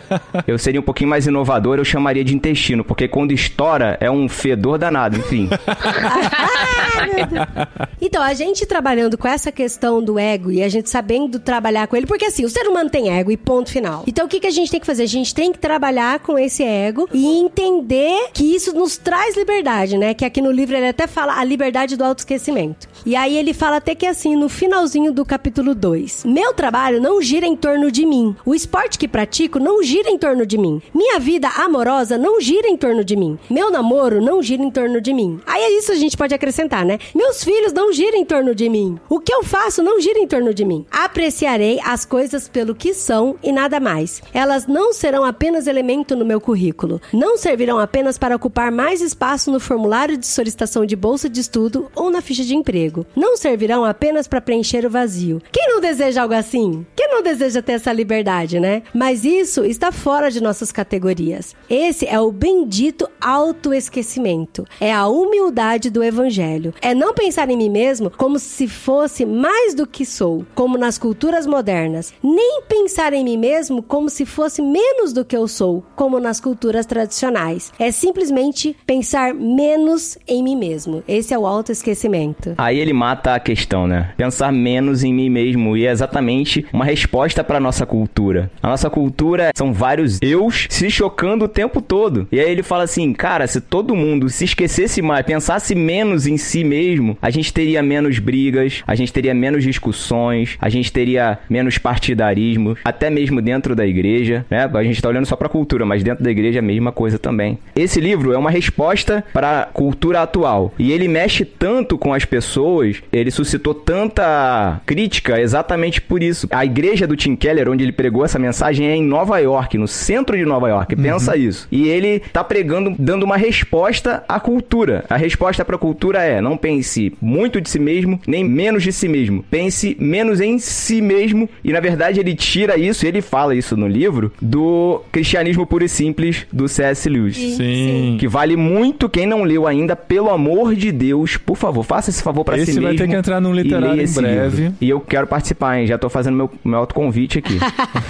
Eu 0.48 0.59
seria 0.59 0.80
um 0.80 0.85
pouquinho 0.85 1.11
mais 1.11 1.28
inovador, 1.28 1.78
eu 1.78 1.85
chamaria 1.85 2.24
de 2.24 2.35
intestino, 2.35 2.83
porque 2.83 3.07
quando 3.07 3.30
estoura 3.30 3.96
é 4.00 4.11
um 4.11 4.28
fedor 4.28 4.78
danado, 4.78 5.16
enfim. 5.16 5.48
Ai, 5.64 7.07
meu 7.14 7.26
Deus. 7.26 7.73
Então, 8.00 8.22
a 8.22 8.34
gente 8.34 8.66
trabalhando 8.66 9.16
com 9.16 9.28
essa 9.28 9.50
questão 9.50 10.02
do 10.02 10.18
ego 10.18 10.50
e 10.50 10.62
a 10.62 10.68
gente 10.68 10.90
sabendo 10.90 11.38
trabalhar 11.38 11.87
com 11.87 11.96
ele, 11.96 12.06
porque 12.06 12.24
assim, 12.24 12.44
o 12.44 12.48
ser 12.48 12.66
humano 12.66 12.90
tem 12.90 13.10
ego 13.10 13.30
e 13.30 13.37
ponto 13.37 13.70
final. 13.70 14.04
Então, 14.06 14.26
o 14.26 14.28
que, 14.28 14.40
que 14.40 14.46
a 14.46 14.50
gente 14.50 14.70
tem 14.70 14.80
que 14.80 14.87
fazer? 14.87 15.04
A 15.04 15.06
gente 15.06 15.34
tem 15.34 15.52
que 15.52 15.58
trabalhar 15.58 16.20
com 16.20 16.38
esse 16.38 16.62
ego 16.62 17.08
e 17.12 17.26
entender 17.38 18.28
que 18.32 18.54
isso 18.54 18.74
nos 18.74 18.96
traz 18.96 19.37
liberdade, 19.37 19.96
né? 19.96 20.14
Que 20.14 20.24
aqui 20.24 20.40
no 20.40 20.50
livro 20.50 20.76
ele 20.76 20.88
até 20.88 21.06
fala 21.06 21.38
a 21.38 21.44
liberdade 21.44 21.96
do 21.96 22.04
autoesquecimento. 22.04 22.88
E 23.06 23.16
aí 23.16 23.37
ele 23.37 23.52
fala 23.52 23.76
até 23.76 23.94
que 23.94 24.06
assim, 24.06 24.37
no 24.37 24.48
finalzinho 24.48 25.12
do 25.12 25.24
capítulo 25.24 25.74
2, 25.74 26.24
meu 26.24 26.52
trabalho 26.52 27.00
não 27.00 27.20
gira 27.20 27.46
em 27.46 27.56
torno 27.56 27.90
de 27.90 28.06
mim. 28.06 28.34
O 28.44 28.54
esporte 28.54 28.98
que 28.98 29.08
pratico 29.08 29.58
não 29.58 29.82
gira 29.82 30.10
em 30.10 30.18
torno 30.18 30.46
de 30.46 30.58
mim. 30.58 30.80
Minha 30.94 31.18
vida 31.18 31.48
amorosa 31.48 32.16
não 32.18 32.40
gira 32.40 32.68
em 32.68 32.76
torno 32.76 33.04
de 33.04 33.16
mim. 33.16 33.38
Meu 33.50 33.70
namoro 33.70 34.20
não 34.20 34.42
gira 34.42 34.62
em 34.62 34.70
torno 34.70 35.00
de 35.00 35.12
mim. 35.12 35.40
Aí 35.46 35.62
é 35.62 35.78
isso 35.78 35.92
a 35.92 35.96
gente 35.96 36.16
pode 36.16 36.34
acrescentar, 36.34 36.84
né? 36.84 36.98
Meus 37.14 37.42
filhos 37.42 37.63
não 37.72 37.92
giram 37.92 38.18
em 38.18 38.24
torno 38.24 38.55
de 38.55 38.68
mim. 38.68 38.98
O 39.09 39.20
que 39.20 39.33
eu 39.33 39.42
faço 39.42 39.83
não 39.83 40.00
gira 40.00 40.18
em 40.18 40.27
torno 40.27 40.53
de 40.53 40.64
mim. 40.64 40.85
Apreciarei 40.90 41.81
as 41.85 42.05
coisas 42.05 42.48
pelo 42.48 42.74
que 42.74 42.94
são 42.94 43.37
e 43.42 43.53
nada 43.53 43.81
mais. 43.81 44.22
Elas 44.33 44.66
não 44.66 44.92
serão 44.92 45.24
apenas 45.24 45.66
elemento 45.66 46.16
no 46.16 46.24
meu 46.24 46.40
currículo. 46.40 47.00
Não 47.12 47.37
servirão 47.37 47.79
apenas 47.79 48.18
para 48.18 48.37
ocupar 48.37 48.70
mais 48.70 49.00
espaço 49.00 49.50
no 49.50 49.61
formulário 49.61 50.16
de 50.16 50.27
solicitação 50.27 50.85
de 50.85 50.96
bolsa 50.96 51.29
de 51.29 51.40
estudo 51.40 51.90
ou 51.94 52.11
na 52.11 52.20
ficha 52.20 52.44
de 52.44 52.55
emprego. 52.55 53.07
Não 53.14 53.37
servirão 53.37 53.85
apenas 53.85 54.27
para 54.27 54.40
preencher 54.40 54.85
o 54.85 54.90
vazio. 54.90 55.40
Quem 55.53 55.68
não 55.68 55.81
deseja 55.81 56.22
algo 56.22 56.35
assim? 56.35 56.87
Quem 56.94 57.09
não 57.09 57.22
deseja 57.22 57.62
ter 57.62 57.72
essa 57.72 57.92
liberdade, 57.92 58.59
né? 58.61 58.83
Mas 58.92 59.24
isso 59.24 59.64
está 59.64 59.90
fora 59.92 60.31
de 60.31 60.42
nossas 60.42 60.70
categorias. 60.72 61.55
Esse 61.68 62.07
é 62.07 62.18
o 62.20 62.33
bendito 62.33 63.09
autoesquecimento. 63.20 64.64
É 64.81 64.92
a 64.92 65.07
humildade 65.07 65.90
do 65.90 66.03
evangelho. 66.03 66.74
É 66.81 66.94
não 66.94 67.14
pensar 67.14 67.48
em 67.50 67.53
mim 67.56 67.70
mesmo 67.70 68.10
como 68.10 68.38
se 68.38 68.68
fosse 68.68 69.24
mais 69.24 69.74
do 69.74 69.86
que 69.86 70.04
sou, 70.04 70.44
como 70.54 70.78
nas 70.78 70.98
culturas 70.98 71.46
modernas. 71.46 72.12
Nem 72.22 72.62
pensar 72.68 73.12
em 73.12 73.24
mim 73.24 73.36
mesmo 73.36 73.82
como 73.82 74.08
se 74.08 74.24
fosse 74.24 74.62
menos 74.62 75.12
do 75.12 75.24
que 75.24 75.36
eu 75.36 75.46
sou, 75.48 75.84
como 75.94 76.20
nas 76.20 76.40
culturas 76.40 76.86
tradicionais. 76.86 77.72
É 77.78 77.90
simplesmente 77.90 78.76
pensar 78.86 79.34
menos 79.34 80.18
em 80.26 80.42
mim 80.42 80.56
mesmo. 80.56 81.02
Esse 81.06 81.34
é 81.34 81.38
o 81.38 81.46
autoesquecimento. 81.46 82.54
Aí 82.58 82.78
ele 82.78 82.92
mata 82.92 83.34
a 83.34 83.40
questão, 83.40 83.86
né? 83.86 84.12
Pensar 84.16 84.52
menos 84.52 85.04
em 85.04 85.12
mim 85.12 85.30
mesmo. 85.30 85.76
E 85.76 85.86
é 85.86 85.90
exatamente 85.90 86.66
uma 86.72 86.84
resposta 86.84 87.42
pra 87.42 87.60
nossa 87.60 87.86
cultura. 87.86 88.50
A 88.62 88.68
nossa 88.68 88.88
cultura 88.90 89.50
são 89.54 89.72
vários 89.72 90.18
eus 90.22 90.66
se 90.70 90.90
chocando 90.90 91.44
o 91.44 91.48
tempo 91.48 91.80
todo. 91.80 92.28
E 92.30 92.40
aí 92.40 92.50
ele 92.50 92.62
fala 92.62 92.84
assim, 92.84 93.12
cara, 93.12 93.46
se 93.46 93.60
todo 93.60 93.94
mundo 93.94 94.28
se 94.28 94.44
esquecesse 94.44 95.02
mais, 95.02 95.26
pensasse 95.26 95.74
menos 95.74 96.26
em 96.26 96.36
si 96.36 96.64
mesmo, 96.64 97.16
a 97.20 97.30
gente 97.30 97.43
gente 97.44 97.52
teria 97.52 97.83
menos 97.83 98.18
brigas, 98.18 98.83
a 98.87 98.94
gente 98.94 99.12
teria 99.12 99.35
menos 99.35 99.62
discussões, 99.62 100.57
a 100.59 100.70
gente 100.70 100.90
teria 100.90 101.38
menos 101.48 101.76
partidarismo, 101.76 102.76
até 102.83 103.11
mesmo 103.11 103.42
dentro 103.42 103.76
da 103.76 103.87
igreja, 103.87 104.46
né? 104.50 104.68
A 104.72 104.83
gente 104.83 105.02
tá 105.02 105.09
olhando 105.11 105.26
só 105.26 105.37
pra 105.37 105.48
cultura, 105.48 105.85
mas 105.85 106.02
dentro 106.02 106.24
da 106.24 106.30
igreja 106.30 106.59
é 106.59 106.61
a 106.61 106.62
mesma 106.62 106.90
coisa 106.90 107.18
também. 107.18 107.59
Esse 107.76 108.00
livro 108.00 108.33
é 108.33 108.38
uma 108.38 108.50
resposta 108.50 109.22
para 109.33 109.61
a 109.61 109.64
cultura 109.66 110.22
atual 110.22 110.72
e 110.78 110.90
ele 110.90 111.07
mexe 111.07 111.44
tanto 111.44 111.98
com 111.98 112.14
as 112.14 112.24
pessoas, 112.24 113.02
ele 113.12 113.30
suscitou 113.30 113.74
tanta 113.74 114.80
crítica 114.87 115.38
exatamente 115.38 116.00
por 116.00 116.22
isso. 116.22 116.48
A 116.50 116.64
igreja 116.64 117.07
do 117.07 117.16
Tim 117.16 117.37
Keller, 117.37 117.68
onde 117.68 117.85
ele 117.85 117.92
pregou 117.92 118.24
essa 118.24 118.38
mensagem, 118.38 118.87
é 118.87 118.96
em 118.96 119.04
Nova 119.04 119.38
York, 119.38 119.76
no 119.76 119.87
centro 119.87 120.37
de 120.37 120.46
Nova 120.46 120.68
York. 120.68 120.96
Pensa 120.96 121.37
isso. 121.37 121.68
E 121.70 121.88
ele 121.88 122.20
tá 122.20 122.42
pregando, 122.42 122.94
dando 122.98 123.24
uma 123.24 123.37
resposta 123.37 124.24
à 124.26 124.40
cultura. 124.40 125.04
A 125.11 125.16
resposta 125.16 125.64
para 125.64 125.76
a 125.76 125.78
cultura 125.78 126.22
é: 126.22 126.40
não 126.40 126.57
pense 126.57 127.12
muito 127.34 127.60
de 127.60 127.68
si 127.68 127.78
mesmo, 127.80 128.20
nem 128.26 128.44
menos 128.44 128.82
de 128.82 128.92
si 128.92 129.08
mesmo. 129.08 129.44
Pense 129.50 129.96
menos 129.98 130.40
em 130.40 130.58
si 130.58 131.02
mesmo. 131.02 131.48
E 131.64 131.72
na 131.72 131.80
verdade 131.80 132.20
ele 132.20 132.34
tira 132.34 132.76
isso, 132.78 133.06
ele 133.06 133.20
fala 133.20 133.54
isso 133.54 133.76
no 133.76 133.88
livro, 133.88 134.32
do 134.40 135.02
cristianismo 135.10 135.66
puro 135.66 135.84
e 135.84 135.88
simples 135.88 136.46
do 136.52 136.68
C.S. 136.68 137.08
Lewis. 137.08 137.36
Sim. 137.36 138.16
Que 138.20 138.28
vale 138.28 138.56
muito 138.56 139.08
quem 139.08 139.26
não 139.26 139.42
leu 139.42 139.66
ainda, 139.66 139.96
pelo 139.96 140.30
amor 140.30 140.74
de 140.74 140.92
Deus, 140.92 141.36
por 141.36 141.56
favor, 141.56 141.82
faça 141.82 142.10
esse 142.10 142.22
favor 142.22 142.44
pra 142.44 142.56
Esse 142.56 142.72
si 142.72 142.80
vai 142.80 142.92
mesmo. 142.92 142.98
ter 143.06 143.10
que 143.10 143.16
entrar 143.16 143.40
num 143.40 143.54
e 143.54 143.62
literário 143.62 144.00
em 144.00 144.04
esse 144.04 144.20
breve. 144.20 144.62
livro. 144.62 144.74
E 144.80 144.88
eu 144.88 145.00
quero 145.00 145.26
participar, 145.26 145.78
hein? 145.78 145.86
Já 145.86 145.98
tô 145.98 146.08
fazendo 146.08 146.36
meu, 146.36 146.50
meu 146.64 146.78
autoconvite 146.78 147.38
aqui. 147.38 147.58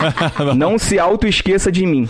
não 0.56 0.78
se 0.78 0.98
auto-esqueça 0.98 1.72
de 1.72 1.86
mim. 1.86 2.06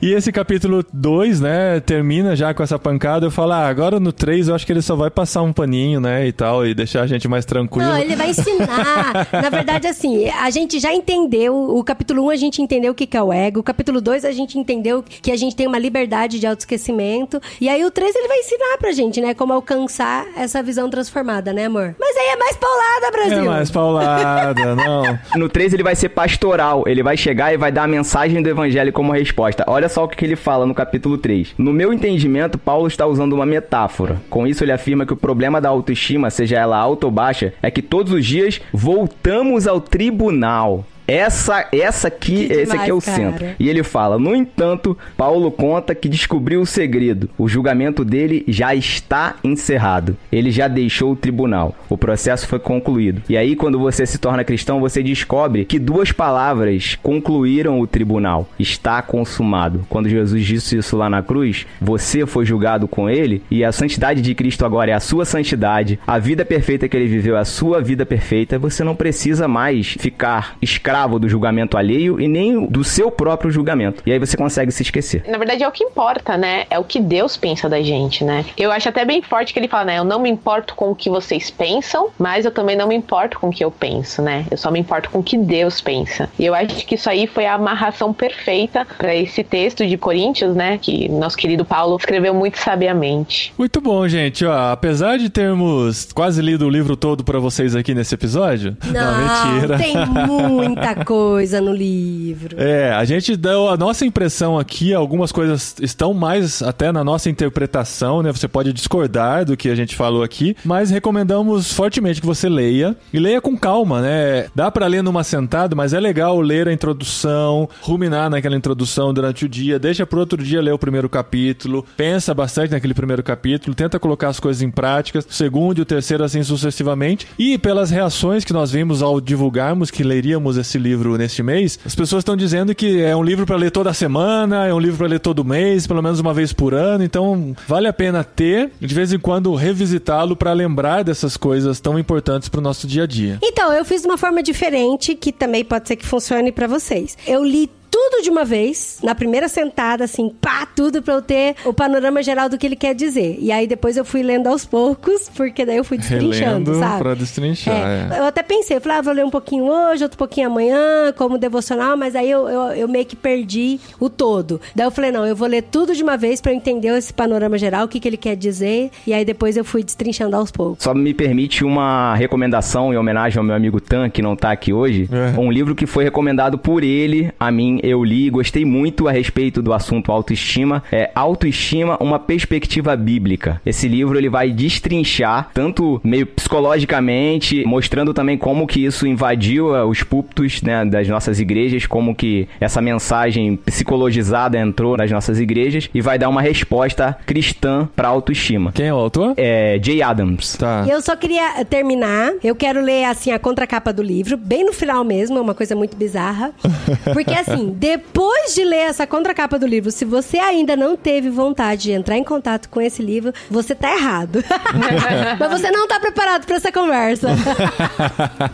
E 0.00 0.12
esse 0.12 0.30
capítulo 0.32 0.84
2, 0.92 1.40
né, 1.40 1.80
termina 1.80 2.34
já 2.36 2.52
com 2.54 2.62
essa 2.62 2.78
pancada. 2.78 3.26
Eu 3.26 3.30
falo, 3.30 3.52
ah, 3.52 3.68
agora 3.68 3.98
no 4.00 4.12
3 4.12 4.48
eu 4.48 4.54
acho 4.54 4.64
que 4.66 4.72
ele 4.72 4.82
só 4.88 4.96
vai 4.96 5.10
passar 5.10 5.42
um 5.42 5.52
paninho, 5.52 6.00
né, 6.00 6.26
e 6.26 6.32
tal, 6.32 6.66
e 6.66 6.72
deixar 6.72 7.02
a 7.02 7.06
gente 7.06 7.28
mais 7.28 7.44
tranquilo. 7.44 7.86
Não, 7.86 7.98
ele 7.98 8.16
vai 8.16 8.30
ensinar. 8.30 9.28
Na 9.30 9.50
verdade, 9.50 9.86
assim, 9.86 10.26
a 10.30 10.48
gente 10.48 10.80
já 10.80 10.94
entendeu. 10.94 11.54
O 11.54 11.84
capítulo 11.84 12.24
1 12.24 12.30
a 12.30 12.36
gente 12.36 12.62
entendeu 12.62 12.92
o 12.92 12.94
que 12.94 13.14
é 13.14 13.22
o 13.22 13.30
ego. 13.30 13.60
O 13.60 13.62
capítulo 13.62 14.00
2 14.00 14.24
a 14.24 14.32
gente 14.32 14.58
entendeu 14.58 15.04
que 15.06 15.30
a 15.30 15.36
gente 15.36 15.54
tem 15.54 15.66
uma 15.66 15.78
liberdade 15.78 16.40
de 16.40 16.46
autoesquecimento. 16.46 17.38
E 17.60 17.68
aí 17.68 17.84
o 17.84 17.90
3 17.90 18.14
ele 18.16 18.28
vai 18.28 18.38
ensinar 18.38 18.78
pra 18.78 18.92
gente, 18.92 19.20
né? 19.20 19.34
Como 19.34 19.52
alcançar 19.52 20.26
essa 20.34 20.62
visão 20.62 20.88
transformada, 20.88 21.52
né, 21.52 21.66
amor? 21.66 21.94
Mas 22.00 22.16
aí 22.16 22.28
é 22.28 22.36
mais 22.36 22.56
paulada, 22.56 23.10
Brasil. 23.12 23.38
É 23.38 23.42
mais 23.42 23.70
paulada, 23.70 24.74
não. 24.74 25.18
No 25.36 25.50
3 25.50 25.74
ele 25.74 25.82
vai 25.82 25.96
ser 25.96 26.08
pastoral, 26.08 26.84
ele 26.86 27.02
vai 27.02 27.16
chegar 27.16 27.52
e 27.52 27.58
vai 27.58 27.70
dar 27.70 27.82
a 27.82 27.88
mensagem 27.88 28.42
do 28.42 28.48
evangelho 28.48 28.90
como 28.90 29.12
resposta. 29.12 29.64
Olha 29.66 29.88
só 29.88 30.04
o 30.04 30.08
que 30.08 30.16
que 30.16 30.24
ele 30.24 30.36
fala 30.36 30.64
no 30.64 30.74
capítulo 30.74 31.18
3. 31.18 31.56
No 31.58 31.74
meu 31.74 31.92
entendimento, 31.92 32.56
Paulo 32.56 32.86
está 32.86 33.06
usando 33.06 33.34
uma 33.34 33.44
metáfora. 33.44 34.16
Com 34.30 34.46
isso 34.46 34.64
ele 34.64 34.72
afirma 34.78 35.04
que 35.04 35.12
o 35.12 35.16
problema 35.16 35.60
da 35.60 35.68
autoestima, 35.68 36.30
seja 36.30 36.56
ela 36.56 36.78
alta 36.78 37.06
ou 37.06 37.12
baixa, 37.12 37.52
é 37.60 37.70
que 37.70 37.82
todos 37.82 38.12
os 38.12 38.24
dias 38.24 38.60
voltamos 38.72 39.66
ao 39.66 39.80
tribunal. 39.80 40.84
Essa, 41.08 41.66
essa 41.72 42.08
aqui, 42.08 42.48
Que 42.48 42.52
esse 42.52 42.76
aqui 42.76 42.90
é 42.90 42.94
o 42.94 43.00
demais, 43.00 43.04
centro. 43.04 43.40
cara. 43.40 43.56
E 43.58 43.66
ele 43.66 43.82
fala: 43.82 44.18
No 44.18 44.36
entanto, 44.36 44.96
Paulo 45.16 45.50
conta 45.50 45.94
que 45.94 46.06
descobriu 46.06 46.60
o 46.60 46.66
segredo. 46.66 47.30
O 47.38 47.48
julgamento 47.48 48.04
dele 48.04 48.44
já 48.46 48.74
está 48.74 49.36
encerrado. 49.42 50.18
Ele 50.30 50.50
já 50.50 50.68
deixou 50.68 51.12
o 51.12 51.16
tribunal. 51.16 51.74
O 51.88 51.96
processo 51.96 52.46
foi 52.46 52.58
concluído. 52.58 53.22
E 53.26 53.38
aí, 53.38 53.56
quando 53.56 53.78
você 53.78 54.04
se 54.04 54.18
torna 54.18 54.44
cristão, 54.44 54.80
você 54.80 55.02
descobre 55.02 55.64
que 55.64 55.78
duas 55.78 56.12
palavras 56.12 56.98
concluíram 57.02 57.80
o 57.80 57.86
tribunal: 57.86 58.46
está 58.58 59.00
consumado. 59.00 59.86
Quando 59.88 60.10
Jesus 60.10 60.44
disse 60.44 60.76
isso 60.76 60.94
lá 60.94 61.08
na 61.08 61.22
cruz, 61.22 61.66
você 61.80 62.26
foi 62.26 62.44
julgado 62.44 62.86
com 62.86 63.08
ele 63.08 63.42
e 63.50 63.64
a 63.64 63.72
santidade 63.72 64.20
de 64.20 64.34
Cristo 64.34 64.66
agora 64.66 64.90
é 64.90 64.94
a 64.94 65.00
sua 65.00 65.24
santidade. 65.24 65.98
A 66.06 66.18
vida 66.18 66.44
perfeita 66.44 66.86
que 66.86 66.94
ele 66.94 67.06
viveu 67.06 67.34
é 67.34 67.40
a 67.40 67.46
sua 67.46 67.80
vida 67.80 68.04
perfeita. 68.04 68.58
Você 68.58 68.84
não 68.84 68.94
precisa 68.94 69.48
mais 69.48 69.96
ficar 69.98 70.58
escravo 70.60 70.97
do 71.06 71.28
julgamento 71.28 71.76
alheio 71.76 72.20
e 72.20 72.26
nem 72.26 72.66
do 72.66 72.82
seu 72.82 73.10
próprio 73.10 73.50
julgamento. 73.50 74.02
E 74.06 74.12
aí 74.12 74.18
você 74.18 74.36
consegue 74.36 74.72
se 74.72 74.82
esquecer. 74.82 75.24
Na 75.28 75.38
verdade, 75.38 75.62
é 75.62 75.68
o 75.68 75.72
que 75.72 75.84
importa, 75.84 76.36
né? 76.36 76.64
É 76.70 76.78
o 76.78 76.84
que 76.84 77.00
Deus 77.00 77.36
pensa 77.36 77.68
da 77.68 77.82
gente, 77.82 78.24
né? 78.24 78.44
Eu 78.56 78.72
acho 78.72 78.88
até 78.88 79.04
bem 79.04 79.22
forte 79.22 79.52
que 79.52 79.58
ele 79.58 79.68
fala, 79.68 79.84
né? 79.84 79.98
Eu 79.98 80.04
não 80.04 80.20
me 80.20 80.30
importo 80.30 80.74
com 80.74 80.90
o 80.90 80.94
que 80.94 81.10
vocês 81.10 81.50
pensam, 81.50 82.08
mas 82.18 82.44
eu 82.44 82.50
também 82.50 82.76
não 82.76 82.88
me 82.88 82.94
importo 82.94 83.38
com 83.38 83.48
o 83.48 83.52
que 83.52 83.64
eu 83.64 83.70
penso, 83.70 84.22
né? 84.22 84.46
Eu 84.50 84.56
só 84.56 84.70
me 84.70 84.80
importo 84.80 85.10
com 85.10 85.18
o 85.18 85.22
que 85.22 85.36
Deus 85.36 85.80
pensa. 85.80 86.28
E 86.38 86.44
eu 86.44 86.54
acho 86.54 86.86
que 86.86 86.94
isso 86.94 87.08
aí 87.08 87.26
foi 87.26 87.46
a 87.46 87.54
amarração 87.54 88.12
perfeita 88.12 88.86
para 88.96 89.14
esse 89.14 89.44
texto 89.44 89.86
de 89.86 89.96
Coríntios, 89.96 90.54
né? 90.54 90.78
Que 90.78 91.08
nosso 91.08 91.36
querido 91.36 91.64
Paulo 91.64 91.96
escreveu 91.96 92.34
muito 92.34 92.58
sabiamente. 92.58 93.52
Muito 93.58 93.80
bom, 93.80 94.06
gente. 94.08 94.44
Ó, 94.44 94.72
apesar 94.72 95.18
de 95.18 95.28
termos 95.28 96.12
quase 96.12 96.40
lido 96.40 96.66
o 96.66 96.70
livro 96.70 96.96
todo 96.96 97.24
pra 97.24 97.38
vocês 97.38 97.76
aqui 97.76 97.94
nesse 97.94 98.14
episódio. 98.14 98.76
Não, 98.86 99.52
mentira. 99.52 99.76
tem 99.78 99.94
muita 100.26 100.87
coisa 100.94 101.60
no 101.60 101.72
livro. 101.72 102.56
É, 102.58 102.92
a 102.92 103.04
gente 103.04 103.36
deu 103.36 103.68
a 103.68 103.76
nossa 103.76 104.04
impressão 104.04 104.58
aqui, 104.58 104.94
algumas 104.94 105.32
coisas 105.32 105.74
estão 105.80 106.12
mais 106.14 106.62
até 106.62 106.90
na 106.92 107.04
nossa 107.04 107.30
interpretação, 107.30 108.22
né? 108.22 108.32
Você 108.32 108.48
pode 108.48 108.72
discordar 108.72 109.44
do 109.44 109.56
que 109.56 109.68
a 109.68 109.74
gente 109.74 109.94
falou 109.94 110.22
aqui, 110.22 110.56
mas 110.64 110.90
recomendamos 110.90 111.72
fortemente 111.72 112.20
que 112.20 112.26
você 112.26 112.48
leia 112.48 112.96
e 113.12 113.18
leia 113.18 113.40
com 113.40 113.56
calma, 113.56 114.00
né? 114.00 114.46
Dá 114.54 114.70
pra 114.70 114.86
ler 114.86 115.02
numa 115.02 115.24
sentada, 115.24 115.74
mas 115.74 115.92
é 115.92 116.00
legal 116.00 116.40
ler 116.40 116.68
a 116.68 116.72
introdução, 116.72 117.68
ruminar 117.80 118.30
naquela 118.30 118.56
introdução 118.56 119.12
durante 119.12 119.44
o 119.44 119.48
dia, 119.48 119.78
deixa 119.78 120.06
pro 120.06 120.20
outro 120.20 120.42
dia 120.42 120.60
ler 120.60 120.72
o 120.72 120.78
primeiro 120.78 121.08
capítulo, 121.08 121.84
pensa 121.96 122.34
bastante 122.34 122.70
naquele 122.70 122.94
primeiro 122.94 123.22
capítulo, 123.22 123.74
tenta 123.74 123.98
colocar 123.98 124.28
as 124.28 124.40
coisas 124.40 124.62
em 124.62 124.70
práticas, 124.70 125.24
o 125.28 125.32
segundo 125.32 125.78
e 125.78 125.82
o 125.82 125.84
terceiro 125.84 126.24
assim 126.24 126.42
sucessivamente. 126.42 127.26
E 127.38 127.58
pelas 127.58 127.90
reações 127.90 128.44
que 128.44 128.52
nós 128.52 128.72
vimos 128.72 129.02
ao 129.02 129.20
divulgarmos 129.20 129.90
que 129.90 130.02
leríamos 130.02 130.56
esse 130.56 130.77
livro 130.78 131.16
neste 131.16 131.42
mês, 131.42 131.78
as 131.84 131.94
pessoas 131.94 132.20
estão 132.20 132.36
dizendo 132.36 132.74
que 132.74 133.02
é 133.02 133.14
um 133.14 133.22
livro 133.22 133.44
para 133.44 133.56
ler 133.56 133.70
toda 133.70 133.92
semana, 133.92 134.66
é 134.66 134.74
um 134.74 134.78
livro 134.78 134.98
para 134.98 135.06
ler 135.06 135.20
todo 135.20 135.44
mês, 135.44 135.86
pelo 135.86 136.02
menos 136.02 136.20
uma 136.20 136.32
vez 136.32 136.52
por 136.52 136.74
ano, 136.74 137.04
então 137.04 137.54
vale 137.66 137.88
a 137.88 137.92
pena 137.92 138.24
ter 138.24 138.70
de 138.80 138.94
vez 138.94 139.12
em 139.12 139.18
quando 139.18 139.54
revisitá-lo 139.54 140.36
para 140.36 140.52
lembrar 140.52 141.02
dessas 141.04 141.36
coisas 141.36 141.80
tão 141.80 141.98
importantes 141.98 142.48
para 142.48 142.60
o 142.60 142.62
nosso 142.62 142.86
dia 142.86 143.04
a 143.04 143.06
dia. 143.06 143.38
Então, 143.42 143.72
eu 143.72 143.84
fiz 143.84 144.02
de 144.02 144.08
uma 144.08 144.18
forma 144.18 144.42
diferente, 144.42 145.14
que 145.14 145.32
também 145.32 145.64
pode 145.64 145.88
ser 145.88 145.96
que 145.96 146.06
funcione 146.06 146.52
pra 146.52 146.66
vocês. 146.66 147.16
Eu 147.26 147.44
li 147.44 147.70
tudo 147.98 148.22
de 148.22 148.30
uma 148.30 148.44
vez, 148.44 149.00
na 149.02 149.12
primeira 149.12 149.48
sentada, 149.48 150.04
assim, 150.04 150.28
pá, 150.28 150.64
tudo 150.64 151.02
pra 151.02 151.14
eu 151.14 151.22
ter 151.22 151.56
o 151.64 151.72
panorama 151.72 152.22
geral 152.22 152.48
do 152.48 152.56
que 152.56 152.64
ele 152.64 152.76
quer 152.76 152.94
dizer. 152.94 153.36
E 153.40 153.50
aí 153.50 153.66
depois 153.66 153.96
eu 153.96 154.04
fui 154.04 154.22
lendo 154.22 154.46
aos 154.46 154.64
poucos, 154.64 155.28
porque 155.34 155.66
daí 155.66 155.78
eu 155.78 155.82
fui 155.84 155.98
destrinchando, 155.98 156.70
Relendo 156.70 156.78
sabe? 156.78 156.98
pra 157.02 157.14
destrinchar, 157.14 157.74
é. 157.74 158.18
Eu 158.20 158.24
até 158.24 158.44
pensei, 158.44 158.76
eu 158.76 158.80
falei, 158.80 158.98
ah, 158.98 159.02
vou 159.02 159.12
ler 159.12 159.24
um 159.24 159.30
pouquinho 159.30 159.64
hoje, 159.64 160.04
outro 160.04 160.16
pouquinho 160.16 160.46
amanhã, 160.46 161.12
como 161.16 161.36
devocional, 161.38 161.96
mas 161.96 162.14
aí 162.14 162.30
eu, 162.30 162.48
eu, 162.48 162.62
eu 162.72 162.88
meio 162.88 163.04
que 163.04 163.16
perdi 163.16 163.80
o 163.98 164.08
todo. 164.08 164.60
Daí 164.76 164.86
eu 164.86 164.92
falei, 164.92 165.10
não, 165.10 165.26
eu 165.26 165.34
vou 165.34 165.48
ler 165.48 165.62
tudo 165.62 165.92
de 165.92 166.02
uma 166.02 166.16
vez 166.16 166.40
pra 166.40 166.52
eu 166.52 166.56
entender 166.56 166.96
esse 166.96 167.12
panorama 167.12 167.58
geral, 167.58 167.86
o 167.86 167.88
que, 167.88 167.98
que 167.98 168.06
ele 168.06 168.16
quer 168.16 168.36
dizer, 168.36 168.92
e 169.04 169.12
aí 169.12 169.24
depois 169.24 169.56
eu 169.56 169.64
fui 169.64 169.82
destrinchando 169.82 170.36
aos 170.36 170.52
poucos. 170.52 170.84
Só 170.84 170.94
me 170.94 171.12
permite 171.12 171.64
uma 171.64 172.14
recomendação 172.14 172.94
em 172.94 172.96
homenagem 172.96 173.38
ao 173.38 173.44
meu 173.44 173.56
amigo 173.56 173.80
Tan, 173.80 174.08
que 174.08 174.22
não 174.22 174.36
tá 174.36 174.52
aqui 174.52 174.72
hoje. 174.72 175.08
É. 175.10 175.38
Um 175.38 175.50
livro 175.50 175.74
que 175.74 175.84
foi 175.84 176.04
recomendado 176.04 176.56
por 176.58 176.84
ele, 176.84 177.32
a 177.40 177.50
mim, 177.50 177.80
eu 177.88 178.04
li 178.04 178.26
e 178.26 178.30
gostei 178.30 178.64
muito 178.64 179.08
a 179.08 179.12
respeito 179.12 179.62
do 179.62 179.72
assunto 179.72 180.12
autoestima. 180.12 180.82
É 180.92 181.10
Autoestima, 181.14 181.96
uma 182.00 182.18
perspectiva 182.18 182.96
bíblica. 182.96 183.60
Esse 183.64 183.88
livro 183.88 184.18
ele 184.18 184.28
vai 184.28 184.50
destrinchar, 184.50 185.50
tanto 185.52 186.00
meio 186.04 186.26
psicologicamente, 186.26 187.64
mostrando 187.64 188.14
também 188.14 188.36
como 188.36 188.66
que 188.66 188.84
isso 188.84 189.06
invadiu 189.06 189.74
eh, 189.74 189.84
os 189.84 190.02
púlpitos 190.02 190.62
né, 190.62 190.84
das 190.84 191.08
nossas 191.08 191.40
igrejas, 191.40 191.86
como 191.86 192.14
que 192.14 192.48
essa 192.60 192.80
mensagem 192.80 193.56
psicologizada 193.56 194.58
entrou 194.58 194.96
nas 194.96 195.10
nossas 195.10 195.40
igrejas 195.40 195.88
e 195.92 196.00
vai 196.00 196.18
dar 196.18 196.28
uma 196.28 196.42
resposta 196.42 197.16
cristã 197.26 197.88
pra 197.96 198.08
autoestima. 198.08 198.72
Quem 198.72 198.86
é 198.86 198.94
o 198.94 198.96
autor? 198.96 199.34
É 199.36 199.78
Jay 199.82 200.02
Adams. 200.02 200.56
Tá. 200.56 200.84
Eu 200.88 201.00
só 201.00 201.16
queria 201.16 201.64
terminar. 201.64 202.32
Eu 202.42 202.54
quero 202.54 202.80
ler, 202.80 203.04
assim, 203.04 203.30
a 203.30 203.38
contracapa 203.38 203.92
do 203.92 204.02
livro, 204.02 204.36
bem 204.36 204.64
no 204.64 204.72
final 204.72 205.04
mesmo, 205.04 205.38
é 205.38 205.40
uma 205.40 205.54
coisa 205.54 205.74
muito 205.74 205.96
bizarra. 205.96 206.52
Porque, 207.12 207.32
assim, 207.32 207.70
depois 207.78 208.54
de 208.54 208.64
ler 208.64 208.88
essa 208.88 209.06
contracapa 209.06 209.58
do 209.58 209.66
livro, 209.66 209.90
se 209.90 210.04
você 210.04 210.38
ainda 210.38 210.76
não 210.76 210.96
teve 210.96 211.30
vontade 211.30 211.82
de 211.82 211.92
entrar 211.92 212.16
em 212.16 212.24
contato 212.24 212.68
com 212.68 212.80
esse 212.80 213.02
livro, 213.02 213.32
você 213.48 213.74
tá 213.74 213.92
errado. 213.94 214.42
Mas 215.38 215.50
você 215.50 215.70
não 215.70 215.86
tá 215.86 216.00
preparado 216.00 216.44
pra 216.44 216.56
essa 216.56 216.72
conversa. 216.72 217.28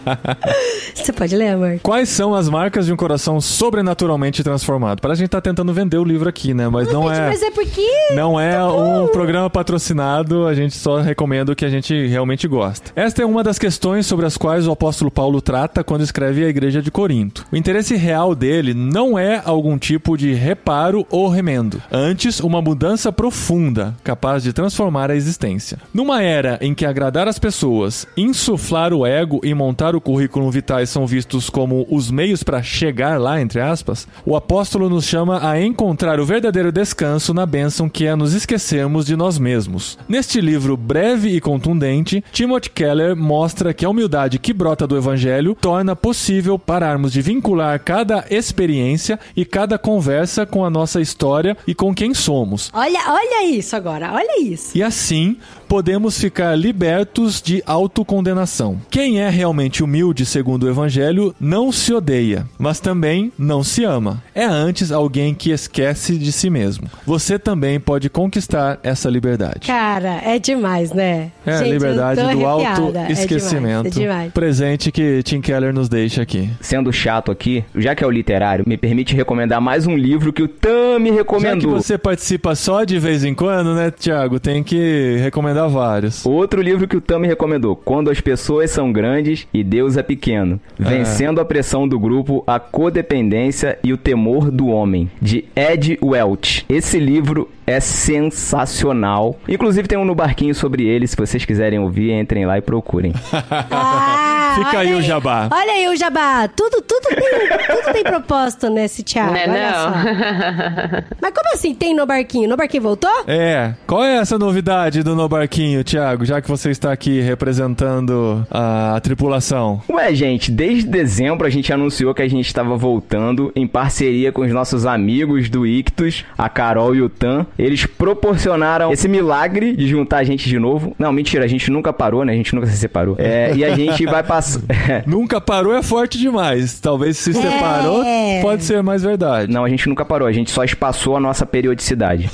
você 0.95 1.13
pode 1.13 1.35
ler, 1.35 1.51
amor? 1.51 1.81
Quais 1.83 2.09
são 2.11 2.35
as 2.35 2.49
marcas 2.49 2.87
de 2.87 2.93
um 2.93 2.97
coração 2.97 3.41
sobrenaturalmente 3.41 4.45
transformado? 4.45 5.01
Para 5.01 5.13
a 5.13 5.17
gente 5.17 5.31
tá 5.31 5.41
tentando 5.41 5.73
vender 5.73 5.97
o 5.97 6.05
livro 6.05 6.29
aqui, 6.29 6.53
né? 6.53 6.69
Mas 6.69 6.93
não 6.93 7.09
Gente, 7.09 7.19
é. 7.19 7.27
Mas 7.29 7.43
é 7.43 7.51
porque... 7.51 7.89
Não 8.15 8.39
é 8.39 8.53
Tá 8.53 8.73
um 8.73 9.09
programa 9.09 9.49
patrocinado, 9.49 10.47
a 10.47 10.55
gente 10.55 10.77
só 10.77 11.01
recomenda 11.01 11.53
o 11.53 11.57
que 11.57 11.65
a 11.65 11.71
gente 11.71 12.07
realmente 12.07 12.47
gosta. 12.47 12.93
Esta 12.95 13.23
é 13.23 13.25
uma 13.27 13.43
das 13.43 13.59
questões 13.59 14.07
sobre 14.07 14.27
as 14.27 14.37
quais 14.37 14.67
o 14.67 14.73
apóstolo 14.73 15.11
Paulo 15.11 15.41
trata 15.41 15.83
quando 15.83 16.03
escreve 16.03 16.45
a 16.45 16.49
igreja 16.49 16.83
de 16.83 16.91
Corinto. 16.91 17.47
O 17.51 17.57
interesse 17.57 17.97
real 17.97 18.35
dele 18.35 18.75
não 18.75 19.14
não 19.15 19.19
é 19.19 19.41
algum 19.45 19.79
tipo 19.79 20.17
de 20.17 20.33
reparo 20.35 21.07
ou 21.09 21.29
remendo, 21.29 21.81
antes 21.93 22.41
uma 22.41 22.61
mudança 22.61 23.13
profunda, 23.13 23.95
capaz 24.03 24.43
de 24.43 24.53
transformar 24.53 25.09
a 25.09 25.15
existência. 25.15 25.79
Numa 25.95 26.21
era 26.21 26.59
em 26.61 26.75
que 26.75 26.85
agradar 26.85 27.29
as 27.29 27.39
pessoas, 27.39 28.09
insuflar 28.17 28.93
o 28.93 29.07
ego 29.07 29.41
e 29.45 29.55
montar 29.55 29.95
o 29.95 30.01
currículo 30.01 30.51
vitae 30.51 30.85
são 30.85 31.07
vistos 31.07 31.49
como 31.49 31.87
os 31.89 32.11
meios 32.11 32.43
para 32.43 32.61
chegar 32.61 33.21
lá, 33.21 33.41
entre 33.41 33.61
aspas, 33.61 34.09
o 34.27 34.35
apóstolo 34.35 34.91
nos 34.91 35.05
chama 35.05 35.49
a 35.49 35.63
encontrar 35.63 36.19
o 36.19 36.27
verdadeiro 36.27 36.73
descanso 36.73 37.33
na 37.33 37.47
bênção 37.47 37.89
que 37.89 38.07
é 38.07 38.17
nos 38.17 38.35
esquecermos 38.35 39.07
de 39.07 39.15
nós 39.15 39.39
mesmos. 39.39 39.97
Neste 40.09 40.41
livro 40.41 40.77
breve 40.77 41.29
e 41.29 41.41
contundente, 41.41 42.25
Timothy 42.33 42.71
Keller 42.71 43.15
mostra 43.15 43.73
que 43.73 43.85
a 43.85 43.89
humildade 43.89 44.41
que 44.41 44.53
brota 44.53 44.89
do 44.89 44.97
evangelho 44.97 45.57
torna 45.61 45.95
possível 45.95 46.59
pararmos 46.59 47.13
de 47.13 47.23
vincular 47.23 47.79
cada 47.79 48.25
experiência 48.29 48.94
e 49.37 49.45
cada 49.45 49.79
conversa 49.79 50.47
com 50.47 50.65
a 50.65 50.71
nossa 50.71 51.01
história 51.01 51.57
e 51.67 51.75
com 51.75 51.95
quem 51.95 52.15
somos. 52.15 52.71
Olha, 52.73 53.01
olha 53.09 53.45
isso 53.47 53.75
agora, 53.77 54.13
olha 54.13 54.41
isso. 54.41 54.77
E 54.77 54.83
assim, 54.83 55.37
podemos 55.69 56.19
ficar 56.19 56.55
libertos 56.57 57.41
de 57.41 57.63
autocondenação. 57.67 58.81
Quem 58.91 59.21
é 59.21 59.29
realmente 59.29 59.83
humilde, 59.83 60.25
segundo 60.27 60.65
o 60.65 60.69
Evangelho, 60.69 61.35
não 61.41 61.73
se 61.73 61.93
odeia, 61.93 62.47
mas 62.59 62.81
também 62.81 63.33
não 63.39 63.63
se 63.65 63.85
ama. 63.85 64.23
É 64.35 64.45
antes 64.45 64.93
alguém 64.93 65.35
que 65.35 65.51
esquece 65.51 66.17
de 66.19 66.31
si 66.33 66.51
mesmo. 66.51 66.89
Você 67.07 67.39
também 67.39 67.81
pode 67.81 68.09
conquistar 68.09 68.79
essa 68.83 69.09
liberdade. 69.09 69.67
Cara, 69.67 70.21
é 70.25 70.39
demais, 70.39 70.93
né? 70.93 71.31
É 71.47 71.59
Gente, 71.59 71.71
liberdade 71.71 72.21
do 72.35 72.47
autoesquecimento. 72.47 73.89
É 73.89 73.91
demais, 73.91 73.97
é 73.97 74.01
demais. 74.01 74.33
Presente 74.33 74.93
que 74.93 75.23
Tim 75.23 75.41
Keller 75.41 75.73
nos 75.73 75.89
deixa 75.89 76.23
aqui. 76.23 76.51
Sendo 76.61 76.93
chato 76.93 77.31
aqui, 77.31 77.65
já 77.75 77.95
que 77.95 78.03
é 78.05 78.07
o 78.07 78.11
literário, 78.11 78.65
me 78.67 78.77
permite 78.77 79.15
recomendar 79.15 79.61
mais 79.61 79.87
um 79.87 79.97
livro 79.97 80.33
que 80.33 80.43
o 80.43 80.49
Tam 80.49 80.99
me 80.99 81.09
Já 81.09 81.13
que 81.15 81.19
recomendou. 81.19 81.73
você 81.73 81.99
participa 81.99 82.55
só 82.55 82.85
de 82.85 82.99
vez 82.99 83.25
em 83.25 83.35
quando, 83.35 83.75
né, 83.75 83.91
Thiago? 83.91 84.39
Tem 84.39 84.63
que 84.63 85.17
recomendar 85.23 85.64
vários. 85.69 86.25
Outro 86.25 86.63
livro 86.63 86.87
que 86.87 86.97
o 86.97 87.01
Tam 87.01 87.19
me 87.19 87.27
recomendou, 87.27 87.77
Quando 87.77 88.11
as 88.11 88.21
Pessoas 88.21 88.71
São 88.71 88.93
Grandes 88.93 89.47
e 89.53 89.63
Deus 89.63 89.97
é 89.97 90.03
Pequeno. 90.03 90.61
Vencendo 90.79 91.41
a 91.41 91.45
pressão 91.45 91.87
do 91.87 91.99
grupo, 91.99 92.43
a 92.47 92.59
codependência 92.59 93.79
e 93.83 93.93
o 93.93 93.97
temor 93.97 94.51
do 94.51 94.69
homem, 94.69 95.11
de 95.21 95.45
Ed 95.55 95.99
Welch. 96.03 96.65
Esse 96.69 96.99
livro 96.99 97.49
é 97.67 97.81
sensacional. 97.81 99.39
Inclusive 99.49 99.89
tem 99.89 99.99
um 99.99 100.05
no 100.05 100.15
barquinho 100.15 100.55
sobre 100.55 100.87
ele, 100.87 101.07
se 101.07 101.17
vocês 101.17 101.45
quiserem 101.45 101.79
ouvir, 101.79 102.13
entrem 102.13 102.47
lá 102.47 102.59
e 102.59 102.63
procurem. 102.63 103.13
Ah, 103.71 104.55
Fica 104.55 104.79
olha 104.79 104.81
aí 104.81 104.95
o 104.95 105.03
jabá. 105.03 105.49
Olha 105.51 105.73
aí 105.73 105.89
o 105.89 105.97
jabá. 105.97 106.49
Tudo, 106.49 106.81
tudo 106.81 107.09
tem, 107.09 107.77
tudo 107.77 107.93
tem 107.93 108.05
propósito 108.05 108.71
nesse 108.71 109.03
Thiago. 109.03 109.33
Né, 109.33 109.47
olha 109.49 109.73
não? 109.73 109.83
só. 109.83 111.07
Mas 111.21 111.33
como 111.35 111.53
assim 111.53 111.75
tem 111.75 111.95
no 111.95 112.07
barquinho? 112.07 112.49
No 112.49 112.57
barquinho 112.57 112.83
voltou? 112.83 113.11
É, 113.27 113.75
qual 113.87 114.05
é 114.05 114.17
essa 114.17 114.39
novidade 114.39 115.03
do 115.03 115.15
No 115.15 115.29
Barquinho, 115.29 115.83
Thiago? 115.83 116.25
Já 116.25 116.41
que 116.41 116.49
você 116.49 116.71
está 116.71 116.93
aqui 116.93 117.21
representando 117.21 118.47
a, 118.51 118.97
a 118.97 119.01
tripulação. 119.01 119.83
Ué, 119.89 120.15
gente, 120.15 120.51
desde 120.51 120.89
dezembro 120.89 121.47
a 121.47 121.51
gente 121.51 121.73
anunciou 121.73 122.15
que 122.15 122.23
a 122.23 122.29
gente 122.29 122.47
estava 122.47 122.77
voltando 122.77 123.53
em 123.57 123.67
parceria 123.67 124.31
com 124.31 124.43
os 124.43 124.53
nossos 124.53 124.87
amigos 124.87 125.49
do 125.49 125.67
Ictus, 125.67 126.25
a 126.37 126.49
Carol 126.49 126.95
e 126.95 127.03
o 127.03 127.09
Tan. 127.09 127.47
Eles 127.59 127.87
proporcionaram 127.87 128.93
esse 128.93 129.09
milagre 129.09 129.77
de 129.77 129.87
juntar 129.87 130.19
a 130.19 130.25
gente 130.25 130.49
de 130.49 130.59
novo. 130.59 130.95
Não, 130.99 131.13
mentira, 131.13 131.45
a 131.45 131.49
gente 131.49 131.71
nunca 131.71 131.93
parou, 131.93 132.25
né? 132.25 132.33
A 132.33 132.37
gente 132.37 132.55
nunca 132.55 132.67
se 132.67 132.77
separou. 132.77 133.17
É, 133.19 133.55
e 133.55 133.65
a 133.65 133.75
gente 133.75 134.05
vai 134.07 134.23
passar. 134.23 134.61
Nunca 135.07 135.41
parou 135.41 135.75
é 135.75 135.83
forte 135.83 136.19
demais. 136.19 136.81
Talvez 136.81 137.17
se 137.17 137.33
separou, 137.33 138.05
pode 138.43 138.65
ser 138.65 138.83
mais 138.83 139.03
verdade. 139.03 139.53
Não, 139.53 139.65
a 139.65 139.69
gente 139.69 139.89
nunca 139.89 140.05
parou, 140.05 140.27
a 140.27 140.33
gente 140.33 140.51
só 140.51 140.65
espaçou 140.65 141.17
a 141.17 141.21
nossa 141.21 141.47
periodicidade. 141.47 142.31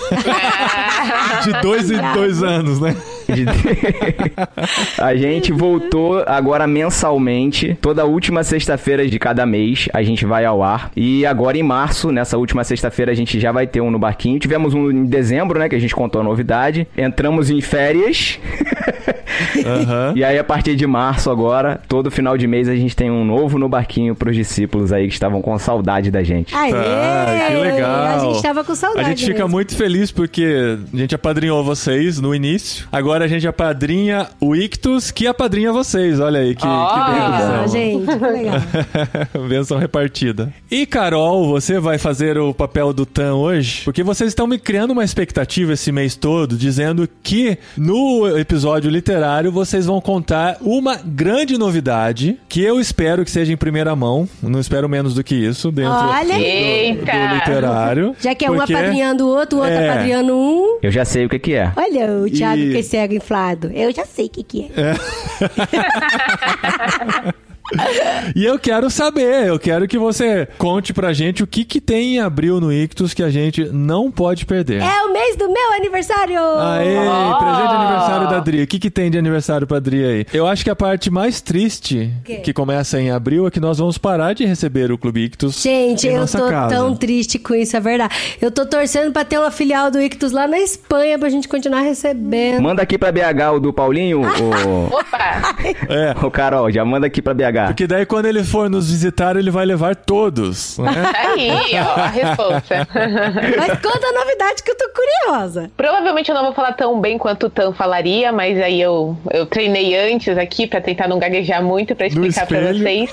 De 1.44 1.52
dois 1.62 1.90
em 1.90 2.00
dois 2.12 2.42
anos, 2.42 2.80
né? 2.80 2.96
De- 3.30 3.44
a 4.98 5.14
gente 5.16 5.52
voltou 5.52 6.22
agora 6.26 6.66
mensalmente, 6.66 7.76
toda 7.80 8.04
última 8.04 8.42
sexta-feira 8.42 9.06
de 9.06 9.18
cada 9.18 9.44
mês 9.46 9.88
a 9.92 10.02
gente 10.02 10.24
vai 10.24 10.44
ao 10.44 10.62
ar. 10.62 10.90
E 10.96 11.24
agora 11.26 11.56
em 11.56 11.62
março, 11.62 12.10
nessa 12.10 12.36
última 12.36 12.64
sexta-feira, 12.64 13.12
a 13.12 13.14
gente 13.14 13.38
já 13.40 13.52
vai 13.52 13.66
ter 13.66 13.80
um 13.80 13.90
no 13.90 13.98
barquinho. 13.98 14.38
Tivemos 14.38 14.74
um 14.74 14.90
em 14.90 15.04
dezembro, 15.04 15.58
né? 15.58 15.68
Que 15.68 15.76
a 15.76 15.80
gente 15.80 15.94
contou 15.94 16.20
a 16.20 16.24
novidade. 16.24 16.86
Entramos 16.96 17.50
em 17.50 17.60
férias. 17.60 18.38
Aham. 19.66 20.12
E 20.20 20.24
aí, 20.24 20.38
a 20.38 20.44
partir 20.44 20.74
de 20.76 20.86
março 20.86 21.30
agora, 21.30 21.80
todo 21.88 22.10
final 22.10 22.36
de 22.36 22.46
mês, 22.46 22.68
a 22.68 22.74
gente 22.74 22.94
tem 22.96 23.10
um 23.10 23.24
novo 23.24 23.58
no 23.58 23.68
barquinho 23.68 24.14
pros 24.14 24.34
discípulos 24.34 24.92
aí 24.92 25.06
que 25.06 25.12
estavam 25.14 25.40
com 25.40 25.56
saudade 25.58 26.10
da 26.10 26.22
gente. 26.22 26.54
Aê! 26.54 26.72
Ah, 26.74 27.46
que 27.48 27.56
legal. 27.56 28.02
A 28.02 28.18
gente 28.18 28.42
tava 28.42 28.64
com 28.64 28.74
saudade. 28.74 29.06
A 29.06 29.08
gente 29.08 29.24
fica 29.24 29.38
mesmo. 29.38 29.50
muito 29.50 29.76
feliz 29.76 30.10
porque 30.10 30.76
a 30.92 30.96
gente 30.96 31.14
apadrinhou 31.14 31.62
vocês 31.64 32.20
no 32.20 32.34
início. 32.34 32.86
Agora 32.92 33.19
a 33.24 33.28
gente 33.28 33.46
apadrinha 33.46 34.28
o 34.40 34.54
Ictus, 34.54 35.10
que 35.10 35.26
apadrinha 35.26 35.72
vocês. 35.72 36.20
Olha 36.20 36.40
aí 36.40 36.54
que, 36.54 36.66
Olha. 36.66 37.04
que 37.04 37.20
Ah, 37.20 37.38
benção. 37.38 37.68
gente, 37.68 38.06
que 38.06 38.14
legal. 38.26 39.48
Benção 39.48 39.78
repartida. 39.78 40.52
E 40.70 40.86
Carol, 40.86 41.46
você 41.48 41.78
vai 41.78 41.98
fazer 41.98 42.38
o 42.38 42.52
papel 42.54 42.92
do 42.92 43.04
Tan 43.06 43.34
hoje? 43.34 43.82
Porque 43.84 44.02
vocês 44.02 44.28
estão 44.28 44.46
me 44.46 44.58
criando 44.58 44.90
uma 44.92 45.04
expectativa 45.04 45.72
esse 45.72 45.90
mês 45.92 46.14
todo, 46.16 46.56
dizendo 46.56 47.08
que 47.22 47.58
no 47.76 48.26
episódio 48.38 48.90
literário 48.90 49.50
vocês 49.52 49.86
vão 49.86 50.00
contar 50.00 50.56
uma 50.60 50.96
grande 50.96 51.58
novidade 51.58 52.38
que 52.48 52.62
eu 52.62 52.80
espero 52.80 53.24
que 53.24 53.30
seja 53.30 53.52
em 53.52 53.56
primeira 53.56 53.94
mão. 53.96 54.28
Não 54.42 54.60
espero 54.60 54.88
menos 54.88 55.14
do 55.14 55.22
que 55.24 55.34
isso 55.34 55.70
dentro 55.70 55.92
Olha, 55.92 56.34
do 56.34 56.40
Eita! 56.42 57.34
literário. 57.34 58.14
já 58.20 58.34
que 58.34 58.44
é 58.44 58.50
um 58.50 58.60
apadrinhando 58.60 59.26
o 59.26 59.28
outro, 59.28 59.58
o 59.58 59.60
outro 59.62 59.74
É. 59.76 59.88
apadrinhando 59.90 60.34
um. 60.36 60.78
Eu 60.82 60.90
já 60.90 61.04
sei 61.04 61.26
o 61.26 61.28
que 61.28 61.38
que 61.38 61.54
é. 61.54 61.72
Olha 61.76 62.10
o 62.12 62.30
Thiago 62.30 62.60
E- 62.60 62.72
com 62.72 62.78
esse 62.78 62.96
inflado. 63.14 63.70
Eu 63.72 63.92
já 63.92 64.04
sei 64.04 64.26
o 64.26 64.30
que, 64.30 64.42
que 64.42 64.62
é. 64.64 64.94
E 68.36 68.44
eu 68.44 68.58
quero 68.58 68.88
saber, 68.90 69.46
eu 69.48 69.58
quero 69.58 69.88
que 69.88 69.98
você 69.98 70.46
conte 70.58 70.92
pra 70.92 71.12
gente 71.12 71.42
o 71.42 71.46
que, 71.46 71.64
que 71.64 71.80
tem 71.80 72.16
em 72.16 72.20
abril 72.20 72.60
no 72.60 72.72
Ictus 72.72 73.12
que 73.14 73.22
a 73.22 73.30
gente 73.30 73.64
não 73.72 74.10
pode 74.10 74.44
perder. 74.46 74.82
É 74.82 75.02
o 75.04 75.12
mês 75.12 75.36
do 75.36 75.50
meu 75.50 75.72
aniversário! 75.72 76.38
Aê, 76.38 76.96
Oh! 77.00 77.38
presente 77.38 77.68
de 77.68 77.74
aniversário 77.74 78.28
da 78.30 78.38
Dri. 78.40 78.62
O 78.62 78.66
que, 78.66 78.78
que 78.78 78.90
tem 78.90 79.10
de 79.10 79.18
aniversário 79.18 79.66
pra 79.66 79.78
Dri 79.80 80.04
aí? 80.04 80.26
Eu 80.32 80.46
acho 80.46 80.62
que 80.62 80.70
a 80.70 80.76
parte 80.76 81.10
mais 81.10 81.40
triste 81.40 82.12
quê? 82.24 82.36
que 82.36 82.52
começa 82.52 83.00
em 83.00 83.10
abril 83.10 83.46
é 83.46 83.50
que 83.50 83.58
nós 83.60 83.78
vamos 83.78 83.98
parar 83.98 84.32
de 84.34 84.44
receber 84.44 84.92
o 84.92 84.98
Clube 84.98 85.24
Ictus. 85.24 85.60
Gente, 85.62 86.06
em 86.06 86.12
eu 86.14 86.20
nossa 86.20 86.38
tô 86.38 86.48
casa. 86.48 86.74
tão 86.74 86.94
triste 86.94 87.38
com 87.38 87.54
isso, 87.54 87.76
é 87.76 87.80
verdade. 87.80 88.14
Eu 88.40 88.50
tô 88.50 88.64
torcendo 88.66 89.12
pra 89.12 89.24
ter 89.24 89.38
uma 89.38 89.50
filial 89.50 89.90
do 89.90 90.00
Ictus 90.00 90.30
lá 90.32 90.46
na 90.46 90.58
Espanha 90.58 91.18
pra 91.18 91.28
gente 91.28 91.48
continuar 91.48 91.80
recebendo. 91.80 92.62
Manda 92.62 92.82
aqui 92.82 92.96
pra 92.98 93.10
BH 93.10 93.54
o 93.56 93.60
do 93.60 93.72
Paulinho, 93.72 94.20
o, 94.22 94.86
Opa! 94.86 95.56
É. 95.88 96.14
o 96.24 96.30
Carol, 96.30 96.70
já 96.70 96.84
manda 96.84 97.06
aqui 97.06 97.20
pra 97.22 97.34
BH. 97.34 97.59
Porque 97.66 97.86
daí 97.86 98.06
quando 98.06 98.26
ele 98.26 98.44
for 98.44 98.68
nos 98.68 98.90
visitar, 98.90 99.36
ele 99.36 99.50
vai 99.50 99.64
levar 99.64 99.96
todos. 99.96 100.78
Né? 100.78 100.90
Aí, 101.16 101.50
ó, 101.80 102.00
a 102.00 102.06
resposta. 102.06 102.88
Mas 103.58 103.78
conta 103.80 104.06
a 104.06 104.12
novidade 104.12 104.62
que 104.62 104.70
eu 104.70 104.76
tô 104.76 104.90
curiosa. 104.90 105.70
Provavelmente 105.76 106.28
eu 106.28 106.34
não 106.34 106.44
vou 106.44 106.52
falar 106.52 106.72
tão 106.72 107.00
bem 107.00 107.18
quanto 107.18 107.46
o 107.46 107.50
Tan 107.50 107.72
falaria, 107.72 108.32
mas 108.32 108.60
aí 108.60 108.80
eu, 108.80 109.16
eu 109.32 109.46
treinei 109.46 109.96
antes 109.96 110.36
aqui 110.36 110.66
pra 110.66 110.80
tentar 110.80 111.08
não 111.08 111.18
gaguejar 111.18 111.62
muito 111.62 111.94
pra 111.94 112.06
explicar 112.06 112.46
pra 112.46 112.72
espelho. 112.72 112.78
vocês. 112.78 113.10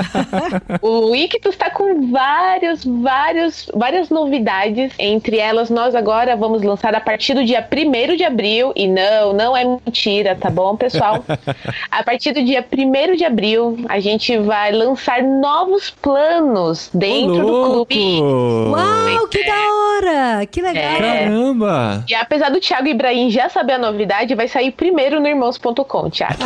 o 0.82 1.14
Ictus 1.14 1.56
tá 1.56 1.70
com 1.70 2.10
vários, 2.10 2.84
vários, 2.84 3.70
várias 3.74 4.10
novidades. 4.10 4.92
Entre 4.98 5.38
elas, 5.38 5.70
nós 5.70 5.94
agora 5.94 6.36
vamos 6.36 6.62
lançar 6.62 6.94
a 6.94 7.00
partir 7.00 7.34
do 7.34 7.44
dia 7.44 7.66
1 7.70 8.16
de 8.16 8.24
abril. 8.24 8.72
E 8.76 8.86
não, 8.86 9.32
não 9.32 9.56
é 9.56 9.64
mentira, 9.64 10.36
tá 10.36 10.50
bom, 10.50 10.76
pessoal? 10.76 11.24
A 11.90 12.02
partir 12.02 12.32
do 12.32 12.44
dia 12.44 12.64
1 12.64 13.16
de 13.16 13.24
abril, 13.24 13.53
a 13.88 14.00
gente 14.00 14.36
vai 14.38 14.72
lançar 14.72 15.22
novos 15.22 15.90
planos 15.90 16.90
dentro 16.92 17.46
do 17.46 17.86
clube. 17.86 18.20
Uau, 18.20 19.28
que 19.28 19.44
da 19.44 19.54
hora! 19.54 20.46
Que 20.46 20.60
legal! 20.62 20.82
É. 20.82 20.98
Caramba! 21.24 22.04
E 22.08 22.14
apesar 22.14 22.50
do 22.50 22.60
Thiago 22.60 22.88
Ibrahim 22.88 23.30
já 23.30 23.48
saber 23.48 23.74
a 23.74 23.78
novidade, 23.78 24.34
vai 24.34 24.48
sair 24.48 24.72
primeiro 24.72 25.20
no 25.20 25.26
irmãos.com, 25.26 26.10
Thiago. 26.10 26.34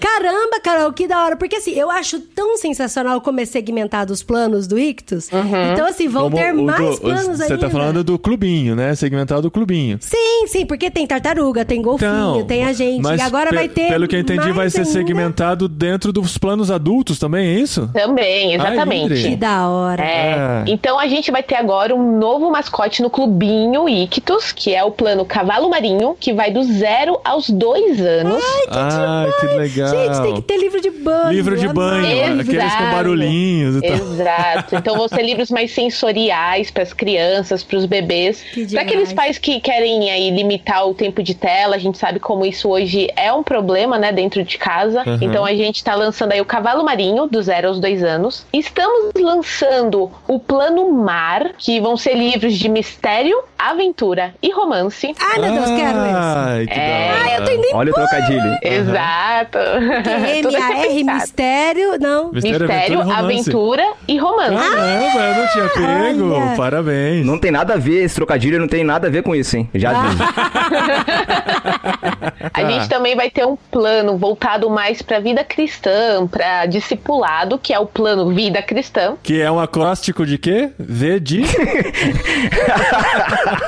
Caramba, 0.00 0.60
Carol, 0.62 0.92
que 0.92 1.06
da 1.06 1.24
hora. 1.24 1.36
Porque 1.36 1.56
assim, 1.56 1.72
eu 1.72 1.90
acho 1.90 2.20
tão 2.20 2.56
sensacional 2.56 3.20
como 3.20 3.40
é 3.40 3.44
segmentado 3.44 4.12
os 4.12 4.22
planos 4.22 4.66
do 4.66 4.78
Ictus. 4.78 5.28
Então, 5.72 5.86
assim, 5.86 6.08
vão 6.08 6.24
Como 6.30 6.36
ter 6.36 6.54
o 6.54 6.62
mais 6.62 6.96
do- 6.96 7.00
planos 7.00 7.38
Você 7.38 7.42
ainda. 7.44 7.58
tá 7.58 7.70
falando 7.70 8.04
do 8.04 8.18
clubinho, 8.18 8.74
né? 8.76 8.94
Segmentado 8.94 9.42
do 9.42 9.50
clubinho. 9.50 9.98
Sim, 10.00 10.46
sim, 10.46 10.66
porque 10.66 10.90
tem 10.90 11.06
tartaruga, 11.06 11.64
tem 11.64 11.80
golfinho, 11.82 12.10
Então, 12.10 12.44
tem 12.46 12.64
a 12.64 12.72
gente. 12.72 13.02
mas 13.02 13.20
e 13.20 13.24
agora 13.24 13.50
vai 13.52 13.68
ter. 13.68 13.85
Pelo 13.88 14.08
que 14.08 14.16
eu 14.16 14.20
entendi, 14.20 14.52
vai 14.52 14.70
ser 14.70 14.78
ainda. 14.78 14.90
segmentado 14.90 15.68
dentro 15.68 16.12
dos 16.12 16.38
planos 16.38 16.70
adultos 16.70 17.18
também, 17.18 17.48
é 17.48 17.60
isso? 17.60 17.88
Também, 17.92 18.54
exatamente. 18.54 19.04
Indri. 19.04 19.22
Que 19.22 19.36
da 19.36 19.68
hora. 19.68 20.02
É. 20.02 20.06
É. 20.06 20.64
Então 20.66 20.98
a 20.98 21.06
gente 21.06 21.30
vai 21.30 21.42
ter 21.42 21.56
agora 21.56 21.94
um 21.94 22.18
novo 22.18 22.50
mascote 22.50 23.02
no 23.02 23.10
clubinho 23.10 23.88
Ictus, 23.88 24.52
que 24.52 24.74
é 24.74 24.82
o 24.84 24.90
plano 24.90 25.24
Cavalo 25.24 25.68
Marinho, 25.70 26.16
que 26.18 26.32
vai 26.32 26.50
do 26.50 26.62
zero 26.62 27.20
aos 27.24 27.48
dois 27.50 28.00
anos. 28.00 28.42
Ah, 28.70 29.26
que 29.40 29.46
legal. 29.46 29.88
Gente, 29.88 30.22
tem 30.22 30.34
que 30.34 30.42
ter 30.42 30.58
livro 30.58 30.80
de 30.80 30.90
banho. 30.90 31.32
Livro 31.32 31.56
de 31.56 31.68
banho, 31.68 32.06
Exato. 32.06 32.40
aqueles 32.40 32.74
com 32.74 32.90
barulhinhos 32.90 33.76
e 33.76 33.80
tal. 33.82 33.96
Exato. 33.96 34.76
Então 34.76 34.96
vão 34.96 35.08
ser 35.08 35.22
livros 35.22 35.50
mais 35.50 35.70
sensoriais 35.72 36.70
para 36.70 36.82
as 36.82 36.92
crianças, 36.92 37.62
para 37.62 37.78
os 37.78 37.86
bebês. 37.86 38.42
Que 38.52 38.66
Para 38.66 38.82
aqueles 38.82 39.12
pais 39.12 39.38
que 39.38 39.60
querem 39.60 40.10
aí 40.10 40.30
limitar 40.30 40.86
o 40.86 40.94
tempo 40.94 41.22
de 41.22 41.34
tela, 41.34 41.76
a 41.76 41.78
gente 41.78 41.98
sabe 41.98 42.18
como 42.18 42.44
isso 42.44 42.68
hoje 42.68 43.08
é 43.16 43.32
um 43.32 43.42
problema, 43.42 43.75
né, 43.98 44.12
dentro 44.12 44.42
de 44.44 44.56
casa. 44.56 45.02
Uhum. 45.06 45.18
Então 45.20 45.44
a 45.44 45.52
gente 45.54 45.82
tá 45.84 45.94
lançando 45.94 46.32
aí 46.32 46.40
o 46.40 46.44
Cavalo 46.44 46.84
Marinho, 46.84 47.26
do 47.26 47.42
zero 47.42 47.68
aos 47.68 47.78
dois 47.80 48.02
anos. 48.02 48.46
Estamos 48.52 49.12
lançando 49.16 50.10
o 50.26 50.38
Plano 50.38 50.90
Mar, 50.92 51.50
que 51.58 51.80
vão 51.80 51.96
ser 51.96 52.14
livros 52.14 52.54
de 52.54 52.68
mistério, 52.68 53.36
aventura 53.58 54.34
e 54.42 54.50
romance. 54.52 55.14
Ai, 55.18 55.38
meu 55.40 55.52
Deus, 55.52 55.66
quero 55.66 55.98
esse. 55.98 56.14
Ai, 56.14 56.66
que 56.66 56.80
É. 56.80 57.12
hora. 57.12 57.36
Eu 57.36 57.44
tô 57.44 57.50
indo 57.52 57.66
Olha 57.74 57.90
o 57.90 57.94
trocadilho. 57.94 58.58
Exato. 58.62 59.58
Tudo 60.42 60.56
M-A-R, 60.56 61.04
mistério. 61.04 61.98
Não. 62.00 62.30
Mistério, 62.32 62.60
Mistério, 62.60 63.00
aventura 63.00 63.06
e 63.06 63.06
romance. 63.06 63.50
aventura 63.50 63.84
e 64.08 64.18
romance. 64.18 64.70
Caramba, 64.70 65.20
eu 65.20 65.34
não 65.34 65.46
tinha 65.52 65.68
pego. 65.68 66.32
Olha. 66.32 66.56
Parabéns. 66.56 67.26
Não 67.26 67.38
tem 67.38 67.50
nada 67.50 67.74
a 67.74 67.76
ver, 67.76 68.04
esse 68.04 68.14
trocadilho 68.14 68.58
não 68.58 68.68
tem 68.68 68.84
nada 68.84 69.08
a 69.08 69.10
ver 69.10 69.22
com 69.22 69.34
isso, 69.34 69.56
hein? 69.56 69.68
Já 69.74 69.92
vi. 69.92 70.16
A 72.52 72.64
gente 72.64 72.88
também 72.88 73.14
vai 73.14 73.30
ter 73.30 73.46
um 73.46 73.55
plano 73.70 74.16
voltado 74.16 74.68
mais 74.70 75.02
para 75.02 75.18
vida 75.20 75.42
cristã, 75.44 76.26
para 76.26 76.66
discipulado, 76.66 77.58
que 77.58 77.72
é 77.72 77.78
o 77.78 77.86
plano 77.86 78.30
Vida 78.30 78.62
Cristã. 78.62 79.16
Que 79.22 79.40
é 79.40 79.50
um 79.50 79.58
acróstico 79.60 80.24
de 80.26 80.38
quê? 80.38 80.70
V 80.78 81.20
de. 81.20 81.42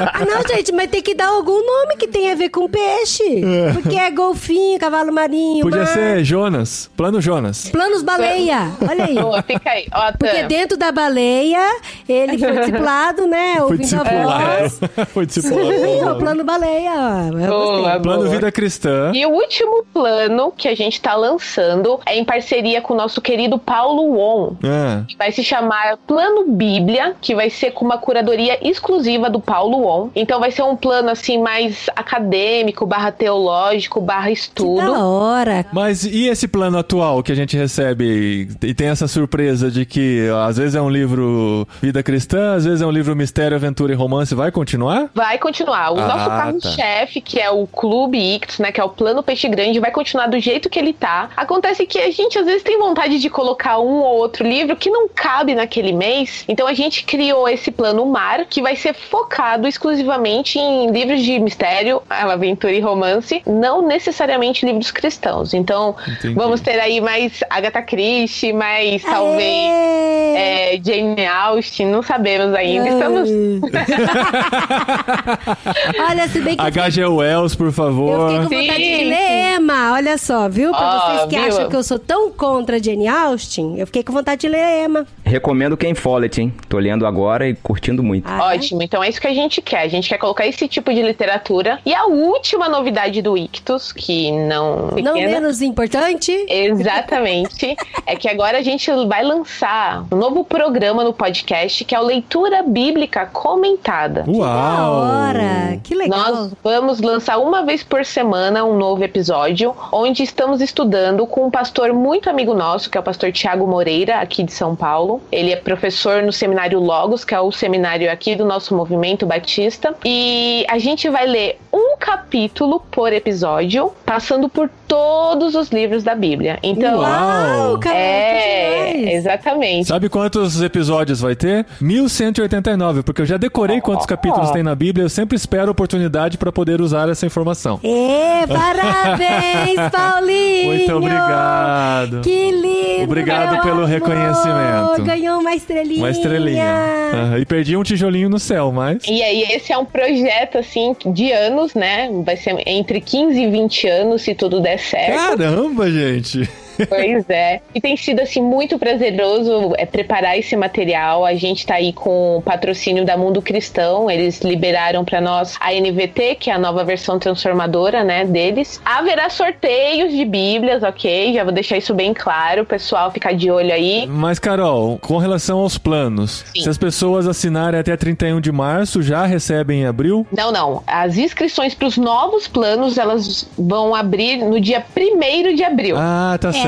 Ah, 0.01 0.25
não, 0.25 0.43
gente, 0.55 0.73
mas 0.73 0.89
tem 0.91 1.03
que 1.03 1.15
dar 1.15 1.29
algum 1.29 1.65
nome 1.65 1.97
que 1.97 2.07
tenha 2.09 2.33
a 2.33 2.35
ver 2.37 2.49
com 2.49 2.69
peixe. 2.69 3.43
Porque 3.75 3.97
é 3.97 4.11
golfinho, 4.11 4.79
cavalo 4.79 5.13
marinho. 5.13 5.63
Podia 5.63 5.79
mar. 5.81 5.87
ser 5.87 6.25
Jonas. 6.25 6.91
Plano 6.97 7.21
Jonas. 7.21 7.69
Planos 7.71 8.03
baleia. 8.03 8.71
Olha 8.89 9.05
aí. 9.05 9.15
Boa, 9.15 9.43
fica 9.43 9.71
aí. 9.71 9.87
Ó, 9.93 10.13
Porque 10.19 10.43
dentro 10.45 10.77
da 10.77 10.91
baleia, 10.93 11.61
ele 12.09 12.39
foi 12.39 12.53
discipulado, 12.59 13.27
né? 13.27 13.55
Foi 13.57 13.63
Ouvindo 13.63 13.81
a 13.81 13.83
discipulado. 13.83 14.59
voz. 14.59 14.81
Foi 15.13 15.27
discipulado. 15.27 15.73
Sim, 15.73 16.05
o 16.09 16.15
plano 16.17 16.45
baleia. 16.45 16.93
Boa, 17.31 17.47
gostei. 17.83 18.01
Plano 18.03 18.23
boa. 18.23 18.29
Vida 18.29 18.53
Cristã. 18.53 19.13
E 19.15 19.25
o 19.27 19.31
último 19.31 19.78
plano 19.85 20.53
que 20.57 20.69
a 20.69 20.75
gente 20.75 21.01
tá 21.01 21.15
lançando 21.15 22.01
é 22.07 22.17
em 22.19 22.25
parceria 22.25 22.81
com 22.81 22.95
o 22.95 22.97
nosso 22.97 23.21
querido 23.21 23.59
Paulo 23.59 24.15
Won. 24.17 24.53
Ah, 24.65 25.03
que 25.07 25.17
Vai 25.17 25.33
se 25.33 25.43
chamar 25.43 25.97
Plano 26.07 26.45
Bíblia, 26.49 27.15
que 27.21 27.35
vai 27.35 27.51
ser 27.51 27.73
com 27.73 27.85
uma 27.85 27.99
curadoria 27.99 28.59
exclusiva 28.67 29.29
do 29.29 29.41
Paulo 29.41 29.79
Won. 29.83 30.09
Então 30.15 30.41
vai 30.41 30.51
ser 30.51 30.63
um 30.63 30.77
plano 30.77 31.11
assim 31.11 31.39
mais 31.41 31.89
acadêmico, 31.97 32.87
barra 32.87 33.11
teológico, 33.13 34.01
barra 34.01 34.27
Que 34.29 34.33
estudo. 34.33 34.93
da 34.93 35.05
hora. 35.07 35.67
Mas 35.73 36.05
e 36.05 36.29
esse 36.29 36.49
plano 36.49 36.79
atual 36.79 37.23
que 37.23 37.33
a 37.33 37.35
gente 37.35 37.57
recebe 37.57 38.49
e 38.63 38.75
tem 38.75 38.89
essa 38.89 39.07
surpresa 39.09 39.71
de 39.71 39.85
que 39.85 40.29
ó, 40.31 40.43
às 40.45 40.57
vezes 40.57 40.75
é 40.75 40.81
um 40.83 40.89
livro 40.91 41.67
vida 41.81 42.03
cristã, 42.03 42.55
às 42.55 42.65
vezes 42.65 42.81
é 42.81 42.87
um 42.87 42.91
livro 42.91 43.15
mistério, 43.17 43.57
aventura 43.57 43.93
e 43.93 43.97
romance, 43.97 44.35
vai 44.35 44.51
continuar? 44.51 45.11
Vai 45.15 45.39
continuar. 45.39 45.93
O 45.93 45.99
Ah, 45.99 46.07
nosso 46.07 46.25
tá. 46.29 46.37
carro-chefe, 46.37 47.21
que 47.21 47.39
é 47.41 47.51
o 47.51 47.67
Clube 47.67 48.19
Ictus, 48.37 48.59
né? 48.59 48.73
Que 48.73 48.81
é 48.81 48.85
o 48.85 48.89
Plano 48.89 49.23
Peixe 49.23 49.49
Grande, 49.49 49.68
vai 49.79 49.91
continuar 49.91 50.29
do 50.29 50.39
jeito 50.39 50.71
que 50.71 50.79
ele 50.79 50.93
tá. 50.93 51.31
Acontece 51.37 51.87
que 51.87 51.99
a 51.99 52.11
gente 52.11 52.39
às 52.39 52.47
vezes 52.47 52.63
tem 52.63 52.79
vontade 52.79 53.19
de 53.19 53.29
colocar 53.29 53.79
um 53.79 54.01
ou 54.01 54.17
outro 54.17 54.47
livro 54.47 54.77
que 54.77 54.91
não 54.91 55.09
cabe 55.09 55.55
naquele 55.55 55.93
mês. 55.93 56.45
Então 56.49 56.67
a 56.67 56.75
gente 56.75 57.05
criou 57.05 57.49
esse 57.49 57.71
Plano 57.71 58.07
Mar, 58.07 58.47
que 58.47 58.63
vai 58.63 58.77
ser 58.77 58.95
focado 58.95 59.67
exclusivamente 59.67 60.59
em 60.59 60.91
livros 60.91 61.23
de 61.23 61.39
mistério, 61.39 62.03
aventura 62.09 62.73
e 62.73 62.81
romance, 62.81 63.43
não 63.47 63.83
necessariamente 63.83 64.65
livros 64.65 64.91
cristãos. 64.91 65.53
Então 65.53 65.97
Entendi. 66.07 66.35
vamos 66.35 66.61
ter 66.61 66.79
aí 66.79 67.01
mais 67.01 67.41
Agatha 67.51 67.83
Christie, 67.83 68.53
mais 68.53 69.03
talvez 69.03 69.43
Aê! 69.43 70.35
é, 70.37 70.81
Jane 70.83 71.27
Austen, 71.27 71.87
não 71.89 72.03
sabemos 72.03 72.55
ainda. 72.55 72.89
Estamos 72.89 73.29
Olha, 76.09 76.29
se 76.29 76.41
bem 76.41 76.57
que 76.57 76.63
H.G. 76.63 77.05
Wells, 77.07 77.57
por 77.57 77.67
eu 77.67 77.73
favor. 77.73 78.29
fiquei 78.29 78.39
com 78.39 78.49
vontade 78.63 78.85
Sim, 78.85 78.99
de 78.99 79.05
ler 79.05 79.58
Emma. 79.59 79.93
Olha 79.93 80.17
só, 80.17 80.49
viu? 80.49 80.71
Pra 80.71 80.81
Ó, 80.81 81.01
vocês 81.01 81.29
que 81.29 81.37
viu? 81.37 81.49
acham 81.49 81.69
que 81.69 81.77
eu 81.77 81.83
sou 81.83 81.99
tão 81.99 82.31
contra 82.31 82.83
Jane 82.83 83.09
Austen, 83.09 83.79
eu 83.79 83.87
fiquei 83.87 84.03
com 84.03 84.13
vontade 84.13 84.43
de 84.43 84.49
ler 84.49 84.85
Emma. 84.85 85.07
Recomendo 85.25 85.77
Ken 85.77 85.95
Follett, 85.95 86.41
hein? 86.41 86.55
Tô 86.69 86.79
lendo 86.79 87.07
agora 87.07 87.49
e 87.49 87.55
curtindo 87.55 88.03
muito. 88.03 88.27
Ah, 88.29 88.53
Ótimo, 88.55 88.83
então 88.83 89.03
é 89.03 89.09
isso 89.09 89.21
que 89.21 89.27
a 89.27 89.35
gente 89.35 89.61
quer. 89.61 89.81
A 89.83 89.89
gente 89.89 90.09
quer 90.09 90.19
colocar 90.19 90.47
esse 90.47 90.67
tipo 90.69 90.93
de 90.93 91.03
literatura. 91.03 91.81
E 91.85 91.95
a 91.95 92.07
última 92.07 92.69
novidade 92.69 93.21
do 93.21 93.37
Ictus, 93.37 93.93
que 93.93 94.31
não. 94.33 94.93
Não 94.93 95.15
pequena, 95.15 95.33
menos 95.33 95.61
importante. 95.61 96.33
Exatamente. 96.49 97.77
é 98.07 98.17
que 98.17 98.29
agora 98.29 98.59
a 98.59 98.63
gente 98.63 98.91
vai 99.07 99.23
lançar 99.23 100.05
um 100.11 100.17
novo 100.17 100.45
programa 100.45 101.05
no 101.05 101.13
podcast 101.13 101.85
que 101.85 101.95
é 101.95 102.01
o 102.01 102.05
Leitura 102.05 102.63
Bíblica 102.63 103.27
Comentada. 103.27 104.25
Uau! 104.29 104.47
Da 104.47 104.91
hora. 104.91 105.81
Que 105.83 105.95
legal. 105.95 106.19
Nós 106.19 106.55
vamos 106.63 107.01
lançar 107.01 107.39
uma 107.39 107.65
vez 107.65 107.83
por 107.83 108.05
semana 108.05 108.65
um 108.65 108.77
novo 108.77 109.03
episódio, 109.03 109.48
onde 109.93 110.23
estamos 110.23 110.61
estudando 110.61 111.27
com 111.27 111.47
um 111.47 111.51
pastor 111.51 111.93
muito 111.93 112.29
amigo 112.29 112.55
nosso, 112.55 112.91
que 112.91 112.97
é 112.97 113.01
o 113.01 113.05
pastor 113.05 113.33
Tiago 113.33 113.67
Moreira, 113.67 114.21
aqui 114.21 114.43
de 114.43 114.53
São 114.53 114.75
Paulo. 114.75 115.21
Ele 115.31 115.53
é 115.53 115.57
professor 115.57 116.23
no 116.23 116.33
seminário 116.33 116.79
Logos, 116.79 117.25
que 117.25 117.35
é 117.35 117.41
o 117.41 117.53
seminário 117.53 118.11
aqui 118.11 118.35
do 118.35 118.45
nosso 118.45 118.75
movimento 118.75 119.27
batista. 119.27 119.95
E 120.05 120.65
a 120.69 120.79
gente 120.79 121.09
vai 121.09 121.27
ler 121.27 121.59
um 121.73 121.97
capítulo 121.99 122.81
por 122.91 123.13
episódio, 123.13 123.93
passando 124.05 124.49
por 124.49 124.71
todos 124.87 125.55
os 125.55 125.69
livros 125.69 126.03
da 126.03 126.15
Bíblia. 126.15 126.59
Então, 126.63 127.01
Uau! 127.01 127.79
cara, 127.79 127.97
é, 127.97 129.15
exatamente. 129.15 129.89
Sabe 129.89 130.09
quantos 130.09 130.63
episódios 130.63 131.21
vai 131.21 131.37
ter? 131.37 131.67
1189, 131.81 133.03
porque 133.03 133.23
eu 133.23 133.27
já 133.27 133.37
decorei 133.37 133.81
quantos 133.81 134.07
capítulos 134.07 134.51
tem 134.51 134.63
na 134.63 134.75
Bíblia, 134.75 135.05
eu 135.05 135.11
sempre 135.11 135.37
espero 135.37 135.69
a 135.69 135.73
oportunidade 135.73 136.39
para 136.39 136.51
poder 136.51 136.81
usar 136.81 137.09
essa 137.09 137.27
informação. 137.27 137.79
É, 137.83 138.47
parabéns, 138.47 139.38
Paulinho! 139.91 140.67
Muito 140.67 140.93
obrigado. 140.95 142.21
Que 142.23 142.51
lindo! 142.51 143.05
Obrigado 143.05 143.53
meu 143.53 143.63
pelo 143.63 143.75
amor. 143.77 143.89
reconhecimento. 143.89 145.03
Ganhou 145.05 145.41
uma 145.41 145.55
estrelinha. 145.55 145.99
Uma 146.01 146.11
estrelinha. 146.11 146.65
Aham, 147.13 147.39
E 147.39 147.45
perdi 147.45 147.77
um 147.77 147.83
tijolinho 147.83 148.29
no 148.29 148.39
céu, 148.39 148.73
mas. 148.73 149.03
E 149.07 149.23
aí, 149.23 149.43
esse 149.51 149.73
é 149.73 149.79
um 149.79 149.85
projeto, 149.85 150.59
assim, 150.59 150.95
de 151.07 151.33
anos, 151.33 151.75
né? 151.75 152.11
Vai 152.25 152.37
ser 152.37 152.57
entre 152.67 153.01
15 153.01 153.41
e 153.41 153.51
20 153.51 153.89
anos, 153.89 154.23
se 154.23 154.35
tudo 154.35 154.61
der 154.61 154.79
certo. 154.79 155.39
Caramba, 155.39 155.91
gente! 155.91 156.49
Pois 156.89 157.29
é. 157.29 157.61
E 157.75 157.81
tem 157.81 157.97
sido, 157.97 158.21
assim, 158.21 158.41
muito 158.41 158.79
prazeroso 158.79 159.73
é, 159.77 159.87
preparar 159.87 160.39
esse 160.39 160.57
material. 160.57 161.25
A 161.25 161.35
gente 161.35 161.67
tá 161.67 161.75
aí 161.75 161.93
com 161.93 162.39
o 162.39 162.43
patrocínio 162.43 163.05
da 163.05 163.17
Mundo 163.17 163.43
Cristão. 163.43 164.11
Eles 164.11 164.41
liberaram 164.41 165.05
pra 165.05 165.21
nós 165.21 165.57
a 165.61 165.73
NVT, 165.73 166.37
que 166.37 166.51
é 166.51 166.55
a 166.55 166.59
nova 166.59 166.85
versão 166.85 167.19
transformadora, 167.19 168.05
né, 168.05 168.25
deles. 168.25 168.81
Haverá 168.85 169.29
sorteios 169.31 170.13
de 170.13 170.25
bíblias, 170.25 170.83
ok? 170.83 171.33
Já 171.35 171.45
vou 171.45 171.53
deixar 171.53 171.77
isso 171.77 171.95
bem 171.95 172.15
claro. 172.15 172.63
O 172.63 172.67
pessoal 172.67 173.11
ficar 173.11 173.35
de 173.35 173.51
olho 173.51 173.73
aí. 173.73 174.07
Mas, 174.07 174.39
Carol, 174.39 174.99
com 174.99 175.19
relação 175.19 175.59
aos 175.59 175.79
planos, 175.79 176.45
Sim. 176.55 176.63
se 176.63 176.69
as 176.69 176.79
pessoas 176.79 177.27
assinarem 177.27 177.81
até 177.81 177.97
31 177.97 178.41
de 178.41 178.53
março, 178.53 179.03
já 179.03 179.27
recebem 179.27 179.83
em 179.83 179.87
abril? 179.87 180.27
Não, 180.37 180.53
não. 180.53 180.83
As 180.87 181.17
inscrições 181.17 181.75
para 181.75 181.89
os 181.89 181.97
novos 181.97 182.47
planos, 182.47 182.99
elas 182.99 183.49
vão 183.59 183.95
abrir 183.95 184.39
no 184.39 184.61
dia 184.61 184.85
1 184.97 185.55
de 185.55 185.65
abril. 185.65 185.97
Ah, 185.99 186.37
tá 186.41 186.53
certo. 186.53 186.68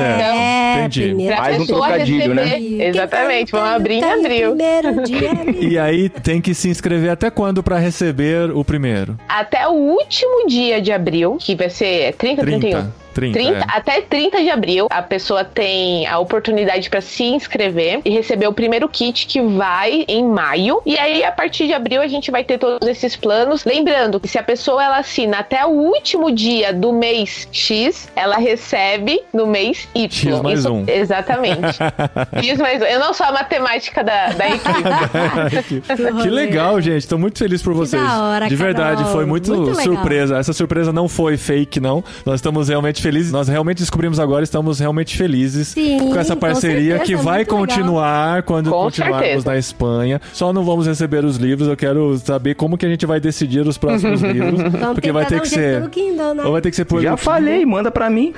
Entendi. 0.85 1.25
primeiro 1.25 1.27
Pra 1.27 1.37
Mais 1.37 1.55
um 1.57 1.59
pessoa 1.61 1.87
trocadilho, 1.87 2.33
né? 2.33 2.43
receber. 2.45 2.81
Exatamente, 2.83 3.51
vamos 3.51 3.69
abrir 3.69 3.93
em 3.95 4.01
Tá 4.01 4.13
abril. 4.13 4.55
E 5.59 5.77
aí 5.77 6.09
tem 6.09 6.41
que 6.41 6.53
se 6.53 6.69
inscrever 6.69 7.09
até 7.11 7.29
quando 7.29 7.61
pra 7.63 7.77
receber 7.77 8.51
o 8.51 8.63
primeiro? 8.63 9.17
Até 9.27 9.67
o 9.67 9.71
último 9.71 10.47
dia 10.47 10.81
de 10.81 10.91
abril, 10.91 11.37
que 11.39 11.55
vai 11.55 11.69
ser 11.69 12.13
30, 12.15 12.41
30. 12.41 12.59
31. 12.59 13.00
30, 13.13 13.37
30, 13.39 13.57
é. 13.57 13.63
Até 13.67 14.01
30 14.01 14.41
de 14.41 14.49
abril, 14.49 14.87
a 14.89 15.01
pessoa 15.01 15.43
tem 15.43 16.05
a 16.07 16.17
oportunidade 16.19 16.89
para 16.89 17.01
se 17.01 17.23
inscrever 17.23 18.01
e 18.05 18.09
receber 18.09 18.47
o 18.47 18.53
primeiro 18.53 18.87
kit 18.87 19.25
que 19.27 19.41
vai 19.41 20.05
em 20.07 20.23
maio. 20.25 20.81
E 20.85 20.97
aí, 20.97 21.23
a 21.23 21.31
partir 21.31 21.67
de 21.67 21.73
abril, 21.73 22.01
a 22.01 22.07
gente 22.07 22.31
vai 22.31 22.43
ter 22.43 22.57
todos 22.57 22.87
esses 22.87 23.15
planos. 23.15 23.65
Lembrando 23.65 24.19
que 24.19 24.27
se 24.27 24.37
a 24.37 24.43
pessoa 24.43 24.83
ela 24.83 24.97
assina 24.97 25.39
até 25.39 25.65
o 25.65 25.69
último 25.69 26.31
dia 26.31 26.73
do 26.73 26.91
mês 26.93 27.47
X, 27.51 28.09
ela 28.15 28.37
recebe 28.37 29.21
no 29.33 29.45
mês 29.47 29.87
Y. 29.93 30.09
X 30.11 30.41
mais 30.41 30.65
um. 30.65 30.83
Exatamente. 30.87 31.77
X 32.41 32.57
mais 32.59 32.81
um. 32.81 32.85
Eu 32.85 32.99
não 32.99 33.13
sou 33.13 33.25
a 33.25 33.31
matemática 33.31 34.03
da, 34.03 34.27
da 34.29 34.47
equipe. 34.49 35.81
que 36.23 36.29
legal, 36.29 36.79
gente. 36.81 37.07
Tô 37.07 37.17
muito 37.17 37.37
feliz 37.37 37.61
por 37.61 37.73
vocês. 37.73 38.01
da 38.01 38.23
hora, 38.23 38.47
De 38.47 38.55
verdade, 38.55 39.03
foi 39.11 39.25
muito, 39.25 39.53
Muito 39.53 39.77
legal. 39.77 39.83
surpresa. 39.95 40.37
Essa 40.37 40.53
surpresa 40.53 40.91
não 40.91 41.07
foi 41.07 41.37
fake, 41.37 41.79
não. 41.79 42.03
Nós 42.25 42.35
estamos 42.35 42.69
realmente 42.69 43.00
muito 43.01 43.15
felizes. 43.15 43.31
Nós 43.31 43.47
realmente 43.47 43.79
descobrimos 43.79 44.19
agora, 44.19 44.43
estamos 44.43 44.79
realmente 44.79 45.17
felizes 45.17 45.69
Sim, 45.69 45.99
com 45.99 46.15
essa 46.19 46.33
com 46.35 46.39
parceria 46.39 46.97
certeza, 46.97 47.03
que 47.05 47.13
é 47.13 47.17
vai 47.17 47.37
muito 47.39 47.51
legal. 47.55 47.59
continuar 47.67 48.43
quando 48.43 48.69
Com 48.69 48.83
continuarmos 48.83 49.27
certeza. 49.27 49.49
na 49.51 49.57
Espanha. 49.57 50.21
Só 50.33 50.53
não 50.53 50.63
vamos 50.63 50.87
receber 50.87 51.25
os 51.25 51.37
livros, 51.37 51.67
eu 51.67 51.75
quero 51.75 52.17
saber 52.19 52.55
como 52.55 52.77
que 52.77 52.85
a 52.85 52.89
gente 52.89 53.05
vai 53.05 53.19
decidir 53.19 53.65
os 53.67 53.77
próximos 53.77 54.21
livros. 54.23 54.61
Vamos 54.61 54.93
porque 54.93 55.11
vai 55.11 55.25
que 55.25 55.29
ter 55.31 55.41
que 55.41 55.47
um 55.47 55.51
jeito 55.51 55.83
ser. 55.83 55.89
Kindle, 55.89 56.33
né? 56.35 56.43
Ou 56.45 56.51
vai 56.51 56.61
ter 56.61 56.69
que 56.69 56.75
ser 56.75 56.85
por 56.85 57.01
Já 57.01 57.17
falei, 57.17 57.65
manda 57.65 57.89
pra 57.91 58.09
mim. 58.09 58.33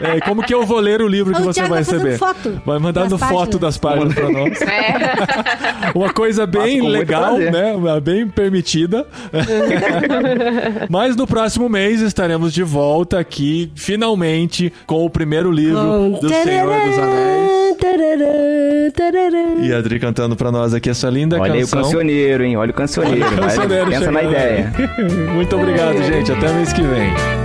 É, 0.00 0.20
como 0.20 0.42
que 0.42 0.54
eu 0.54 0.64
vou 0.64 0.78
ler 0.78 1.02
o 1.02 1.08
livro 1.08 1.34
que 1.34 1.40
O 1.40 1.44
você 1.44 1.60
Thiago 1.60 1.74
vai 1.74 1.82
vai 1.82 1.84
fazendo 1.84 2.06
receber? 2.08 2.18
foto 2.18 2.62
vai 2.64 2.78
mandando 2.78 3.16
das 3.16 3.28
foto 3.28 3.58
páginas. 3.58 3.60
das 3.60 3.78
páginas 3.78 4.14
pra 4.14 4.30
nós. 4.30 4.58
É. 4.68 5.90
Uma 5.94 6.12
coisa 6.12 6.46
bem 6.46 6.80
com 6.80 6.88
legal, 6.88 7.36
né? 7.38 7.74
Bem 8.02 8.28
permitida. 8.28 9.06
Mas 10.88 11.16
no 11.16 11.26
próximo 11.26 11.68
mês 11.68 12.00
estaremos 12.00 12.52
de 12.52 12.62
volta 12.62 13.18
aqui, 13.18 13.57
finalmente, 13.74 14.72
com 14.86 15.04
o 15.04 15.10
primeiro 15.10 15.50
livro 15.50 15.80
Com 15.80 16.10
do 16.20 16.28
Senhor 16.28 16.86
dos 16.86 16.98
Anéis. 16.98 17.48
E 19.62 19.72
a 19.72 19.78
Adri 19.78 19.98
cantando 19.98 20.36
pra 20.36 20.50
nós 20.50 20.74
aqui 20.74 20.90
essa 20.90 21.08
linda 21.08 21.38
Olha 21.38 21.52
aí 21.54 21.62
o 21.62 21.62
canção. 21.62 21.82
cancioneiro, 21.82 22.44
hein? 22.44 22.56
Olha 22.56 22.70
o 22.70 22.74
cancioneiro. 22.74 23.20
Vai, 23.36 23.36
Cancioneiro 23.36 23.90
pensa 23.90 24.10
na 24.10 24.20
chegando 24.20 24.34
ideia. 24.36 24.72
Muito 25.34 25.56
obrigado, 25.56 26.02
gente. 26.02 26.32
Até 26.32 26.52
mês 26.52 26.72
que 26.72 26.82
vem. 26.82 27.37